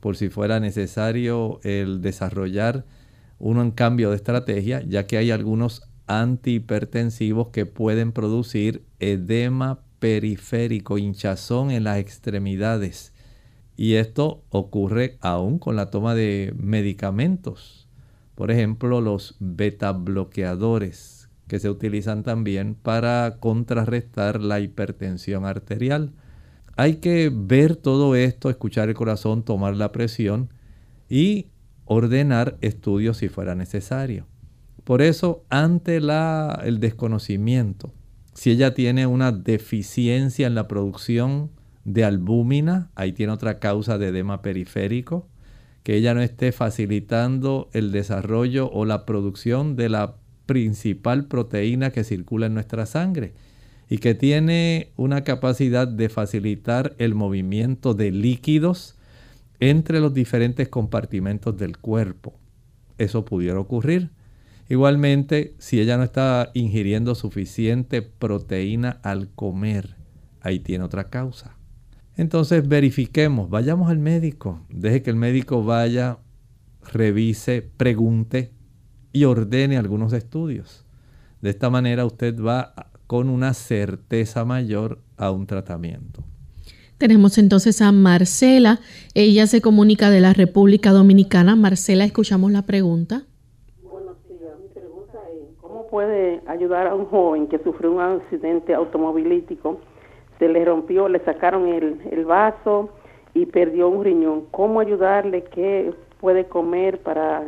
por 0.00 0.16
si 0.16 0.28
fuera 0.28 0.58
necesario 0.58 1.60
el 1.62 2.02
desarrollar 2.02 2.84
un 3.38 3.70
cambio 3.72 4.10
de 4.10 4.16
estrategia, 4.16 4.82
ya 4.82 5.06
que 5.06 5.16
hay 5.16 5.30
algunos 5.30 5.82
antihipertensivos 6.06 7.48
que 7.48 7.66
pueden 7.66 8.12
producir 8.12 8.84
edema 9.00 9.80
periférico, 9.98 10.98
hinchazón 10.98 11.70
en 11.70 11.84
las 11.84 11.98
extremidades. 11.98 13.12
Y 13.76 13.94
esto 13.94 14.44
ocurre 14.50 15.18
aún 15.20 15.58
con 15.58 15.76
la 15.76 15.90
toma 15.90 16.14
de 16.14 16.52
medicamentos. 16.56 17.81
Por 18.34 18.50
ejemplo, 18.50 19.00
los 19.00 19.36
beta 19.40 19.92
bloqueadores 19.92 21.28
que 21.48 21.58
se 21.58 21.68
utilizan 21.68 22.22
también 22.22 22.74
para 22.74 23.36
contrarrestar 23.38 24.40
la 24.40 24.60
hipertensión 24.60 25.44
arterial. 25.44 26.12
Hay 26.76 26.96
que 26.96 27.30
ver 27.32 27.76
todo 27.76 28.14
esto, 28.16 28.48
escuchar 28.48 28.88
el 28.88 28.94
corazón, 28.94 29.42
tomar 29.42 29.76
la 29.76 29.92
presión 29.92 30.48
y 31.10 31.48
ordenar 31.84 32.56
estudios 32.62 33.18
si 33.18 33.28
fuera 33.28 33.54
necesario. 33.54 34.26
Por 34.84 35.02
eso, 35.02 35.44
ante 35.50 35.98
el 35.98 36.80
desconocimiento, 36.80 37.92
si 38.32 38.50
ella 38.50 38.72
tiene 38.72 39.06
una 39.06 39.30
deficiencia 39.30 40.46
en 40.46 40.54
la 40.54 40.66
producción 40.66 41.50
de 41.84 42.04
albúmina, 42.04 42.90
ahí 42.94 43.12
tiene 43.12 43.32
otra 43.32 43.58
causa 43.58 43.98
de 43.98 44.08
edema 44.08 44.40
periférico, 44.40 45.28
que 45.82 45.96
ella 45.96 46.14
no 46.14 46.22
esté 46.22 46.52
facilitando 46.52 47.68
el 47.72 47.92
desarrollo 47.92 48.70
o 48.70 48.84
la 48.84 49.04
producción 49.04 49.76
de 49.76 49.88
la 49.88 50.16
principal 50.46 51.26
proteína 51.26 51.90
que 51.90 52.04
circula 52.04 52.46
en 52.46 52.54
nuestra 52.54 52.86
sangre 52.86 53.32
y 53.88 53.98
que 53.98 54.14
tiene 54.14 54.92
una 54.96 55.22
capacidad 55.22 55.86
de 55.86 56.08
facilitar 56.08 56.94
el 56.98 57.14
movimiento 57.14 57.94
de 57.94 58.10
líquidos 58.10 58.96
entre 59.60 60.00
los 60.00 60.14
diferentes 60.14 60.68
compartimentos 60.68 61.56
del 61.56 61.78
cuerpo. 61.78 62.34
Eso 62.98 63.24
pudiera 63.24 63.58
ocurrir. 63.58 64.10
Igualmente, 64.68 65.54
si 65.58 65.80
ella 65.80 65.96
no 65.96 66.04
está 66.04 66.50
ingiriendo 66.54 67.14
suficiente 67.14 68.02
proteína 68.02 68.98
al 69.02 69.28
comer, 69.28 69.96
ahí 70.40 70.60
tiene 70.60 70.84
otra 70.84 71.10
causa. 71.10 71.56
Entonces 72.16 72.68
verifiquemos, 72.68 73.48
vayamos 73.48 73.90
al 73.90 73.98
médico, 73.98 74.60
deje 74.68 75.02
que 75.02 75.10
el 75.10 75.16
médico 75.16 75.64
vaya, 75.64 76.18
revise, 76.92 77.62
pregunte 77.76 78.52
y 79.12 79.24
ordene 79.24 79.78
algunos 79.78 80.12
estudios. 80.12 80.84
De 81.40 81.50
esta 81.50 81.70
manera 81.70 82.04
usted 82.04 82.38
va 82.38 82.74
con 83.06 83.28
una 83.28 83.54
certeza 83.54 84.44
mayor 84.44 84.98
a 85.16 85.30
un 85.30 85.46
tratamiento. 85.46 86.22
Tenemos 86.98 87.36
entonces 87.36 87.82
a 87.82 87.90
Marcela. 87.92 88.78
Ella 89.14 89.46
se 89.46 89.60
comunica 89.60 90.08
de 90.08 90.20
la 90.20 90.34
República 90.34 90.92
Dominicana. 90.92 91.56
Marcela, 91.56 92.04
escuchamos 92.04 92.52
la 92.52 92.62
pregunta. 92.62 93.24
Buenos 93.82 94.16
días. 94.28 94.52
Mi 94.62 94.68
pregunta 94.68 95.18
es, 95.34 95.48
¿cómo 95.60 95.88
puede 95.88 96.42
ayudar 96.46 96.86
a 96.86 96.94
un 96.94 97.06
joven 97.06 97.48
que 97.48 97.58
sufrió 97.58 97.90
un 97.90 98.00
accidente 98.00 98.72
automovilístico? 98.72 99.80
Se 100.42 100.48
le 100.48 100.64
rompió, 100.64 101.08
le 101.08 101.20
sacaron 101.20 101.68
el, 101.68 102.00
el 102.10 102.24
vaso 102.24 102.90
y 103.32 103.46
perdió 103.46 103.88
un 103.88 104.02
riñón. 104.02 104.46
¿Cómo 104.50 104.80
ayudarle? 104.80 105.44
¿Qué 105.44 105.94
puede 106.18 106.46
comer 106.46 106.98
para 106.98 107.44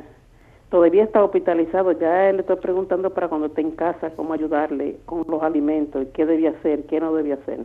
todavía 0.71 1.03
está 1.03 1.25
hospitalizado. 1.25 1.91
Ya 1.93 2.31
le 2.33 2.41
estoy 2.41 2.57
preguntando 2.57 3.13
para 3.13 3.29
cuando 3.29 3.49
esté 3.49 3.63
en 3.63 3.73
casa 3.73 4.11
cómo 4.11 4.33
ayudarle 4.33 4.99
con 5.07 5.25
los 5.29 5.43
alimentos, 5.43 6.07
qué 6.15 6.25
debía 6.25 6.51
hacer, 6.51 6.87
qué 6.87 7.01
no 7.01 7.13
debía 7.15 7.35
hacer. 7.35 7.65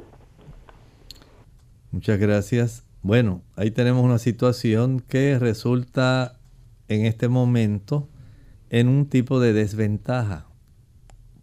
Muchas 1.92 2.20
gracias. 2.20 2.86
Bueno, 3.04 3.44
ahí 3.56 3.70
tenemos 3.70 4.04
una 4.04 4.18
situación 4.18 5.00
que 5.00 5.38
resulta 5.38 6.40
en 6.88 7.06
este 7.06 7.28
momento 7.28 8.08
en 8.72 8.88
un 8.88 9.08
tipo 9.08 9.40
de 9.40 9.54
desventaja. 9.54 10.49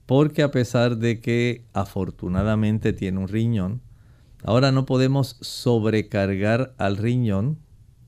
Porque 0.06 0.42
a 0.42 0.50
pesar 0.50 0.98
de 0.98 1.20
que 1.20 1.64
afortunadamente 1.72 2.92
tiene 2.92 3.18
un 3.18 3.28
riñón, 3.28 3.82
ahora 4.44 4.72
no 4.72 4.86
podemos 4.86 5.36
sobrecargar 5.40 6.74
al 6.78 6.96
riñón 6.96 7.58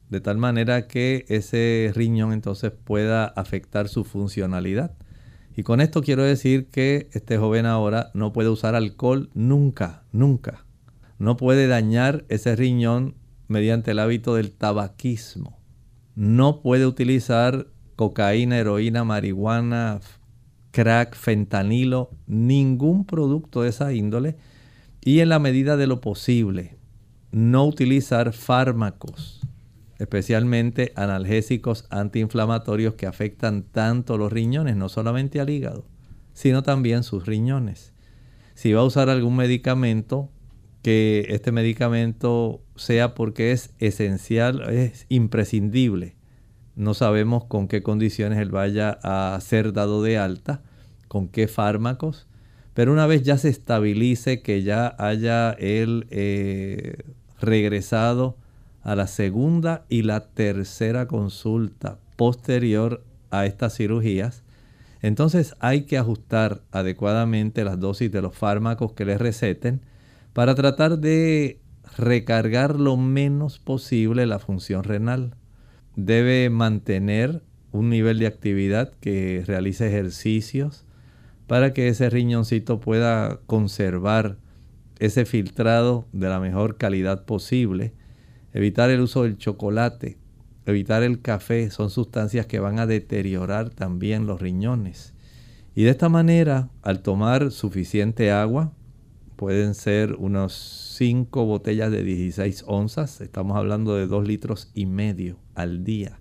de 0.08 0.20
tal 0.20 0.38
manera 0.38 0.86
que 0.86 1.26
ese 1.28 1.92
riñón 1.94 2.32
entonces 2.32 2.72
pueda 2.72 3.26
afectar 3.26 3.88
su 3.88 4.04
funcionalidad. 4.04 4.96
Y 5.54 5.64
con 5.64 5.80
esto 5.80 6.02
quiero 6.02 6.22
decir 6.22 6.68
que 6.68 7.08
este 7.12 7.36
joven 7.36 7.66
ahora 7.66 8.10
no 8.14 8.32
puede 8.32 8.48
usar 8.48 8.74
alcohol 8.74 9.28
nunca, 9.34 10.04
nunca. 10.12 10.64
No 11.18 11.36
puede 11.36 11.66
dañar 11.66 12.24
ese 12.28 12.54
riñón 12.54 13.16
mediante 13.48 13.90
el 13.90 13.98
hábito 13.98 14.36
del 14.36 14.52
tabaquismo. 14.52 15.58
No 16.14 16.62
puede 16.62 16.86
utilizar 16.86 17.66
cocaína, 17.96 18.58
heroína, 18.58 19.02
marihuana, 19.02 20.00
crack, 20.78 21.16
fentanilo, 21.16 22.10
ningún 22.28 23.04
producto 23.04 23.62
de 23.62 23.70
esa 23.70 23.92
índole. 23.92 24.36
Y 25.00 25.18
en 25.18 25.28
la 25.28 25.40
medida 25.40 25.76
de 25.76 25.88
lo 25.88 26.00
posible, 26.00 26.76
no 27.32 27.66
utilizar 27.66 28.32
fármacos 28.32 29.40
especialmente 29.98 30.92
analgésicos 30.94 31.86
antiinflamatorios 31.90 32.94
que 32.94 33.08
afectan 33.08 33.64
tanto 33.64 34.16
los 34.18 34.32
riñones, 34.32 34.76
no 34.76 34.88
solamente 34.88 35.40
al 35.40 35.50
hígado, 35.50 35.84
sino 36.32 36.62
también 36.62 37.02
sus 37.02 37.26
riñones. 37.26 37.92
Si 38.54 38.72
va 38.72 38.82
a 38.82 38.84
usar 38.84 39.10
algún 39.10 39.34
medicamento, 39.34 40.30
que 40.82 41.26
este 41.30 41.50
medicamento 41.50 42.62
sea 42.76 43.16
porque 43.16 43.50
es 43.50 43.74
esencial, 43.80 44.70
es 44.70 45.06
imprescindible, 45.08 46.14
no 46.76 46.94
sabemos 46.94 47.46
con 47.46 47.66
qué 47.66 47.82
condiciones 47.82 48.38
él 48.38 48.52
vaya 48.52 49.00
a 49.02 49.36
ser 49.40 49.72
dado 49.72 50.04
de 50.04 50.16
alta, 50.18 50.62
con 51.08 51.28
qué 51.28 51.48
fármacos, 51.48 52.26
pero 52.74 52.92
una 52.92 53.06
vez 53.06 53.22
ya 53.22 53.38
se 53.38 53.48
estabilice, 53.48 54.40
que 54.40 54.62
ya 54.62 54.94
haya 54.98 55.50
él 55.52 56.06
eh, 56.10 56.98
regresado 57.40 58.36
a 58.82 58.94
la 58.94 59.06
segunda 59.06 59.84
y 59.88 60.02
la 60.02 60.28
tercera 60.28 61.08
consulta 61.08 61.98
posterior 62.16 63.02
a 63.30 63.46
estas 63.46 63.76
cirugías, 63.76 64.44
entonces 65.02 65.54
hay 65.60 65.82
que 65.82 65.98
ajustar 65.98 66.62
adecuadamente 66.72 67.64
las 67.64 67.78
dosis 67.78 68.10
de 68.10 68.22
los 68.22 68.36
fármacos 68.36 68.92
que 68.92 69.04
le 69.04 69.18
receten 69.18 69.80
para 70.32 70.54
tratar 70.54 70.98
de 70.98 71.60
recargar 71.96 72.78
lo 72.78 72.96
menos 72.96 73.58
posible 73.58 74.26
la 74.26 74.38
función 74.38 74.84
renal. 74.84 75.34
Debe 75.96 76.48
mantener 76.50 77.42
un 77.72 77.90
nivel 77.90 78.18
de 78.18 78.26
actividad 78.26 78.92
que 79.00 79.42
realice 79.46 79.88
ejercicios 79.88 80.84
para 81.48 81.72
que 81.72 81.88
ese 81.88 82.10
riñoncito 82.10 82.78
pueda 82.78 83.40
conservar 83.46 84.36
ese 84.98 85.24
filtrado 85.24 86.06
de 86.12 86.28
la 86.28 86.38
mejor 86.40 86.76
calidad 86.76 87.24
posible. 87.24 87.94
Evitar 88.52 88.90
el 88.90 89.00
uso 89.00 89.22
del 89.22 89.38
chocolate, 89.38 90.18
evitar 90.66 91.02
el 91.02 91.22
café, 91.22 91.70
son 91.70 91.88
sustancias 91.88 92.46
que 92.46 92.60
van 92.60 92.78
a 92.78 92.86
deteriorar 92.86 93.70
también 93.70 94.26
los 94.26 94.40
riñones. 94.40 95.14
Y 95.74 95.84
de 95.84 95.90
esta 95.90 96.10
manera, 96.10 96.68
al 96.82 97.00
tomar 97.00 97.50
suficiente 97.50 98.30
agua, 98.30 98.72
pueden 99.36 99.74
ser 99.74 100.16
unos 100.16 100.52
5 100.98 101.46
botellas 101.46 101.90
de 101.90 102.02
16 102.02 102.64
onzas, 102.66 103.22
estamos 103.22 103.56
hablando 103.56 103.94
de 103.94 104.06
2 104.06 104.28
litros 104.28 104.70
y 104.74 104.84
medio 104.84 105.38
al 105.54 105.82
día. 105.82 106.18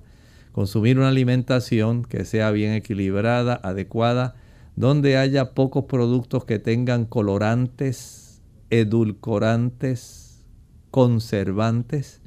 Consumir 0.53 0.97
una 0.97 1.09
alimentación 1.09 2.05
que 2.05 2.23
sea 2.23 2.51
bien 2.51 2.71
equilibrada, 2.73 3.59
adecuada, 3.61 4.35
donde 4.77 5.17
haya 5.17 5.55
pocos 5.55 5.85
productos 5.85 6.45
que 6.45 6.59
tengan 6.59 7.05
colorantes, 7.05 8.43
edulcorantes, 8.69 10.45
conservantes, 10.91 12.21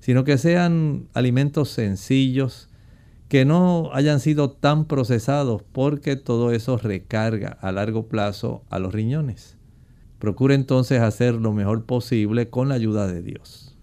sino 0.00 0.24
que 0.24 0.36
sean 0.36 1.08
alimentos 1.14 1.70
sencillos, 1.70 2.68
que 3.28 3.44
no 3.44 3.90
hayan 3.94 4.18
sido 4.18 4.50
tan 4.50 4.86
procesados, 4.86 5.62
porque 5.72 6.16
todo 6.16 6.50
eso 6.50 6.76
recarga 6.76 7.56
a 7.60 7.70
largo 7.70 8.08
plazo 8.08 8.64
a 8.68 8.80
los 8.80 8.92
riñones. 8.92 9.56
Procure 10.18 10.56
entonces 10.56 11.00
hacer 11.00 11.34
lo 11.34 11.52
mejor 11.52 11.84
posible 11.84 12.50
con 12.50 12.68
la 12.68 12.74
ayuda 12.74 13.06
de 13.06 13.22
Dios. 13.22 13.76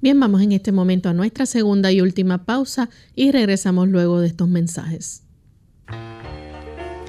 Bien, 0.00 0.18
vamos 0.18 0.40
en 0.40 0.52
este 0.52 0.72
momento 0.72 1.10
a 1.10 1.14
nuestra 1.14 1.44
segunda 1.44 1.92
y 1.92 2.00
última 2.00 2.46
pausa 2.46 2.88
y 3.14 3.30
regresamos 3.30 3.88
luego 3.88 4.20
de 4.20 4.28
estos 4.28 4.48
mensajes. 4.48 5.21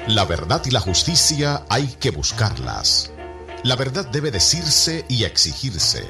La 0.08 0.26
verdad 0.26 0.62
y 0.66 0.72
la 0.72 0.80
justicia 0.80 1.63
hay 1.70 1.88
que 2.00 2.12
buscarlas. 2.12 3.12
La 3.63 3.76
verdad 3.76 4.06
debe 4.06 4.32
decirse 4.32 5.06
y 5.08 5.24
exigirse 5.24 6.10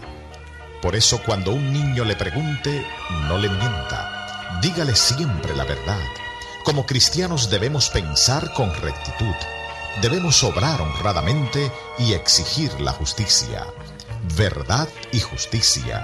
por 0.83 0.97
eso 0.97 1.23
cuando 1.25 1.51
un 1.51 1.71
niño 1.71 2.03
le 2.03 2.17
pregunte, 2.17 2.85
no 3.29 3.37
le 3.37 3.47
mienta. 3.47 4.59
Dígale 4.61 4.93
siempre 4.97 5.55
la 5.55 5.63
verdad. 5.63 6.01
Como 6.65 6.85
cristianos 6.85 7.49
debemos 7.49 7.87
pensar 7.87 8.51
con 8.51 8.69
rectitud. 8.75 9.33
Debemos 10.01 10.43
obrar 10.43 10.81
honradamente 10.81 11.71
y 11.99 12.11
exigir 12.11 12.81
la 12.81 12.91
justicia. 12.91 13.65
Verdad 14.35 14.89
y 15.13 15.21
justicia. 15.21 16.03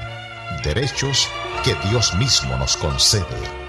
Derechos 0.63 1.27
que 1.65 1.75
Dios 1.89 2.13
mismo 2.13 2.55
nos 2.55 2.77
concede. 2.77 3.68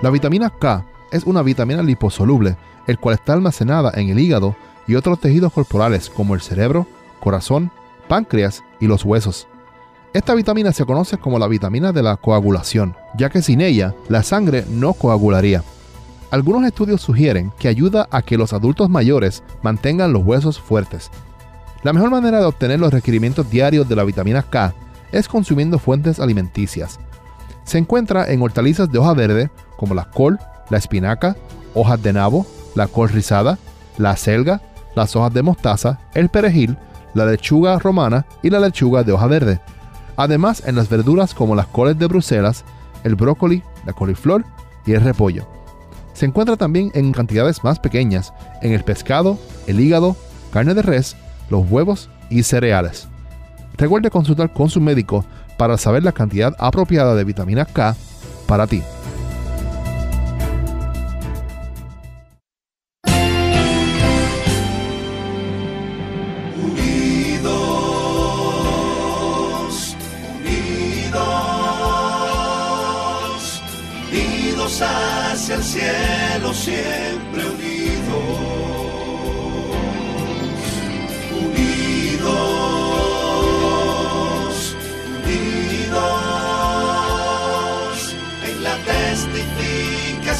La 0.00 0.10
vitamina 0.10 0.48
K 0.50 0.84
es 1.10 1.24
una 1.24 1.42
vitamina 1.42 1.82
liposoluble, 1.82 2.56
el 2.86 2.98
cual 2.98 3.16
está 3.16 3.32
almacenada 3.32 3.90
en 3.96 4.08
el 4.10 4.20
hígado 4.20 4.54
y 4.86 4.94
otros 4.94 5.18
tejidos 5.18 5.52
corporales 5.52 6.08
como 6.08 6.36
el 6.36 6.40
cerebro, 6.40 6.86
corazón, 7.18 7.72
páncreas 8.06 8.62
y 8.78 8.86
los 8.86 9.04
huesos. 9.04 9.48
Esta 10.14 10.36
vitamina 10.36 10.72
se 10.72 10.84
conoce 10.84 11.18
como 11.18 11.40
la 11.40 11.48
vitamina 11.48 11.92
de 11.92 12.04
la 12.04 12.16
coagulación, 12.16 12.94
ya 13.16 13.28
que 13.28 13.42
sin 13.42 13.60
ella 13.60 13.92
la 14.08 14.22
sangre 14.22 14.64
no 14.70 14.92
coagularía. 14.92 15.64
Algunos 16.30 16.64
estudios 16.64 17.00
sugieren 17.00 17.52
que 17.58 17.66
ayuda 17.66 18.06
a 18.12 18.22
que 18.22 18.38
los 18.38 18.52
adultos 18.52 18.88
mayores 18.88 19.42
mantengan 19.62 20.12
los 20.12 20.24
huesos 20.24 20.60
fuertes. 20.60 21.10
La 21.82 21.92
mejor 21.92 22.10
manera 22.10 22.38
de 22.38 22.46
obtener 22.46 22.78
los 22.78 22.92
requerimientos 22.92 23.50
diarios 23.50 23.88
de 23.88 23.96
la 23.96 24.04
vitamina 24.04 24.42
K 24.42 24.74
es 25.10 25.26
consumiendo 25.26 25.80
fuentes 25.80 26.20
alimenticias. 26.20 27.00
Se 27.64 27.78
encuentra 27.78 28.30
en 28.30 28.40
hortalizas 28.40 28.90
de 28.90 28.98
hoja 28.98 29.12
verde 29.12 29.50
como 29.78 29.94
la 29.94 30.04
col, 30.04 30.38
la 30.68 30.76
espinaca, 30.76 31.36
hojas 31.72 32.02
de 32.02 32.12
nabo, 32.12 32.44
la 32.74 32.88
col 32.88 33.08
rizada, 33.08 33.56
la 33.96 34.16
selga, 34.16 34.60
las 34.94 35.16
hojas 35.16 35.32
de 35.32 35.42
mostaza, 35.42 36.00
el 36.14 36.28
perejil, 36.28 36.76
la 37.14 37.24
lechuga 37.24 37.78
romana 37.78 38.26
y 38.42 38.50
la 38.50 38.60
lechuga 38.60 39.02
de 39.02 39.12
hoja 39.12 39.26
verde. 39.26 39.60
Además 40.16 40.62
en 40.66 40.74
las 40.74 40.88
verduras 40.88 41.32
como 41.32 41.54
las 41.54 41.68
coles 41.68 41.98
de 41.98 42.06
Bruselas, 42.06 42.64
el 43.04 43.14
brócoli, 43.14 43.62
la 43.86 43.92
coliflor 43.92 44.44
y 44.84 44.92
el 44.92 45.00
repollo. 45.00 45.46
Se 46.12 46.26
encuentra 46.26 46.56
también 46.56 46.90
en 46.94 47.12
cantidades 47.12 47.62
más 47.62 47.78
pequeñas 47.78 48.34
en 48.60 48.72
el 48.72 48.82
pescado, 48.82 49.38
el 49.68 49.78
hígado, 49.78 50.16
carne 50.52 50.74
de 50.74 50.82
res, 50.82 51.16
los 51.48 51.70
huevos 51.70 52.10
y 52.28 52.42
cereales. 52.42 53.08
Recuerde 53.76 54.10
consultar 54.10 54.52
con 54.52 54.68
su 54.68 54.80
médico 54.80 55.24
para 55.56 55.78
saber 55.78 56.02
la 56.02 56.12
cantidad 56.12 56.56
apropiada 56.58 57.14
de 57.14 57.22
vitamina 57.22 57.64
K 57.64 57.94
para 58.46 58.66
ti. 58.66 58.82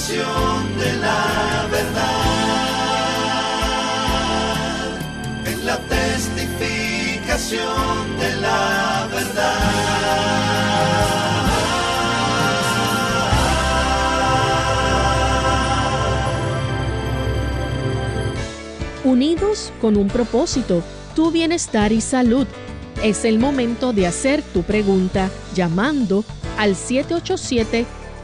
De 0.08 0.92
la 1.02 1.68
verdad, 1.70 2.06
en 5.44 5.66
la 5.66 5.76
testificación 5.76 8.16
de 8.18 8.36
la 8.36 9.06
verdad. 9.12 9.58
unidos 19.04 19.72
con 19.80 19.96
un 19.96 20.08
propósito, 20.08 20.82
tu 21.14 21.30
bienestar 21.30 21.92
y 21.92 22.00
salud. 22.00 22.48
Es 23.02 23.24
el 23.24 23.38
momento 23.38 23.92
de 23.94 24.06
hacer 24.06 24.42
tu 24.42 24.62
pregunta 24.62 25.30
llamando 25.54 26.24
al 26.58 26.76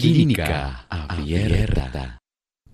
Clínica 0.00 0.86
Abierta. 0.88 2.18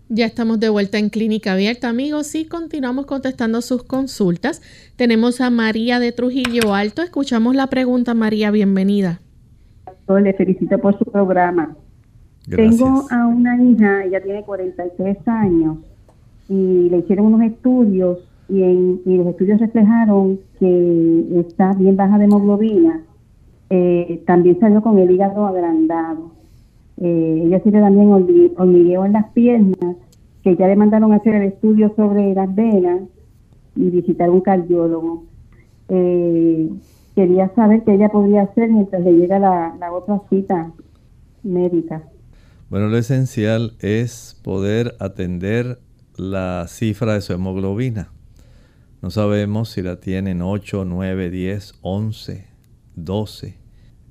Ya 0.09 0.25
estamos 0.25 0.59
de 0.59 0.71
vuelta 0.71 0.99
en 0.99 1.11
Clínica 1.11 1.53
Abierta, 1.53 1.91
amigos, 1.91 2.35
y 2.35 2.47
continuamos 2.47 3.05
contestando 3.05 3.61
sus 3.61 3.83
consultas. 3.85 4.63
Tenemos 4.97 5.43
a 5.43 5.51
María 5.51 6.01
de 6.01 6.13
Trujillo 6.13 6.75
Alto. 6.75 7.03
Escuchamos 7.03 7.55
la 7.55 7.67
pregunta, 7.67 8.15
María, 8.15 8.51
bienvenida. 8.51 9.21
Le 10.09 10.33
felicito 10.33 10.79
por 10.79 10.99
su 10.99 11.05
programa. 11.05 11.77
Tengo 12.49 13.07
a 13.11 13.27
una 13.27 13.63
hija, 13.63 14.05
ella 14.05 14.23
tiene 14.23 14.43
43 14.43 15.19
años, 15.27 15.79
y 16.49 16.89
le 16.89 16.99
hicieron 16.99 17.27
unos 17.27 17.43
estudios 17.43 18.19
y, 18.49 18.63
en, 18.63 19.03
los 19.05 19.27
estudios 19.27 19.61
reflejaron 19.61 20.41
que 20.59 21.41
está 21.47 21.75
bien 21.75 21.97
baja 21.97 22.19
de 22.19 22.25
hemoglobina. 22.25 23.03
Eh, 23.69 24.23
también 24.27 24.59
salió 24.59 24.81
con 24.81 24.99
el 24.99 25.11
hígado 25.11 25.47
agrandado. 25.47 26.40
Eh, 27.01 27.43
ella 27.47 27.61
tiene 27.61 27.81
también 27.81 28.13
hormigueo 28.57 29.07
en 29.07 29.13
las 29.15 29.31
piernas, 29.33 29.97
que 30.43 30.57
ya 30.57 30.69
le 30.69 30.77
mandaron 30.77 31.13
a 31.13 31.17
hacer 31.17 31.35
el 31.35 31.45
estudio 31.45 31.93
sobre 31.97 32.35
las 32.35 32.55
venas 32.55 33.03
y 33.75 33.91
visitar 33.91 34.29
un 34.31 34.43
cardiólogo. 34.43 35.25
Eh, 35.89 36.71
quería 37.15 37.53
saber 37.55 37.83
qué 37.85 37.95
ella 37.95 38.11
podría 38.11 38.43
hacer 38.43 38.71
mientras 38.71 39.03
le 39.03 39.13
llega 39.13 39.39
la, 39.39 39.77
la 39.79 39.93
otra 39.93 40.21
cita 40.29 40.73
médica. 41.43 42.03
Bueno, 42.69 42.89
lo 42.89 42.99
esencial 42.99 43.73
es 43.81 44.39
poder 44.45 44.95
atender 45.01 45.81
la 46.17 46.67
cifra 46.69 47.15
de 47.15 47.21
su 47.23 47.33
hemoglobina. 47.33 48.13
No 49.03 49.11
sabemos 49.11 49.71
si 49.71 49.83
la 49.83 49.99
tienen 49.99 50.43
8, 50.43 50.85
9, 50.85 51.31
10, 51.31 51.75
11, 51.81 52.47
12. 52.97 53.55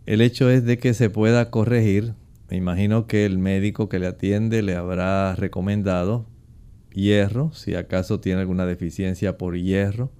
El 0.07 0.21
hecho 0.21 0.49
es 0.49 0.65
de 0.65 0.79
que 0.79 0.95
se 0.95 1.11
pueda 1.11 1.51
corregir 1.51 2.15
me 2.49 2.57
imagino 2.57 3.05
que 3.05 3.25
el 3.25 3.37
médico 3.37 3.89
que 3.89 3.99
le 3.99 4.07
atiende 4.07 4.61
le 4.61 4.75
habrá 4.75 5.35
recomendado 5.35 6.25
hierro, 6.91 7.51
si 7.53 7.75
acaso 7.75 8.19
tiene 8.19 8.41
alguna 8.41 8.65
deficiencia 8.65 9.37
por 9.37 9.57
hierro. 9.57 10.11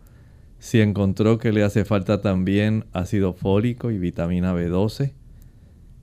Si 0.60 0.82
encontró 0.82 1.38
que 1.38 1.52
le 1.52 1.64
hace 1.64 1.86
falta 1.86 2.22
también 2.22 2.86
ácido 2.94 3.34
fólico 3.34 3.92
y 3.92 3.98
vitamina 3.98 4.54
B12, 4.54 5.14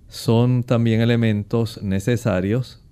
son 0.09 0.65
también 0.65 1.01
elementos 1.01 1.83
necesarios, 1.83 2.83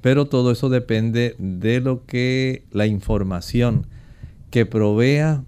pero 0.00 0.26
todo 0.26 0.50
eso 0.50 0.68
depende 0.68 1.36
de 1.38 1.80
lo 1.80 2.04
que 2.04 2.64
la 2.70 2.86
información 2.86 3.86
que 4.50 4.66
provea 4.66 5.44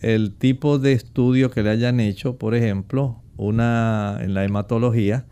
el 0.00 0.34
tipo 0.34 0.78
de 0.78 0.92
estudio 0.92 1.50
que 1.50 1.62
le 1.62 1.70
hayan 1.70 1.98
hecho, 1.98 2.36
por 2.36 2.54
ejemplo, 2.54 3.22
una 3.36 4.18
en 4.20 4.34
la 4.34 4.44
hematología, 4.44 5.26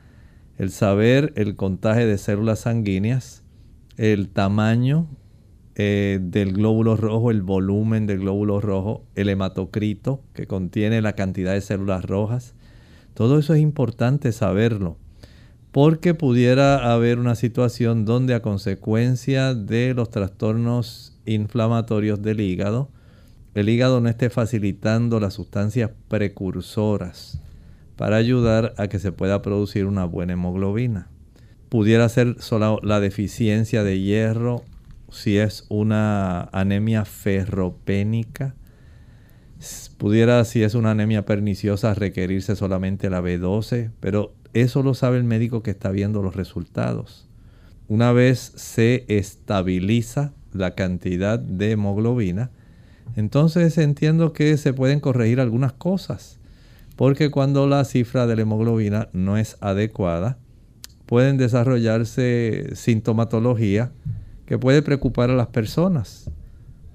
el 0.58 0.70
saber 0.70 1.32
el 1.36 1.56
contagio 1.56 2.06
de 2.06 2.18
células 2.18 2.60
sanguíneas, 2.60 3.42
el 3.96 4.28
tamaño 4.28 5.08
eh, 5.74 6.20
del 6.22 6.52
glóbulo 6.52 6.96
rojo, 6.96 7.30
el 7.30 7.42
volumen 7.42 8.06
del 8.06 8.20
glóbulo 8.20 8.60
rojo, 8.60 9.04
el 9.16 9.28
hematocrito 9.28 10.22
que 10.32 10.46
contiene 10.46 11.02
la 11.02 11.14
cantidad 11.14 11.52
de 11.52 11.60
células 11.60 12.04
rojas. 12.04 12.54
Todo 13.14 13.38
eso 13.38 13.54
es 13.54 13.60
importante 13.60 14.32
saberlo 14.32 14.96
porque 15.72 16.14
pudiera 16.14 16.92
haber 16.92 17.18
una 17.18 17.34
situación 17.34 18.04
donde 18.04 18.34
a 18.34 18.42
consecuencia 18.42 19.54
de 19.54 19.92
los 19.92 20.08
trastornos 20.08 21.18
inflamatorios 21.26 22.22
del 22.22 22.40
hígado, 22.40 22.90
el 23.54 23.68
hígado 23.68 24.00
no 24.00 24.08
esté 24.08 24.30
facilitando 24.30 25.18
las 25.18 25.34
sustancias 25.34 25.90
precursoras 26.06 27.43
para 27.96 28.16
ayudar 28.16 28.74
a 28.76 28.88
que 28.88 28.98
se 28.98 29.12
pueda 29.12 29.42
producir 29.42 29.86
una 29.86 30.04
buena 30.04 30.32
hemoglobina. 30.32 31.08
Pudiera 31.68 32.08
ser 32.08 32.36
solo 32.40 32.80
la 32.82 33.00
deficiencia 33.00 33.82
de 33.82 34.00
hierro 34.00 34.64
si 35.10 35.38
es 35.38 35.64
una 35.68 36.48
anemia 36.52 37.04
ferropénica. 37.04 38.54
Pudiera, 39.96 40.44
si 40.44 40.62
es 40.62 40.74
una 40.74 40.90
anemia 40.90 41.24
perniciosa, 41.24 41.94
requerirse 41.94 42.56
solamente 42.56 43.08
la 43.10 43.22
B12, 43.22 43.90
pero 44.00 44.34
eso 44.52 44.82
lo 44.82 44.94
sabe 44.94 45.16
el 45.16 45.24
médico 45.24 45.62
que 45.62 45.70
está 45.70 45.90
viendo 45.90 46.22
los 46.22 46.36
resultados. 46.36 47.28
Una 47.88 48.12
vez 48.12 48.52
se 48.56 49.04
estabiliza 49.08 50.32
la 50.52 50.74
cantidad 50.74 51.38
de 51.38 51.72
hemoglobina, 51.72 52.50
entonces 53.16 53.78
entiendo 53.78 54.32
que 54.32 54.56
se 54.56 54.72
pueden 54.72 55.00
corregir 55.00 55.40
algunas 55.40 55.72
cosas 55.72 56.38
porque 56.96 57.30
cuando 57.30 57.66
la 57.66 57.84
cifra 57.84 58.26
de 58.26 58.36
la 58.36 58.42
hemoglobina 58.42 59.08
no 59.12 59.36
es 59.36 59.56
adecuada, 59.60 60.38
pueden 61.06 61.36
desarrollarse 61.36 62.70
sintomatología 62.74 63.92
que 64.46 64.58
puede 64.58 64.82
preocupar 64.82 65.30
a 65.30 65.34
las 65.34 65.48
personas. 65.48 66.30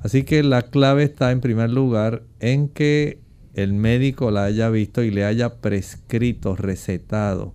Así 0.02 0.24
que 0.24 0.44
la 0.44 0.64
clave 0.64 1.04
está 1.04 1.32
en 1.32 1.42
primer 1.42 1.70
lugar 1.70 2.24
en 2.40 2.70
que 2.70 3.20
el 3.54 3.74
médico 3.74 4.32
la 4.32 4.46
haya 4.46 4.70
visto 4.70 5.04
y 5.04 5.12
le 5.12 5.26
haya 5.26 5.56
prescrito, 5.56 6.56
recetado 6.56 7.54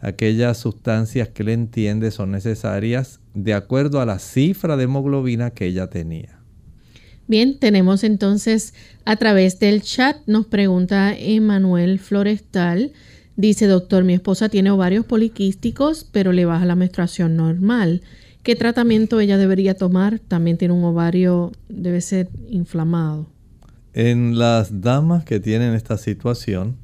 aquellas 0.00 0.58
sustancias 0.58 1.28
que 1.28 1.44
le 1.44 1.52
entiende 1.52 2.10
son 2.10 2.30
necesarias 2.30 3.20
de 3.34 3.54
acuerdo 3.54 4.00
a 4.00 4.06
la 4.06 4.18
cifra 4.18 4.76
de 4.76 4.84
hemoglobina 4.84 5.50
que 5.50 5.66
ella 5.66 5.88
tenía. 5.88 6.37
Bien, 7.28 7.58
tenemos 7.58 8.04
entonces 8.04 8.72
a 9.04 9.16
través 9.16 9.60
del 9.60 9.82
chat, 9.82 10.16
nos 10.26 10.46
pregunta 10.46 11.14
Emanuel 11.14 11.98
Florestal, 11.98 12.92
dice 13.36 13.66
doctor, 13.66 14.02
mi 14.02 14.14
esposa 14.14 14.48
tiene 14.48 14.70
ovarios 14.70 15.04
poliquísticos, 15.04 16.08
pero 16.10 16.32
le 16.32 16.46
baja 16.46 16.64
la 16.64 16.74
menstruación 16.74 17.36
normal. 17.36 18.00
¿Qué 18.42 18.56
tratamiento 18.56 19.20
ella 19.20 19.36
debería 19.36 19.74
tomar? 19.74 20.20
También 20.20 20.56
tiene 20.56 20.72
un 20.72 20.82
ovario, 20.84 21.52
debe 21.68 22.00
ser 22.00 22.30
inflamado. 22.48 23.28
En 23.92 24.38
las 24.38 24.80
damas 24.80 25.24
que 25.24 25.38
tienen 25.38 25.74
esta 25.74 25.98
situación, 25.98 26.76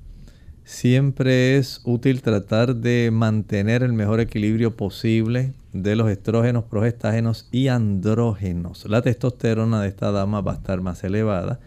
siempre 0.65 1.57
es 1.57 1.81
útil 1.85 2.23
tratar 2.23 2.77
de 2.77 3.11
mantener 3.13 3.83
el 3.83 3.93
mejor 3.93 4.21
equilibrio 4.21 4.77
posible 4.77 5.53
de 5.73 5.95
los 5.95 6.11
estrógenos, 6.11 6.65
progestágenos 6.65 7.49
y 7.53 7.69
andrógenos. 7.69 8.87
La 8.87 9.03
testosterona 9.03 9.83
de 9.83 9.89
esta 9.89 10.11
dama 10.11 10.41
va 10.41 10.53
a 10.53 10.57
estar 10.57 10.81
más 10.81 11.05
elevada 11.05 11.61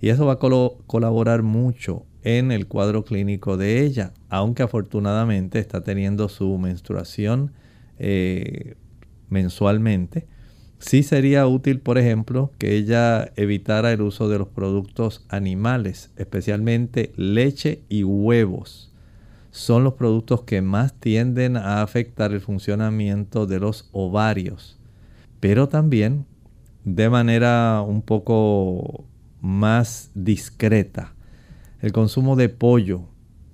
y 0.00 0.10
eso 0.10 0.26
va 0.26 0.34
a 0.34 0.38
colaborar 0.38 1.42
mucho 1.42 2.04
en 2.22 2.52
el 2.52 2.66
cuadro 2.66 3.04
clínico 3.04 3.56
de 3.56 3.84
ella, 3.84 4.12
aunque 4.28 4.62
afortunadamente 4.62 5.58
está 5.58 5.82
teniendo 5.82 6.28
su 6.28 6.58
menstruación 6.58 7.52
eh, 7.98 8.74
mensualmente 9.28 10.26
Sí 10.82 11.04
sería 11.04 11.46
útil, 11.46 11.78
por 11.78 11.96
ejemplo, 11.96 12.50
que 12.58 12.74
ella 12.74 13.30
evitara 13.36 13.92
el 13.92 14.02
uso 14.02 14.28
de 14.28 14.38
los 14.38 14.48
productos 14.48 15.24
animales, 15.28 16.10
especialmente 16.16 17.12
leche 17.14 17.84
y 17.88 18.02
huevos. 18.02 18.92
Son 19.52 19.84
los 19.84 19.94
productos 19.94 20.42
que 20.42 20.60
más 20.60 20.92
tienden 20.94 21.56
a 21.56 21.82
afectar 21.82 22.32
el 22.32 22.40
funcionamiento 22.40 23.46
de 23.46 23.60
los 23.60 23.88
ovarios. 23.92 24.76
Pero 25.38 25.68
también, 25.68 26.26
de 26.84 27.08
manera 27.08 27.80
un 27.86 28.02
poco 28.02 29.04
más 29.40 30.10
discreta, 30.16 31.14
el 31.80 31.92
consumo 31.92 32.34
de 32.34 32.48
pollo 32.48 33.02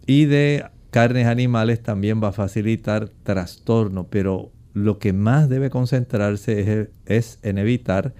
y 0.06 0.24
de 0.24 0.64
carnes 0.90 1.26
animales 1.26 1.82
también 1.82 2.22
va 2.24 2.28
a 2.28 2.32
facilitar 2.32 3.10
trastorno, 3.22 4.06
pero 4.08 4.50
lo 4.74 4.98
que 4.98 5.12
más 5.12 5.48
debe 5.48 5.70
concentrarse 5.70 6.90
es, 7.06 7.38
en 7.42 7.58
evitar 7.58 8.14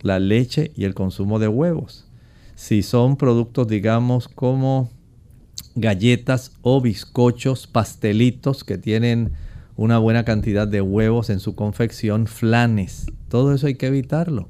la 0.00 0.18
leche 0.18 0.72
y 0.74 0.84
el 0.84 0.94
consumo 0.94 1.38
de 1.38 1.48
huevos. 1.48 2.06
Si 2.54 2.82
son 2.82 3.16
productos, 3.16 3.68
digamos, 3.68 4.28
como 4.28 4.90
galletas 5.74 6.52
o 6.62 6.80
bizcochos, 6.80 7.66
pastelitos 7.66 8.64
que 8.64 8.78
tienen 8.78 9.32
una 9.76 9.98
buena 9.98 10.24
cantidad 10.24 10.68
de 10.68 10.80
huevos 10.80 11.30
en 11.30 11.40
su 11.40 11.54
confección, 11.54 12.26
flanes, 12.26 13.06
todo 13.28 13.54
eso 13.54 13.66
hay 13.66 13.76
que 13.76 13.86
evitarlo. 13.86 14.48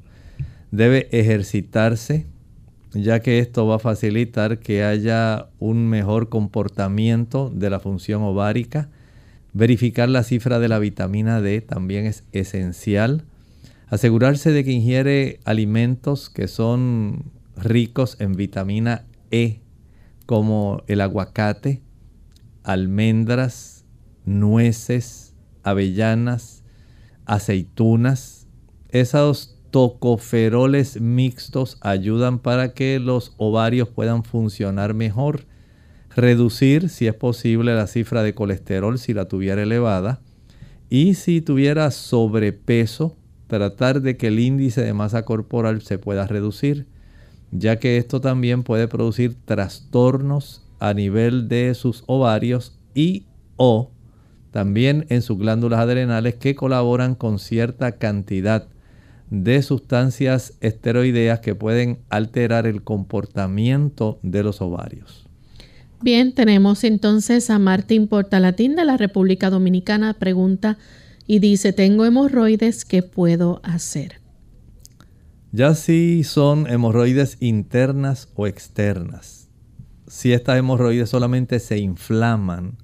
Debe 0.71 1.09
ejercitarse 1.11 2.27
ya 2.93 3.21
que 3.21 3.39
esto 3.39 3.65
va 3.67 3.75
a 3.75 3.79
facilitar 3.79 4.59
que 4.59 4.83
haya 4.83 5.47
un 5.59 5.87
mejor 5.87 6.29
comportamiento 6.29 7.49
de 7.53 7.69
la 7.69 7.79
función 7.79 8.21
ovárica. 8.23 8.89
Verificar 9.53 10.07
la 10.09 10.23
cifra 10.23 10.59
de 10.59 10.69
la 10.69 10.79
vitamina 10.79 11.41
D 11.41 11.61
también 11.61 12.05
es 12.05 12.23
esencial. 12.31 13.25
Asegurarse 13.87 14.51
de 14.51 14.63
que 14.63 14.71
ingiere 14.71 15.39
alimentos 15.43 16.29
que 16.29 16.47
son 16.47 17.31
ricos 17.57 18.15
en 18.19 18.33
vitamina 18.33 19.05
E, 19.29 19.59
como 20.25 20.83
el 20.87 21.01
aguacate, 21.01 21.81
almendras, 22.63 23.85
nueces, 24.25 25.33
avellanas, 25.63 26.63
aceitunas. 27.25 28.47
Esos 28.89 29.57
tocoferoles 29.71 30.99
mixtos 30.99 31.77
ayudan 31.81 32.39
para 32.39 32.73
que 32.73 32.99
los 32.99 33.33
ovarios 33.37 33.89
puedan 33.89 34.23
funcionar 34.23 34.93
mejor. 34.93 35.45
Reducir, 36.15 36.89
si 36.89 37.07
es 37.07 37.13
posible, 37.13 37.73
la 37.73 37.87
cifra 37.87 38.21
de 38.21 38.33
colesterol 38.33 38.99
si 38.99 39.13
la 39.13 39.25
tuviera 39.25 39.63
elevada. 39.63 40.19
Y 40.89 41.13
si 41.13 41.39
tuviera 41.39 41.89
sobrepeso, 41.91 43.15
tratar 43.47 44.01
de 44.01 44.17
que 44.17 44.27
el 44.27 44.39
índice 44.39 44.81
de 44.81 44.93
masa 44.93 45.23
corporal 45.23 45.81
se 45.81 45.97
pueda 45.97 46.27
reducir, 46.27 46.85
ya 47.51 47.79
que 47.79 47.97
esto 47.97 48.19
también 48.19 48.63
puede 48.63 48.87
producir 48.87 49.35
trastornos 49.45 50.63
a 50.79 50.93
nivel 50.93 51.47
de 51.47 51.73
sus 51.75 52.03
ovarios 52.07 52.77
y 52.93 53.25
o 53.55 53.91
también 54.51 55.05
en 55.07 55.21
sus 55.21 55.37
glándulas 55.37 55.79
adrenales 55.79 56.35
que 56.35 56.55
colaboran 56.55 57.15
con 57.15 57.39
cierta 57.39 57.93
cantidad 57.93 58.67
de 59.29 59.61
sustancias 59.61 60.57
esteroideas 60.59 61.39
que 61.39 61.55
pueden 61.55 61.99
alterar 62.09 62.67
el 62.67 62.83
comportamiento 62.83 64.19
de 64.23 64.43
los 64.43 64.61
ovarios. 64.61 65.20
Bien, 66.03 66.33
tenemos 66.33 66.83
entonces 66.83 67.49
a 67.49 67.59
Martín 67.59 68.07
Portalatín 68.07 68.75
de 68.75 68.85
la 68.85 68.97
República 68.97 69.49
Dominicana. 69.49 70.13
Pregunta 70.15 70.77
y 71.27 71.39
dice, 71.39 71.73
tengo 71.73 72.05
hemorroides, 72.05 72.85
¿qué 72.85 73.03
puedo 73.03 73.61
hacer? 73.63 74.19
Ya 75.51 75.75
si 75.75 76.23
son 76.23 76.67
hemorroides 76.67 77.37
internas 77.39 78.29
o 78.35 78.47
externas, 78.47 79.49
si 80.07 80.33
estas 80.33 80.57
hemorroides 80.57 81.09
solamente 81.09 81.59
se 81.59 81.77
inflaman, 81.77 82.77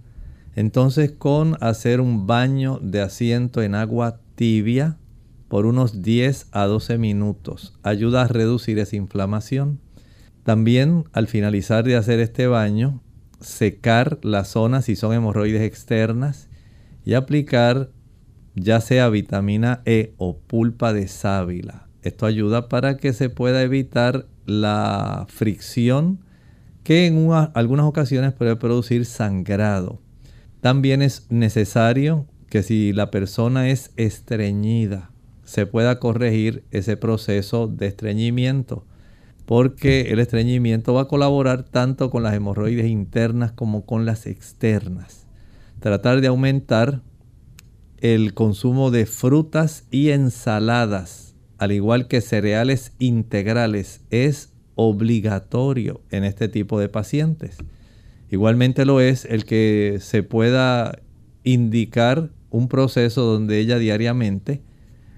entonces 0.55 1.11
con 1.11 1.57
hacer 1.59 2.01
un 2.01 2.27
baño 2.27 2.79
de 2.81 3.01
asiento 3.01 3.61
en 3.63 3.73
agua 3.73 4.19
tibia, 4.35 4.97
por 5.47 5.65
unos 5.65 6.01
10 6.01 6.47
a 6.51 6.65
12 6.65 6.97
minutos. 6.97 7.73
Ayuda 7.83 8.23
a 8.23 8.27
reducir 8.27 8.79
esa 8.79 8.95
inflamación. 8.95 9.79
También 10.43 11.05
al 11.13 11.27
finalizar 11.27 11.83
de 11.83 11.95
hacer 11.95 12.19
este 12.19 12.47
baño, 12.47 13.01
secar 13.39 14.19
la 14.23 14.43
zona 14.43 14.81
si 14.81 14.95
son 14.95 15.13
hemorroides 15.13 15.61
externas 15.61 16.49
y 17.05 17.13
aplicar 17.13 17.91
ya 18.55 18.81
sea 18.81 19.09
vitamina 19.09 19.81
E 19.85 20.13
o 20.17 20.37
pulpa 20.39 20.93
de 20.93 21.07
sábila. 21.07 21.87
Esto 22.01 22.25
ayuda 22.25 22.69
para 22.69 22.97
que 22.97 23.13
se 23.13 23.29
pueda 23.29 23.61
evitar 23.61 24.27
la 24.45 25.27
fricción 25.29 26.19
que 26.83 27.05
en 27.05 27.29
algunas 27.53 27.85
ocasiones 27.85 28.33
puede 28.33 28.55
producir 28.55 29.05
sangrado. 29.05 30.01
También 30.61 31.01
es 31.01 31.27
necesario 31.29 32.25
que 32.49 32.63
si 32.63 32.93
la 32.93 33.11
persona 33.11 33.69
es 33.69 33.91
estreñida, 33.97 35.11
se 35.43 35.65
pueda 35.65 35.99
corregir 35.99 36.63
ese 36.71 36.97
proceso 36.97 37.67
de 37.67 37.87
estreñimiento, 37.87 38.85
porque 39.47 40.11
el 40.11 40.19
estreñimiento 40.19 40.93
va 40.93 41.03
a 41.03 41.07
colaborar 41.07 41.63
tanto 41.63 42.09
con 42.09 42.21
las 42.21 42.33
hemorroides 42.33 42.87
internas 42.87 43.53
como 43.53 43.85
con 43.85 44.05
las 44.05 44.27
externas. 44.27 45.25
Tratar 45.79 46.19
de 46.19 46.27
aumentar 46.27 47.01
el 48.01 48.33
consumo 48.33 48.91
de 48.91 49.05
frutas 49.05 49.87
y 49.89 50.09
ensaladas, 50.09 51.33
al 51.59 51.71
igual 51.71 52.09
que 52.09 52.19
cereales 52.19 52.91
integrales, 52.99 54.01
es 54.09 54.51
obligatorio 54.75 56.01
en 56.11 56.25
este 56.25 56.49
tipo 56.49 56.77
de 56.77 56.89
pacientes. 56.89 57.55
Igualmente 58.29 58.83
lo 58.83 58.99
es 58.99 59.23
el 59.23 59.45
que 59.45 59.99
se 60.01 60.23
pueda 60.23 60.99
indicar 61.45 62.31
un 62.49 62.67
proceso 62.67 63.21
donde 63.21 63.59
ella 63.59 63.77
diariamente 63.77 64.61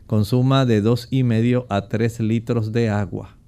consuma 0.06 0.68
de 0.68 0.84
2,5 0.84 1.66
a 1.68 1.88
3 1.88 2.20
litros 2.20 2.72
de 2.72 2.90
agua. 2.90 3.39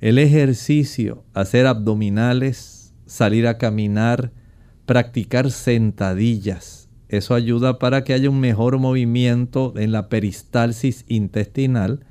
El 0.00 0.18
ejercicio, 0.18 1.24
hacer 1.34 1.66
abdominales, 1.66 2.94
salir 3.06 3.46
a 3.46 3.58
caminar, 3.58 4.32
practicar 4.86 5.50
sentadillas, 5.50 6.88
eso 7.08 7.34
ayuda 7.34 7.78
para 7.78 8.04
que 8.04 8.12
haya 8.12 8.28
un 8.28 8.38
mejor 8.38 8.78
movimiento 8.78 9.72
en 9.76 9.92
la 9.92 10.08
peristalsis 10.08 11.04
intestinal, 11.08 12.04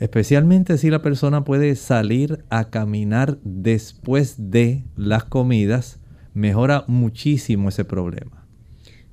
especialmente 0.00 0.78
si 0.78 0.90
la 0.90 1.00
persona 1.00 1.44
puede 1.44 1.76
salir 1.76 2.44
a 2.50 2.68
caminar 2.70 3.38
después 3.44 4.50
de 4.50 4.84
las 4.96 5.24
comidas, 5.24 6.00
mejora 6.34 6.84
muchísimo 6.88 7.68
ese 7.68 7.84
problema. 7.84 8.44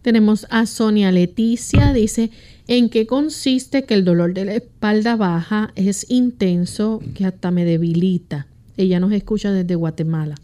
Tenemos 0.01 0.47
a 0.49 0.65
Sonia 0.65 1.11
Leticia, 1.11 1.93
dice, 1.93 2.31
¿en 2.69 2.89
qué 2.89 3.07
consiste 3.07 3.83
que 3.83 3.95
el 3.95 4.05
dolor 4.05 4.35
de 4.35 4.45
la 4.45 4.53
espalda 4.53 5.15
baja 5.15 5.71
es 5.75 6.05
intenso 6.09 7.01
que 7.15 7.25
hasta 7.25 7.49
me 7.49 7.65
debilita? 7.65 8.45
Ella 8.77 8.99
nos 8.99 9.11
escucha 9.11 9.51
desde 9.51 9.73
Guatemala. 9.73 10.35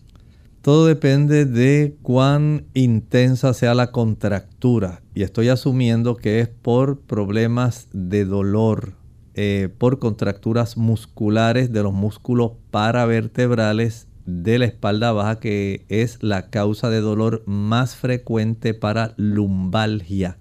Todo 0.64 0.88
depende 0.88 1.46
de 1.46 1.96
cuán 2.02 2.66
intensa 2.74 3.54
sea 3.54 3.76
la 3.76 3.92
contractura 3.92 5.04
y 5.14 5.22
estoy 5.22 5.50
asumiendo 5.50 6.16
que 6.16 6.40
es 6.40 6.48
por 6.48 7.00
problemas 7.00 7.90
de 7.94 8.26
dolor, 8.26 8.94
eh, 9.36 9.70
por 9.78 10.00
contracturas 10.00 10.78
musculares 10.78 11.72
de 11.72 11.84
los 11.84 11.94
músculos 11.94 12.54
paravertebrales 12.72 14.08
de 14.26 14.58
la 14.58 14.66
espalda 14.66 15.12
baja 15.12 15.40
que 15.40 15.86
es 15.90 16.18
la 16.24 16.50
causa 16.50 16.90
de 16.90 17.02
dolor 17.02 17.44
más 17.46 17.96
frecuente 17.96 18.74
para 18.74 19.14
lumbalgia. 19.18 20.40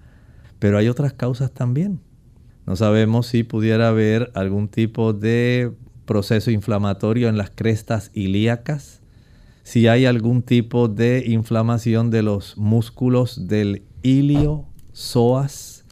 Pero 0.64 0.78
hay 0.78 0.88
otras 0.88 1.12
causas 1.12 1.52
también. 1.52 2.00
No 2.64 2.74
sabemos 2.74 3.26
si 3.26 3.42
pudiera 3.42 3.88
haber 3.88 4.30
algún 4.32 4.68
tipo 4.68 5.12
de 5.12 5.70
proceso 6.06 6.50
inflamatorio 6.50 7.28
en 7.28 7.36
las 7.36 7.50
crestas 7.50 8.10
ilíacas, 8.14 9.02
si 9.62 9.88
hay 9.88 10.06
algún 10.06 10.40
tipo 10.40 10.88
de 10.88 11.22
inflamación 11.26 12.08
de 12.08 12.22
los 12.22 12.56
músculos 12.56 13.46
del 13.46 13.82
ilio, 14.00 14.64
psoas, 14.92 15.84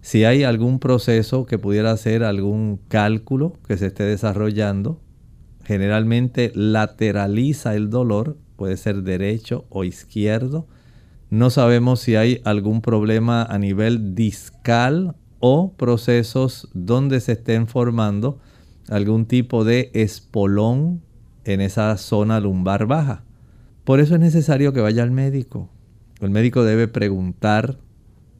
si 0.00 0.24
hay 0.24 0.42
algún 0.42 0.80
proceso 0.80 1.46
que 1.46 1.58
pudiera 1.58 1.96
ser 1.96 2.24
algún 2.24 2.80
cálculo 2.88 3.52
que 3.68 3.76
se 3.76 3.86
esté 3.86 4.02
desarrollando 4.02 5.00
generalmente 5.62 6.50
lateraliza 6.56 7.76
el 7.76 7.90
dolor, 7.90 8.36
puede 8.56 8.76
ser 8.76 9.04
derecho 9.04 9.66
o 9.68 9.84
izquierdo. 9.84 10.66
No 11.30 11.50
sabemos 11.50 12.00
si 12.00 12.16
hay 12.16 12.40
algún 12.44 12.82
problema 12.82 13.44
a 13.44 13.56
nivel 13.58 14.16
discal 14.16 15.14
o 15.38 15.72
procesos 15.74 16.68
donde 16.74 17.20
se 17.20 17.32
estén 17.32 17.68
formando 17.68 18.40
algún 18.88 19.26
tipo 19.26 19.64
de 19.64 19.92
espolón 19.94 21.02
en 21.44 21.60
esa 21.60 21.96
zona 21.98 22.40
lumbar 22.40 22.86
baja. 22.86 23.22
Por 23.84 24.00
eso 24.00 24.14
es 24.14 24.20
necesario 24.20 24.72
que 24.72 24.80
vaya 24.80 25.04
al 25.04 25.12
médico. 25.12 25.70
El 26.20 26.30
médico 26.30 26.64
debe 26.64 26.88
preguntar, 26.88 27.78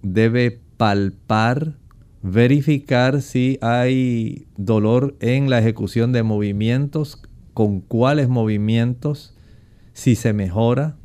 debe 0.03 0.61
palpar 0.77 1.77
verificar 2.23 3.23
si 3.23 3.59
hay 3.63 4.49
dolor 4.57 5.17
en 5.21 5.49
la 5.49 5.61
ejecución 5.61 6.11
de 6.13 6.25
movimientos, 6.25 7.23
con 7.55 7.81
cuáles 7.81 8.29
movimientos, 8.29 9.37
si 9.93 10.17
se 10.17 10.33
mejora, 10.33 10.97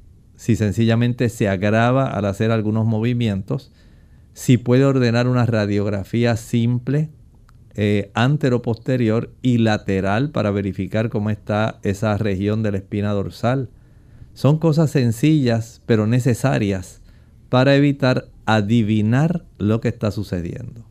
si 0.46 0.56
sencillamente 0.56 1.30
se 1.30 1.50
agrava 1.50 2.06
al 2.06 2.26
hacer 2.26 2.52
algunos 2.52 2.86
movimientos, 2.86 3.72
si 4.34 4.58
puede 4.58 4.86
ordenar 4.86 5.28
una 5.28 5.48
radiografía 5.48 6.38
simple, 6.38 7.10
eh, 7.74 8.12
antero-posterior 8.14 9.34
y 9.42 9.58
lateral 9.58 10.30
para 10.30 10.52
verificar 10.52 11.10
cómo 11.10 11.32
está 11.32 11.80
esa 11.82 12.16
región 12.20 12.62
de 12.62 12.74
la 12.74 12.78
espina 12.78 13.12
dorsal. 13.12 13.72
Son 14.36 14.60
cosas 14.60 14.92
sencillas 14.92 15.82
pero 15.88 16.06
necesarias 16.06 17.02
para 17.50 17.76
evitar 17.76 18.30
adivinar 18.46 19.46
lo 19.58 19.82
que 19.82 19.88
está 19.88 20.12
sucediendo. 20.12 20.86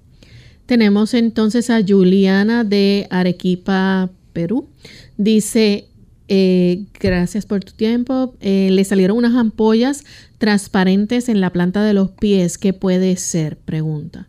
Tenemos 0.66 1.14
entonces 1.14 1.70
a 1.70 1.80
Juliana 1.86 2.64
de 2.64 3.06
Arequipa, 3.08 4.10
Perú. 4.32 4.68
Dice, 5.16 5.86
eh, 6.28 6.86
gracias 6.98 7.46
por 7.46 7.62
tu 7.64 7.72
tiempo. 7.72 8.34
Eh, 8.40 8.68
le 8.70 8.84
salieron 8.84 9.18
unas 9.18 9.34
ampollas 9.34 10.04
transparentes 10.38 11.28
en 11.28 11.40
la 11.40 11.50
planta 11.50 11.84
de 11.84 11.94
los 11.94 12.10
pies. 12.10 12.58
¿Qué 12.58 12.72
puede 12.72 13.16
ser? 13.16 13.58
Pregunta. 13.58 14.28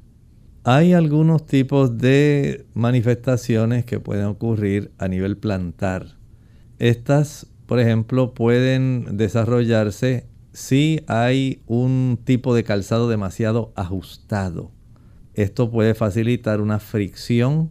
Hay 0.64 0.93
algunos 0.93 1.46
tipos 1.46 1.98
de 1.98 2.66
manifestaciones 2.74 3.86
que 3.86 4.00
pueden 4.00 4.26
ocurrir 4.26 4.91
a 4.98 5.08
nivel 5.08 5.38
plantar. 5.38 6.18
Estas, 6.80 7.48
por 7.68 7.80
ejemplo, 7.80 8.34
pueden 8.34 9.16
desarrollarse 9.18 10.26
si 10.54 11.02
hay 11.08 11.62
un 11.68 12.18
tipo 12.24 12.56
de 12.56 12.64
calzado 12.64 13.10
demasiado 13.10 13.74
ajustado. 13.76 14.72
Esto 15.36 15.70
puede 15.70 15.93
facilitar 15.93 16.62
una 16.62 16.80
fricción 16.80 17.70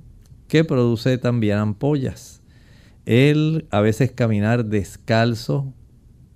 que 0.48 0.64
produce 0.64 1.18
también 1.18 1.58
ampollas. 1.58 2.43
El 3.06 3.66
a 3.70 3.82
veces 3.82 4.12
caminar 4.12 4.64
descalzo 4.64 5.74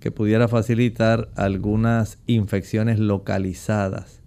que 0.00 0.10
pudiera 0.10 0.48
facilitar 0.48 1.30
algunas 1.34 2.18
infecciones 2.26 2.98
localizadas 2.98 4.20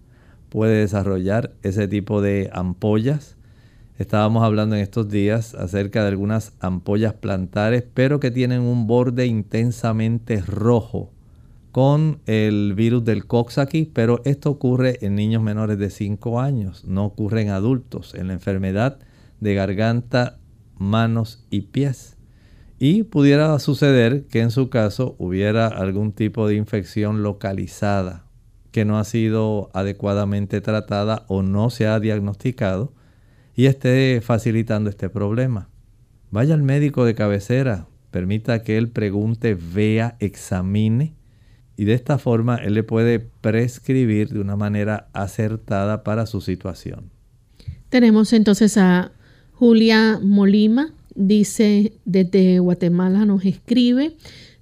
puede 0.49 0.79
desarrollar 0.79 1.53
ese 1.61 1.87
tipo 1.87 2.19
de 2.19 2.49
ampollas. 2.51 3.37
Estábamos 3.99 4.43
hablando 4.43 4.75
en 4.75 4.81
estos 4.81 5.07
días 5.07 5.53
acerca 5.53 6.01
de 6.01 6.09
algunas 6.09 6.53
ampollas 6.59 7.13
plantares, 7.13 7.83
pero 7.93 8.19
que 8.19 8.31
tienen 8.31 8.61
un 8.61 8.87
borde 8.87 9.27
intensamente 9.27 10.41
rojo 10.41 11.11
con 11.71 12.21
el 12.25 12.73
virus 12.73 13.05
del 13.05 13.27
Coxsackie, 13.27 13.91
pero 13.93 14.21
esto 14.25 14.49
ocurre 14.49 14.97
en 15.01 15.13
niños 15.13 15.43
menores 15.43 15.77
de 15.77 15.91
5 15.91 16.41
años, 16.41 16.85
no 16.85 17.05
ocurre 17.05 17.43
en 17.43 17.49
adultos, 17.49 18.15
en 18.15 18.27
la 18.27 18.33
enfermedad 18.33 18.97
de 19.39 19.53
garganta, 19.53 20.39
manos 20.77 21.45
y 21.51 21.61
pies. 21.61 22.17
Y 22.83 23.03
pudiera 23.03 23.59
suceder 23.59 24.25
que 24.25 24.39
en 24.39 24.49
su 24.49 24.71
caso 24.71 25.15
hubiera 25.19 25.67
algún 25.67 26.13
tipo 26.13 26.47
de 26.47 26.55
infección 26.55 27.21
localizada 27.21 28.25
que 28.71 28.85
no 28.85 28.97
ha 28.97 29.03
sido 29.03 29.69
adecuadamente 29.75 30.61
tratada 30.61 31.23
o 31.27 31.43
no 31.43 31.69
se 31.69 31.85
ha 31.85 31.99
diagnosticado 31.99 32.91
y 33.53 33.67
esté 33.67 34.19
facilitando 34.23 34.89
este 34.89 35.09
problema. 35.09 35.69
Vaya 36.31 36.55
al 36.55 36.63
médico 36.63 37.05
de 37.05 37.13
cabecera, 37.13 37.85
permita 38.09 38.63
que 38.63 38.79
él 38.79 38.89
pregunte, 38.89 39.53
vea, 39.53 40.17
examine 40.19 41.13
y 41.77 41.85
de 41.85 41.93
esta 41.93 42.17
forma 42.17 42.55
él 42.55 42.73
le 42.73 42.81
puede 42.81 43.19
prescribir 43.19 44.29
de 44.29 44.39
una 44.39 44.55
manera 44.55 45.07
acertada 45.13 46.03
para 46.03 46.25
su 46.25 46.41
situación. 46.41 47.11
Tenemos 47.89 48.33
entonces 48.33 48.75
a 48.79 49.11
Julia 49.53 50.19
Molima, 50.19 50.95
dice 51.15 51.93
desde 52.05 52.59
Guatemala, 52.59 53.25
nos 53.25 53.45
escribe, 53.45 54.15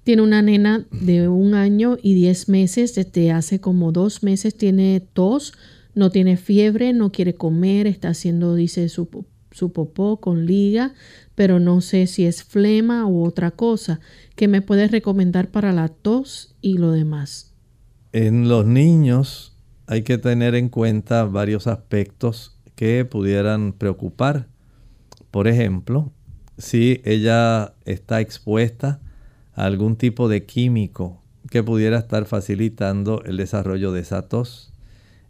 tiene 0.04 0.22
una 0.22 0.42
nena 0.42 0.86
de 0.90 1.28
un 1.28 1.54
año 1.54 1.96
y 2.02 2.14
diez 2.14 2.48
meses, 2.48 2.94
desde 2.94 3.32
hace 3.32 3.60
como 3.60 3.92
dos 3.92 4.22
meses 4.22 4.56
tiene 4.56 5.00
tos, 5.00 5.52
no 5.94 6.10
tiene 6.10 6.36
fiebre, 6.36 6.92
no 6.92 7.12
quiere 7.12 7.34
comer, 7.34 7.86
está 7.86 8.08
haciendo, 8.08 8.54
dice, 8.54 8.88
su, 8.88 9.08
su 9.50 9.72
popó 9.72 10.18
con 10.18 10.46
liga, 10.46 10.94
pero 11.34 11.60
no 11.60 11.80
sé 11.80 12.06
si 12.06 12.26
es 12.26 12.44
flema 12.44 13.06
u 13.06 13.24
otra 13.24 13.50
cosa. 13.50 14.00
¿Qué 14.36 14.48
me 14.48 14.62
puedes 14.62 14.90
recomendar 14.90 15.50
para 15.50 15.72
la 15.72 15.88
tos 15.88 16.54
y 16.60 16.78
lo 16.78 16.92
demás? 16.92 17.54
En 18.12 18.48
los 18.48 18.66
niños 18.66 19.56
hay 19.86 20.02
que 20.02 20.18
tener 20.18 20.54
en 20.54 20.68
cuenta 20.68 21.24
varios 21.24 21.66
aspectos 21.66 22.56
que 22.74 23.04
pudieran 23.04 23.72
preocupar. 23.72 24.48
Por 25.30 25.46
ejemplo, 25.48 26.12
si 26.60 27.00
ella 27.04 27.74
está 27.86 28.20
expuesta 28.20 29.00
a 29.54 29.64
algún 29.64 29.96
tipo 29.96 30.28
de 30.28 30.44
químico 30.44 31.22
que 31.50 31.62
pudiera 31.62 31.98
estar 31.98 32.26
facilitando 32.26 33.22
el 33.24 33.38
desarrollo 33.38 33.92
de 33.92 34.00
esa 34.02 34.28
tos, 34.28 34.72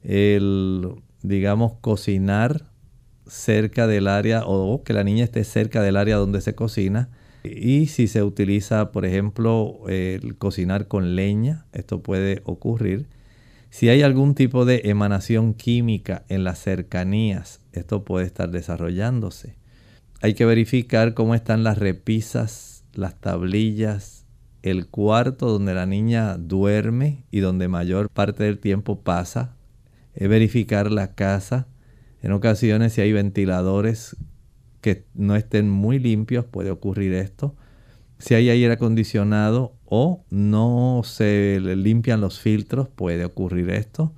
el, 0.03 0.89
digamos, 1.23 1.75
cocinar 1.81 2.67
cerca 3.27 3.87
del 3.87 4.09
área 4.09 4.43
o 4.45 4.83
que 4.83 4.93
la 4.93 5.05
niña 5.05 5.23
esté 5.23 5.45
cerca 5.45 5.83
del 5.83 5.97
área 5.97 6.17
donde 6.17 6.41
se 6.41 6.57
cocina. 6.57 7.11
Y 7.45 7.87
si 7.87 8.09
se 8.09 8.23
utiliza, 8.25 8.91
por 8.91 9.07
ejemplo, 9.07 9.89
el 9.89 10.37
cocinar 10.37 10.89
con 10.89 11.15
leña, 11.15 11.65
esto 11.73 12.03
puede 12.03 12.43
ocurrir. 12.45 13.07
Si 13.71 13.89
hay 13.89 14.03
algún 14.03 14.35
tipo 14.35 14.65
de 14.65 14.83
emanación 14.85 15.55
química 15.55 16.25
en 16.29 16.43
las 16.43 16.59
cercanías, 16.59 17.61
esto 17.73 18.05
puede 18.05 18.27
estar 18.27 18.51
desarrollándose. 18.51 19.60
Hay 20.23 20.35
que 20.35 20.45
verificar 20.45 21.15
cómo 21.15 21.35
están 21.35 21.65
las 21.65 21.79
repisas, 21.79 22.85
las 22.93 23.19
tablillas, 23.19 24.27
el 24.63 24.87
cuarto 24.87 25.51
donde 25.51 25.73
la 25.73 25.87
niña 25.87 26.37
duerme 26.37 27.25
y 27.31 27.41
donde 27.41 27.69
mayor 27.69 28.11
parte 28.11 28.45
del 28.45 28.59
tiempo 28.59 29.01
pasa. 29.01 29.57
Verificar 30.15 30.91
la 30.91 31.15
casa 31.15 31.69
en 32.21 32.33
ocasiones 32.33 32.93
si 32.93 33.01
hay 33.01 33.13
ventiladores 33.13 34.17
que 34.83 35.07
no 35.15 35.37
estén 35.37 35.71
muy 35.71 35.99
limpios 35.99 36.45
puede 36.45 36.71
ocurrir 36.71 37.15
esto. 37.15 37.57
Si 38.19 38.35
hay 38.35 38.51
aire 38.51 38.75
acondicionado 38.75 39.75
o 39.87 40.27
no 40.29 41.01
se 41.03 41.61
limpian 41.61 42.21
los 42.21 42.41
filtros 42.41 42.91
puede 42.91 43.25
ocurrir 43.25 43.71
esto. 43.71 44.13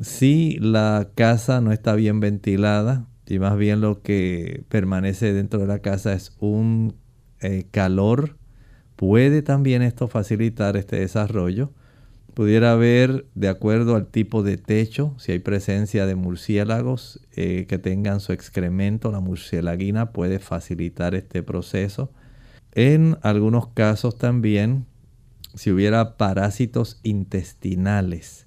Si 0.00 0.56
la 0.60 1.10
casa 1.16 1.60
no 1.60 1.72
está 1.72 1.96
bien 1.96 2.20
ventilada 2.20 3.08
y 3.32 3.38
más 3.38 3.56
bien 3.56 3.80
lo 3.80 4.02
que 4.02 4.62
permanece 4.68 5.32
dentro 5.32 5.58
de 5.58 5.66
la 5.66 5.78
casa 5.78 6.12
es 6.12 6.36
un 6.38 6.96
eh, 7.40 7.64
calor, 7.70 8.36
puede 8.94 9.40
también 9.40 9.80
esto 9.80 10.06
facilitar 10.06 10.76
este 10.76 10.96
desarrollo. 10.96 11.72
Pudiera 12.34 12.72
haber, 12.72 13.24
de 13.34 13.48
acuerdo 13.48 13.96
al 13.96 14.08
tipo 14.08 14.42
de 14.42 14.58
techo, 14.58 15.14
si 15.16 15.32
hay 15.32 15.38
presencia 15.38 16.04
de 16.04 16.14
murciélagos 16.14 17.26
eh, 17.34 17.64
que 17.66 17.78
tengan 17.78 18.20
su 18.20 18.34
excremento, 18.34 19.10
la 19.10 19.20
murcielaguina 19.20 20.12
puede 20.12 20.38
facilitar 20.38 21.14
este 21.14 21.42
proceso. 21.42 22.12
En 22.72 23.16
algunos 23.22 23.68
casos 23.68 24.18
también, 24.18 24.84
si 25.54 25.70
hubiera 25.70 26.18
parásitos 26.18 27.00
intestinales, 27.02 28.46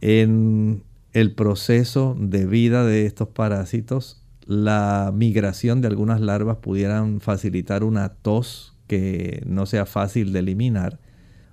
en 0.00 0.84
el 1.12 1.34
proceso 1.34 2.16
de 2.18 2.46
vida 2.46 2.84
de 2.84 3.06
estos 3.06 3.28
parásitos, 3.28 4.22
la 4.46 5.12
migración 5.14 5.80
de 5.80 5.88
algunas 5.88 6.20
larvas 6.20 6.58
pudieran 6.58 7.20
facilitar 7.20 7.84
una 7.84 8.10
tos 8.10 8.76
que 8.86 9.42
no 9.46 9.66
sea 9.66 9.86
fácil 9.86 10.32
de 10.32 10.40
eliminar 10.40 10.98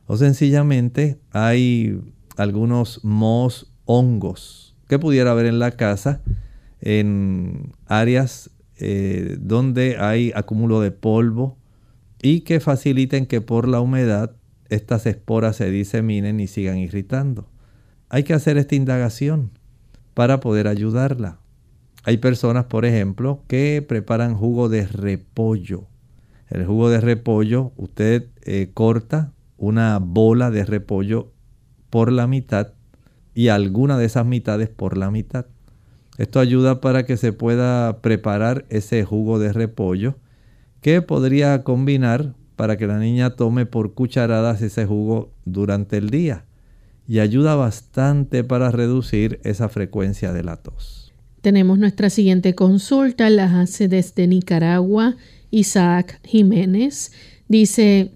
o 0.09 0.17
sencillamente 0.17 1.19
hay 1.31 2.01
algunos 2.35 3.05
mohos 3.05 3.71
hongos 3.85 4.75
que 4.87 4.97
pudiera 4.97 5.29
haber 5.29 5.45
en 5.45 5.59
la 5.59 5.69
casa 5.71 6.23
en 6.81 7.73
áreas 7.85 8.49
eh, 8.79 9.37
donde 9.39 9.97
hay 9.99 10.31
acúmulo 10.33 10.81
de 10.81 10.89
polvo 10.89 11.59
y 12.23 12.41
que 12.41 12.59
faciliten 12.59 13.27
que 13.27 13.39
por 13.39 13.67
la 13.67 13.81
humedad 13.81 14.35
estas 14.69 15.05
esporas 15.05 15.57
se 15.57 15.69
diseminen 15.69 16.39
y 16.39 16.47
sigan 16.47 16.79
irritando. 16.79 17.48
Hay 18.11 18.23
que 18.23 18.33
hacer 18.33 18.57
esta 18.57 18.73
indagación 18.73 19.51
para 20.15 20.39
poder 20.39 20.67
ayudarla. 20.67 21.37
Hay 22.03 22.17
personas, 22.17 22.65
por 22.65 22.85
ejemplo, 22.85 23.43
que 23.47 23.85
preparan 23.87 24.35
jugo 24.35 24.67
de 24.67 24.87
repollo. 24.87 25.85
El 26.49 26.65
jugo 26.65 26.89
de 26.89 27.01
repollo 27.01 27.71
usted 27.77 28.25
eh, 28.41 28.71
corta 28.73 29.33
una 29.57 29.99
bola 29.99 30.49
de 30.49 30.65
repollo 30.65 31.31
por 31.91 32.11
la 32.11 32.25
mitad 32.25 32.73
y 33.35 33.49
alguna 33.49 33.95
de 33.99 34.05
esas 34.05 34.25
mitades 34.25 34.69
por 34.69 34.97
la 34.97 35.11
mitad. 35.11 35.45
Esto 36.17 36.39
ayuda 36.39 36.81
para 36.81 37.05
que 37.05 37.15
se 37.15 37.31
pueda 37.31 38.01
preparar 38.01 38.65
ese 38.69 39.05
jugo 39.05 39.37
de 39.37 39.53
repollo 39.53 40.15
que 40.81 41.03
podría 41.03 41.63
combinar 41.63 42.33
para 42.55 42.75
que 42.75 42.87
la 42.87 42.97
niña 42.97 43.35
tome 43.35 43.67
por 43.67 43.93
cucharadas 43.93 44.63
ese 44.63 44.87
jugo 44.87 45.31
durante 45.45 45.97
el 45.97 46.09
día 46.09 46.45
y 47.09 47.19
ayuda 47.19 47.55
bastante 47.55 48.43
para 48.43 48.69
reducir 48.69 49.39
esa 49.43 49.67
frecuencia 49.67 50.31
de 50.31 50.43
la 50.43 50.57
tos. 50.57 51.11
Tenemos 51.41 51.79
nuestra 51.79 52.11
siguiente 52.11 52.53
consulta, 52.53 53.31
la 53.31 53.61
hace 53.61 53.87
desde 53.87 54.27
Nicaragua 54.27 55.15
Isaac 55.49 56.21
Jiménez. 56.23 57.11
Dice, 57.47 58.11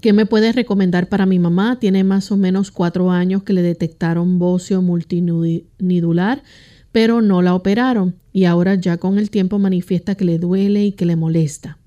¿Qué 0.00 0.12
me 0.12 0.26
puedes 0.26 0.56
recomendar 0.56 1.08
para 1.08 1.24
mi 1.24 1.38
mamá? 1.38 1.78
Tiene 1.78 2.02
más 2.02 2.32
o 2.32 2.36
menos 2.36 2.72
cuatro 2.72 3.12
años 3.12 3.44
que 3.44 3.52
le 3.52 3.62
detectaron 3.62 4.40
bocio 4.40 4.82
multinidular, 4.82 6.42
pero 6.90 7.20
no 7.20 7.42
la 7.42 7.54
operaron 7.54 8.16
y 8.32 8.46
ahora 8.46 8.74
ya 8.74 8.96
con 8.96 9.18
el 9.18 9.30
tiempo 9.30 9.60
manifiesta 9.60 10.16
que 10.16 10.24
le 10.24 10.38
duele 10.38 10.84
y 10.84 10.92
que 10.92 11.04
le 11.04 11.14
molesta. 11.14 11.78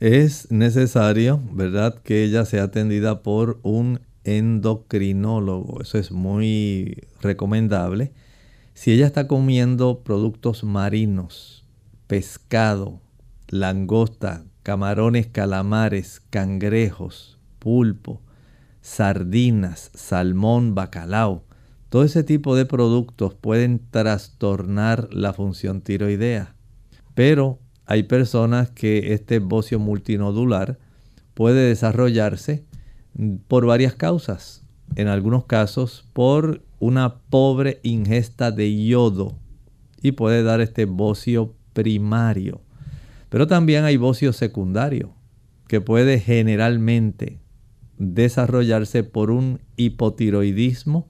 Es 0.00 0.50
necesario, 0.52 1.42
¿verdad?, 1.52 2.00
que 2.02 2.22
ella 2.22 2.44
sea 2.44 2.64
atendida 2.64 3.22
por 3.24 3.58
un 3.64 3.98
endocrinólogo. 4.24 5.82
Eso 5.82 5.98
es 5.98 6.12
muy 6.12 6.96
recomendable. 7.20 8.12
Si 8.74 8.92
ella 8.92 9.06
está 9.06 9.26
comiendo 9.26 10.00
productos 10.00 10.64
marinos, 10.64 11.64
pescado, 12.06 13.00
langosta, 13.48 14.44
camarones, 14.62 15.26
calamares, 15.26 16.22
cangrejos, 16.30 17.38
pulpo, 17.58 18.20
sardinas, 18.82 19.90
salmón, 19.94 20.74
bacalao. 20.74 21.44
Todo 21.88 22.04
ese 22.04 22.22
tipo 22.22 22.54
de 22.54 22.66
productos 22.66 23.34
pueden 23.34 23.80
trastornar 23.90 25.08
la 25.12 25.32
función 25.32 25.80
tiroidea. 25.80 26.54
Pero 27.14 27.58
hay 27.86 28.02
personas 28.02 28.70
que 28.70 29.14
este 29.14 29.38
bocio 29.38 29.78
multinodular 29.78 30.78
puede 31.34 31.68
desarrollarse 31.68 32.64
por 33.48 33.66
varias 33.66 33.94
causas. 33.94 34.64
En 34.96 35.08
algunos 35.08 35.44
casos 35.44 36.08
por 36.12 36.62
una 36.78 37.18
pobre 37.30 37.80
ingesta 37.82 38.50
de 38.50 38.86
yodo 38.86 39.36
y 40.02 40.12
puede 40.12 40.42
dar 40.42 40.60
este 40.60 40.84
bocio 40.84 41.54
primario. 41.72 42.60
Pero 43.28 43.46
también 43.46 43.84
hay 43.84 43.96
bocio 43.96 44.32
secundario 44.32 45.12
que 45.66 45.80
puede 45.80 46.18
generalmente 46.18 47.38
desarrollarse 47.98 49.02
por 49.04 49.30
un 49.30 49.60
hipotiroidismo, 49.76 51.08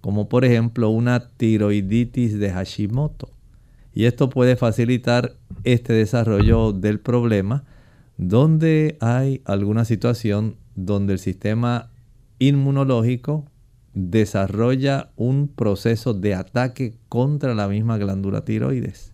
como 0.00 0.28
por 0.28 0.44
ejemplo 0.44 0.90
una 0.90 1.28
tiroiditis 1.36 2.38
de 2.38 2.50
Hashimoto. 2.50 3.30
Y 3.92 4.04
esto 4.04 4.30
puede 4.30 4.56
facilitar 4.56 5.36
este 5.64 5.92
desarrollo 5.92 6.72
del 6.72 7.00
problema 7.00 7.64
donde 8.16 8.96
hay 9.00 9.40
alguna 9.44 9.84
situación 9.84 10.56
donde 10.86 11.14
el 11.14 11.18
sistema 11.18 11.90
inmunológico 12.38 13.46
desarrolla 13.94 15.10
un 15.16 15.48
proceso 15.48 16.14
de 16.14 16.34
ataque 16.34 16.94
contra 17.08 17.54
la 17.54 17.68
misma 17.68 17.98
glándula 17.98 18.44
tiroides. 18.44 19.12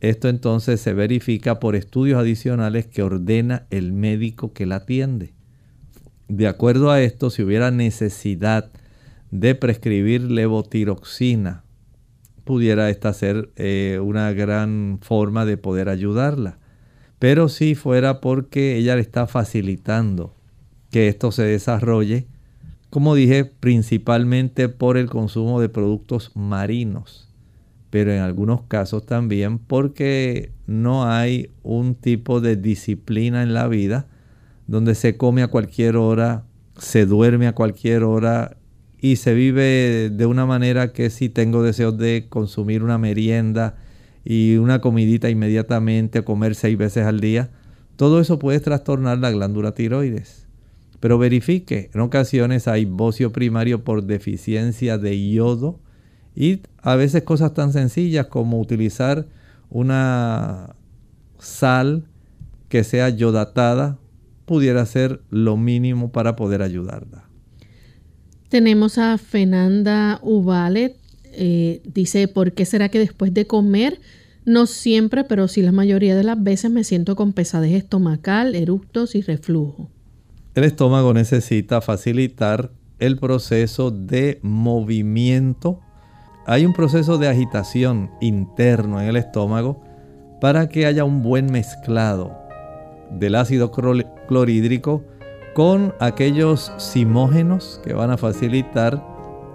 Esto 0.00 0.28
entonces 0.28 0.80
se 0.80 0.92
verifica 0.92 1.58
por 1.58 1.74
estudios 1.74 2.18
adicionales 2.18 2.86
que 2.86 3.02
ordena 3.02 3.66
el 3.70 3.92
médico 3.92 4.52
que 4.52 4.66
la 4.66 4.76
atiende. 4.76 5.32
De 6.28 6.48
acuerdo 6.48 6.90
a 6.90 7.00
esto, 7.00 7.30
si 7.30 7.42
hubiera 7.42 7.70
necesidad 7.70 8.70
de 9.30 9.54
prescribir 9.54 10.22
levotiroxina, 10.22 11.64
pudiera 12.44 12.90
esta 12.90 13.12
ser 13.12 13.50
eh, 13.56 14.00
una 14.02 14.32
gran 14.32 14.98
forma 15.02 15.44
de 15.44 15.56
poder 15.56 15.88
ayudarla. 15.88 16.58
Pero 17.18 17.48
si 17.48 17.74
fuera 17.74 18.20
porque 18.20 18.76
ella 18.76 18.96
le 18.96 19.00
está 19.00 19.26
facilitando 19.26 20.35
que 20.90 21.08
esto 21.08 21.32
se 21.32 21.42
desarrolle, 21.42 22.26
como 22.90 23.14
dije, 23.14 23.44
principalmente 23.44 24.68
por 24.68 24.96
el 24.96 25.10
consumo 25.10 25.60
de 25.60 25.68
productos 25.68 26.32
marinos, 26.34 27.28
pero 27.90 28.12
en 28.12 28.20
algunos 28.20 28.62
casos 28.62 29.04
también 29.04 29.58
porque 29.58 30.52
no 30.66 31.04
hay 31.10 31.50
un 31.62 31.94
tipo 31.94 32.40
de 32.40 32.56
disciplina 32.56 33.42
en 33.42 33.54
la 33.54 33.68
vida 33.68 34.06
donde 34.66 34.94
se 34.94 35.16
come 35.16 35.42
a 35.42 35.48
cualquier 35.48 35.96
hora, 35.96 36.44
se 36.76 37.06
duerme 37.06 37.46
a 37.46 37.54
cualquier 37.54 38.02
hora 38.02 38.56
y 39.00 39.16
se 39.16 39.34
vive 39.34 40.10
de 40.10 40.26
una 40.26 40.46
manera 40.46 40.92
que 40.92 41.10
si 41.10 41.28
tengo 41.28 41.62
deseos 41.62 41.96
de 41.98 42.26
consumir 42.28 42.82
una 42.82 42.98
merienda 42.98 43.76
y 44.24 44.56
una 44.56 44.80
comidita 44.80 45.30
inmediatamente, 45.30 46.24
comer 46.24 46.54
seis 46.54 46.76
veces 46.76 47.04
al 47.04 47.20
día, 47.20 47.50
todo 47.96 48.20
eso 48.20 48.38
puede 48.38 48.60
trastornar 48.60 49.18
la 49.18 49.30
glándula 49.30 49.72
tiroides. 49.72 50.45
Pero 51.06 51.18
verifique, 51.18 51.88
en 51.94 52.00
ocasiones 52.00 52.66
hay 52.66 52.84
bocio 52.84 53.30
primario 53.30 53.84
por 53.84 54.02
deficiencia 54.02 54.98
de 54.98 55.30
yodo 55.30 55.78
y 56.34 56.62
a 56.82 56.96
veces 56.96 57.22
cosas 57.22 57.54
tan 57.54 57.72
sencillas 57.72 58.26
como 58.26 58.58
utilizar 58.58 59.28
una 59.70 60.74
sal 61.38 62.08
que 62.68 62.82
sea 62.82 63.08
yodatada 63.08 64.00
pudiera 64.46 64.84
ser 64.84 65.20
lo 65.30 65.56
mínimo 65.56 66.10
para 66.10 66.34
poder 66.34 66.60
ayudarla. 66.60 67.28
Tenemos 68.48 68.98
a 68.98 69.16
Fernanda 69.16 70.18
Uvalet. 70.24 70.96
Eh, 71.34 71.82
dice, 71.84 72.26
¿por 72.26 72.50
qué 72.50 72.64
será 72.64 72.88
que 72.88 72.98
después 72.98 73.32
de 73.32 73.46
comer, 73.46 74.00
no 74.44 74.66
siempre, 74.66 75.22
pero 75.22 75.46
sí 75.46 75.62
la 75.62 75.70
mayoría 75.70 76.16
de 76.16 76.24
las 76.24 76.42
veces 76.42 76.72
me 76.72 76.82
siento 76.82 77.14
con 77.14 77.32
pesadez 77.32 77.74
estomacal, 77.74 78.56
eructos 78.56 79.14
y 79.14 79.20
reflujo? 79.22 79.92
El 80.56 80.64
estómago 80.64 81.12
necesita 81.12 81.82
facilitar 81.82 82.70
el 82.98 83.18
proceso 83.18 83.90
de 83.90 84.40
movimiento. 84.40 85.80
Hay 86.46 86.64
un 86.64 86.72
proceso 86.72 87.18
de 87.18 87.28
agitación 87.28 88.10
interno 88.22 88.98
en 88.98 89.08
el 89.08 89.16
estómago 89.16 89.82
para 90.40 90.70
que 90.70 90.86
haya 90.86 91.04
un 91.04 91.22
buen 91.22 91.52
mezclado 91.52 92.34
del 93.10 93.34
ácido 93.34 93.70
clorhídrico 93.70 95.04
con 95.54 95.94
aquellos 96.00 96.72
simógenos 96.78 97.78
que 97.84 97.92
van 97.92 98.10
a 98.10 98.16
facilitar 98.16 99.06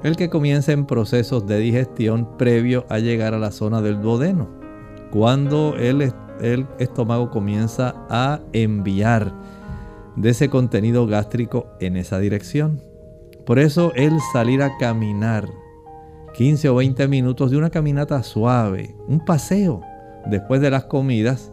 el 0.03 0.15
que 0.15 0.29
comiencen 0.29 0.85
procesos 0.85 1.47
de 1.47 1.57
digestión 1.57 2.37
previo 2.37 2.85
a 2.89 2.99
llegar 2.99 3.33
a 3.33 3.39
la 3.39 3.49
zona 3.49 3.81
del 3.81 4.01
duodeno. 4.01 4.49
Cuando 5.09 5.75
el, 5.77 6.13
el 6.41 6.67
estómago 6.77 7.31
comienza 7.31 7.95
a 8.07 8.39
enviar 8.53 9.33
de 10.15 10.29
ese 10.29 10.49
contenido 10.49 11.07
gástrico 11.07 11.67
en 11.79 11.97
esa 11.97 12.19
dirección. 12.19 12.81
Por 13.45 13.59
eso 13.59 13.91
el 13.95 14.17
salir 14.33 14.61
a 14.61 14.77
caminar 14.77 15.49
15 16.33 16.69
o 16.69 16.75
20 16.75 17.07
minutos 17.07 17.51
de 17.51 17.57
una 17.57 17.69
caminata 17.69 18.21
suave, 18.23 18.95
un 19.07 19.23
paseo 19.23 19.81
después 20.25 20.61
de 20.61 20.69
las 20.69 20.85
comidas, 20.85 21.51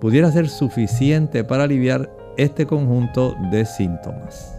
pudiera 0.00 0.30
ser 0.30 0.48
suficiente 0.48 1.44
para 1.44 1.64
aliviar 1.64 2.10
este 2.36 2.66
conjunto 2.66 3.36
de 3.50 3.64
síntomas. 3.64 4.56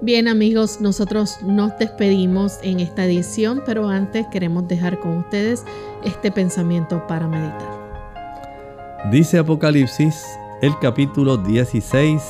Bien 0.00 0.26
amigos, 0.26 0.80
nosotros 0.80 1.38
nos 1.42 1.78
despedimos 1.78 2.58
en 2.62 2.80
esta 2.80 3.04
edición, 3.04 3.62
pero 3.64 3.88
antes 3.88 4.26
queremos 4.32 4.66
dejar 4.66 4.98
con 4.98 5.18
ustedes 5.18 5.64
este 6.04 6.32
pensamiento 6.32 7.06
para 7.06 7.28
meditar. 7.28 7.82
Dice 9.10 9.38
Apocalipsis 9.38 10.24
el 10.60 10.78
capítulo 10.80 11.36
16 11.36 12.22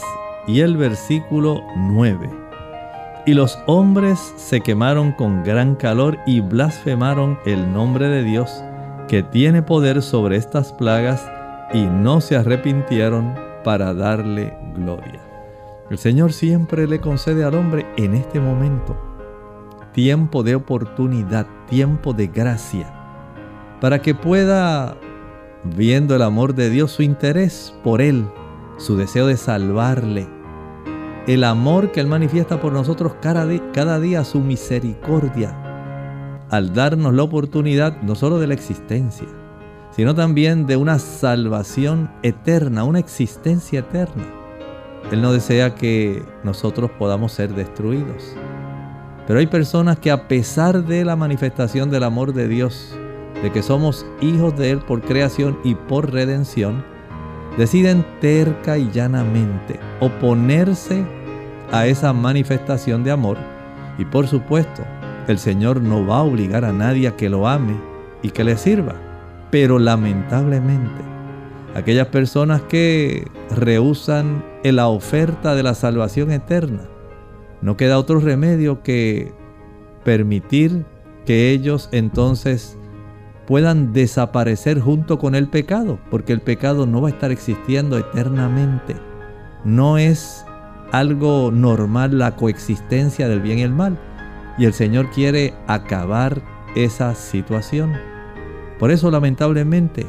y 0.47 0.61
el 0.61 0.77
versículo 0.77 1.63
9. 1.77 2.31
Y 3.27 3.35
los 3.35 3.59
hombres 3.67 4.19
se 4.37 4.61
quemaron 4.61 5.13
con 5.13 5.45
gran 5.45 5.77
calor 5.77 6.19
y 6.27 6.41
blasfemaron 6.41 7.39
el 7.47 7.73
nombre 7.73 8.09
de 8.09 8.25
Dios, 8.25 8.65
que 9.09 9.23
tiene 9.23 9.63
poder 9.63 10.03
sobre 10.03 10.37
estas 10.37 10.73
plagas, 10.73 11.31
y 11.73 11.83
no 11.83 12.21
se 12.21 12.37
arrepintieron 12.37 13.35
para 13.65 13.95
darle 13.95 14.57
gloria. 14.75 15.21
El 15.91 15.99
Señor 15.99 16.33
siempre 16.33 16.87
le 16.87 17.01
concede 17.01 17.45
al 17.45 17.55
hombre 17.55 17.87
en 17.97 18.15
este 18.15 18.41
momento 18.41 19.13
tiempo 19.93 20.43
de 20.43 20.55
oportunidad, 20.55 21.47
tiempo 21.69 22.13
de 22.13 22.27
gracia, 22.27 22.87
para 23.81 24.01
que 24.01 24.15
pueda, 24.15 24.97
viendo 25.65 26.17
el 26.17 26.23
amor 26.23 26.55
de 26.55 26.71
Dios, 26.71 26.93
su 26.93 27.03
interés 27.03 27.75
por 27.85 28.01
Él, 28.01 28.27
su 28.83 28.97
deseo 28.97 29.29
de 29.29 29.37
salvarle, 29.37 30.27
el 31.29 31.45
amor 31.45 31.93
que 31.93 32.01
Él 32.01 32.09
manifiesta 32.09 32.61
por 32.61 32.73
nosotros 32.73 33.15
cada, 33.23 33.47
día, 33.47 34.25
su 34.25 34.41
misericordia, 34.41 35.57
al 36.51 36.75
darnos 36.75 37.15
la 37.15 37.23
oportunidad 37.23 38.03
no 38.03 38.17
solo 38.17 38.41
de 38.41 38.49
la 38.49 38.55
existencia, 38.55 39.29
sino 39.93 40.17
también 40.17 40.67
de 40.67 40.77
una 40.77 40.99
salvación 40.99 42.11
eterna, 42.25 42.83
una 42.83 42.99
existencia 42.99 43.81
eterna. 43.81 44.25
Él 45.13 45.23
no 45.23 45.33
desea 45.33 45.77
que 45.77 46.25
nosotros 46.43 46.91
podamos 46.99 47.33
ser 47.33 47.55
destruidos. 47.55 48.35
Pero 49.29 49.39
hay 49.39 49.47
personas 49.47 50.01
que 50.01 50.11
a 50.11 50.27
pesar 50.27 50.85
de 50.85 51.05
la 51.05 51.15
manifestación 51.15 51.89
del 51.89 52.03
amor 52.03 52.33
de 52.33 52.49
Dios, 52.49 52.97
de 53.45 53.53
que 53.53 53.63
somos 53.63 54.05
hijos 54.21 54.57
de 54.57 54.73
Él 54.73 54.79
por 54.81 55.03
creación 55.03 55.57
y 55.63 55.77
por 55.77 56.13
redención, 56.13 56.92
deciden 57.57 58.05
terca 58.21 58.79
y 58.79 58.91
llanamente 58.91 59.79
oponerse 60.01 61.05
a 61.71 61.87
esa 61.87 62.13
manifestación 62.13 63.05
de 63.05 63.11
amor. 63.11 63.39
Y 63.99 64.05
por 64.05 64.27
supuesto, 64.27 64.83
el 65.29 65.39
Señor 65.39 65.81
no 65.81 66.07
va 66.07 66.19
a 66.19 66.23
obligar 66.23 66.65
a 66.65 66.73
nadie 66.73 67.09
a 67.09 67.17
que 67.17 67.29
lo 67.29 67.49
ame 67.49 67.77
y 68.23 68.31
que 68.31 68.45
le 68.45 68.57
sirva. 68.57 68.95
Pero 69.51 69.79
lamentablemente, 69.79 71.03
aquellas 71.75 72.09
personas 72.09 72.63
que 72.63 73.27
rehusan 73.51 74.45
la 74.65 74.89
oferta 74.89 75.55
de 75.55 75.63
la 75.63 75.75
salvación 75.75 76.31
eterna, 76.31 76.83
no 77.61 77.77
queda 77.77 77.99
otro 77.99 78.19
remedio 78.19 78.83
que 78.83 79.33
permitir 80.05 80.85
que 81.25 81.51
ellos 81.51 81.89
entonces 81.93 82.77
puedan 83.47 83.93
desaparecer 83.93 84.81
junto 84.81 85.19
con 85.19 85.35
el 85.35 85.49
pecado, 85.49 85.99
porque 86.11 86.33
el 86.33 86.41
pecado 86.41 86.87
no 86.87 87.03
va 87.03 87.09
a 87.09 87.13
estar 87.13 87.31
existiendo 87.31 87.99
eternamente. 87.99 88.97
No 89.65 89.99
es 89.99 90.45
algo 90.93 91.51
normal 91.53 92.19
la 92.19 92.37
coexistencia 92.37 93.29
del 93.29 93.41
bien 93.41 93.59
y 93.59 93.63
el 93.63 93.73
mal, 93.73 93.99
y 94.59 94.65
el 94.65 94.73
Señor 94.73 95.11
quiere 95.11 95.55
acabar 95.67 96.43
esa 96.75 97.15
situación. 97.15 97.93
Por 98.79 98.91
eso 98.91 99.11
lamentablemente 99.11 100.07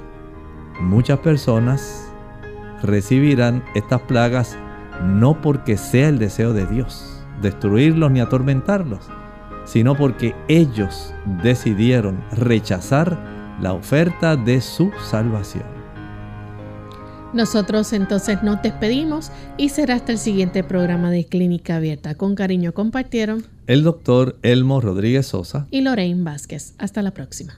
muchas 0.81 1.19
personas 1.19 2.11
recibirán 2.81 3.63
estas 3.75 4.01
plagas 4.01 4.57
no 5.03 5.41
porque 5.41 5.77
sea 5.77 6.09
el 6.09 6.19
deseo 6.19 6.53
de 6.53 6.65
Dios 6.65 7.13
destruirlos 7.41 8.09
ni 8.09 8.19
atormentarlos, 8.19 9.09
sino 9.65 9.95
porque 9.95 10.35
ellos 10.47 11.13
decidieron 11.41 12.23
rechazar 12.31 13.17
la 13.61 13.73
oferta 13.73 14.35
de 14.35 14.61
su 14.61 14.91
salvación. 15.09 15.83
Nosotros 17.33 17.93
entonces 17.93 18.43
nos 18.43 18.61
despedimos 18.61 19.31
y 19.57 19.69
será 19.69 19.95
hasta 19.95 20.11
el 20.11 20.19
siguiente 20.19 20.63
programa 20.63 21.09
de 21.09 21.25
Clínica 21.25 21.77
Abierta. 21.77 22.13
Con 22.13 22.35
cariño 22.35 22.73
compartieron 22.73 23.43
el 23.65 23.83
doctor 23.83 24.37
Elmo 24.43 24.81
Rodríguez 24.81 25.27
Sosa 25.27 25.67
y 25.71 25.81
Lorraine 25.81 26.23
Vázquez. 26.23 26.75
Hasta 26.77 27.01
la 27.01 27.11
próxima. 27.11 27.57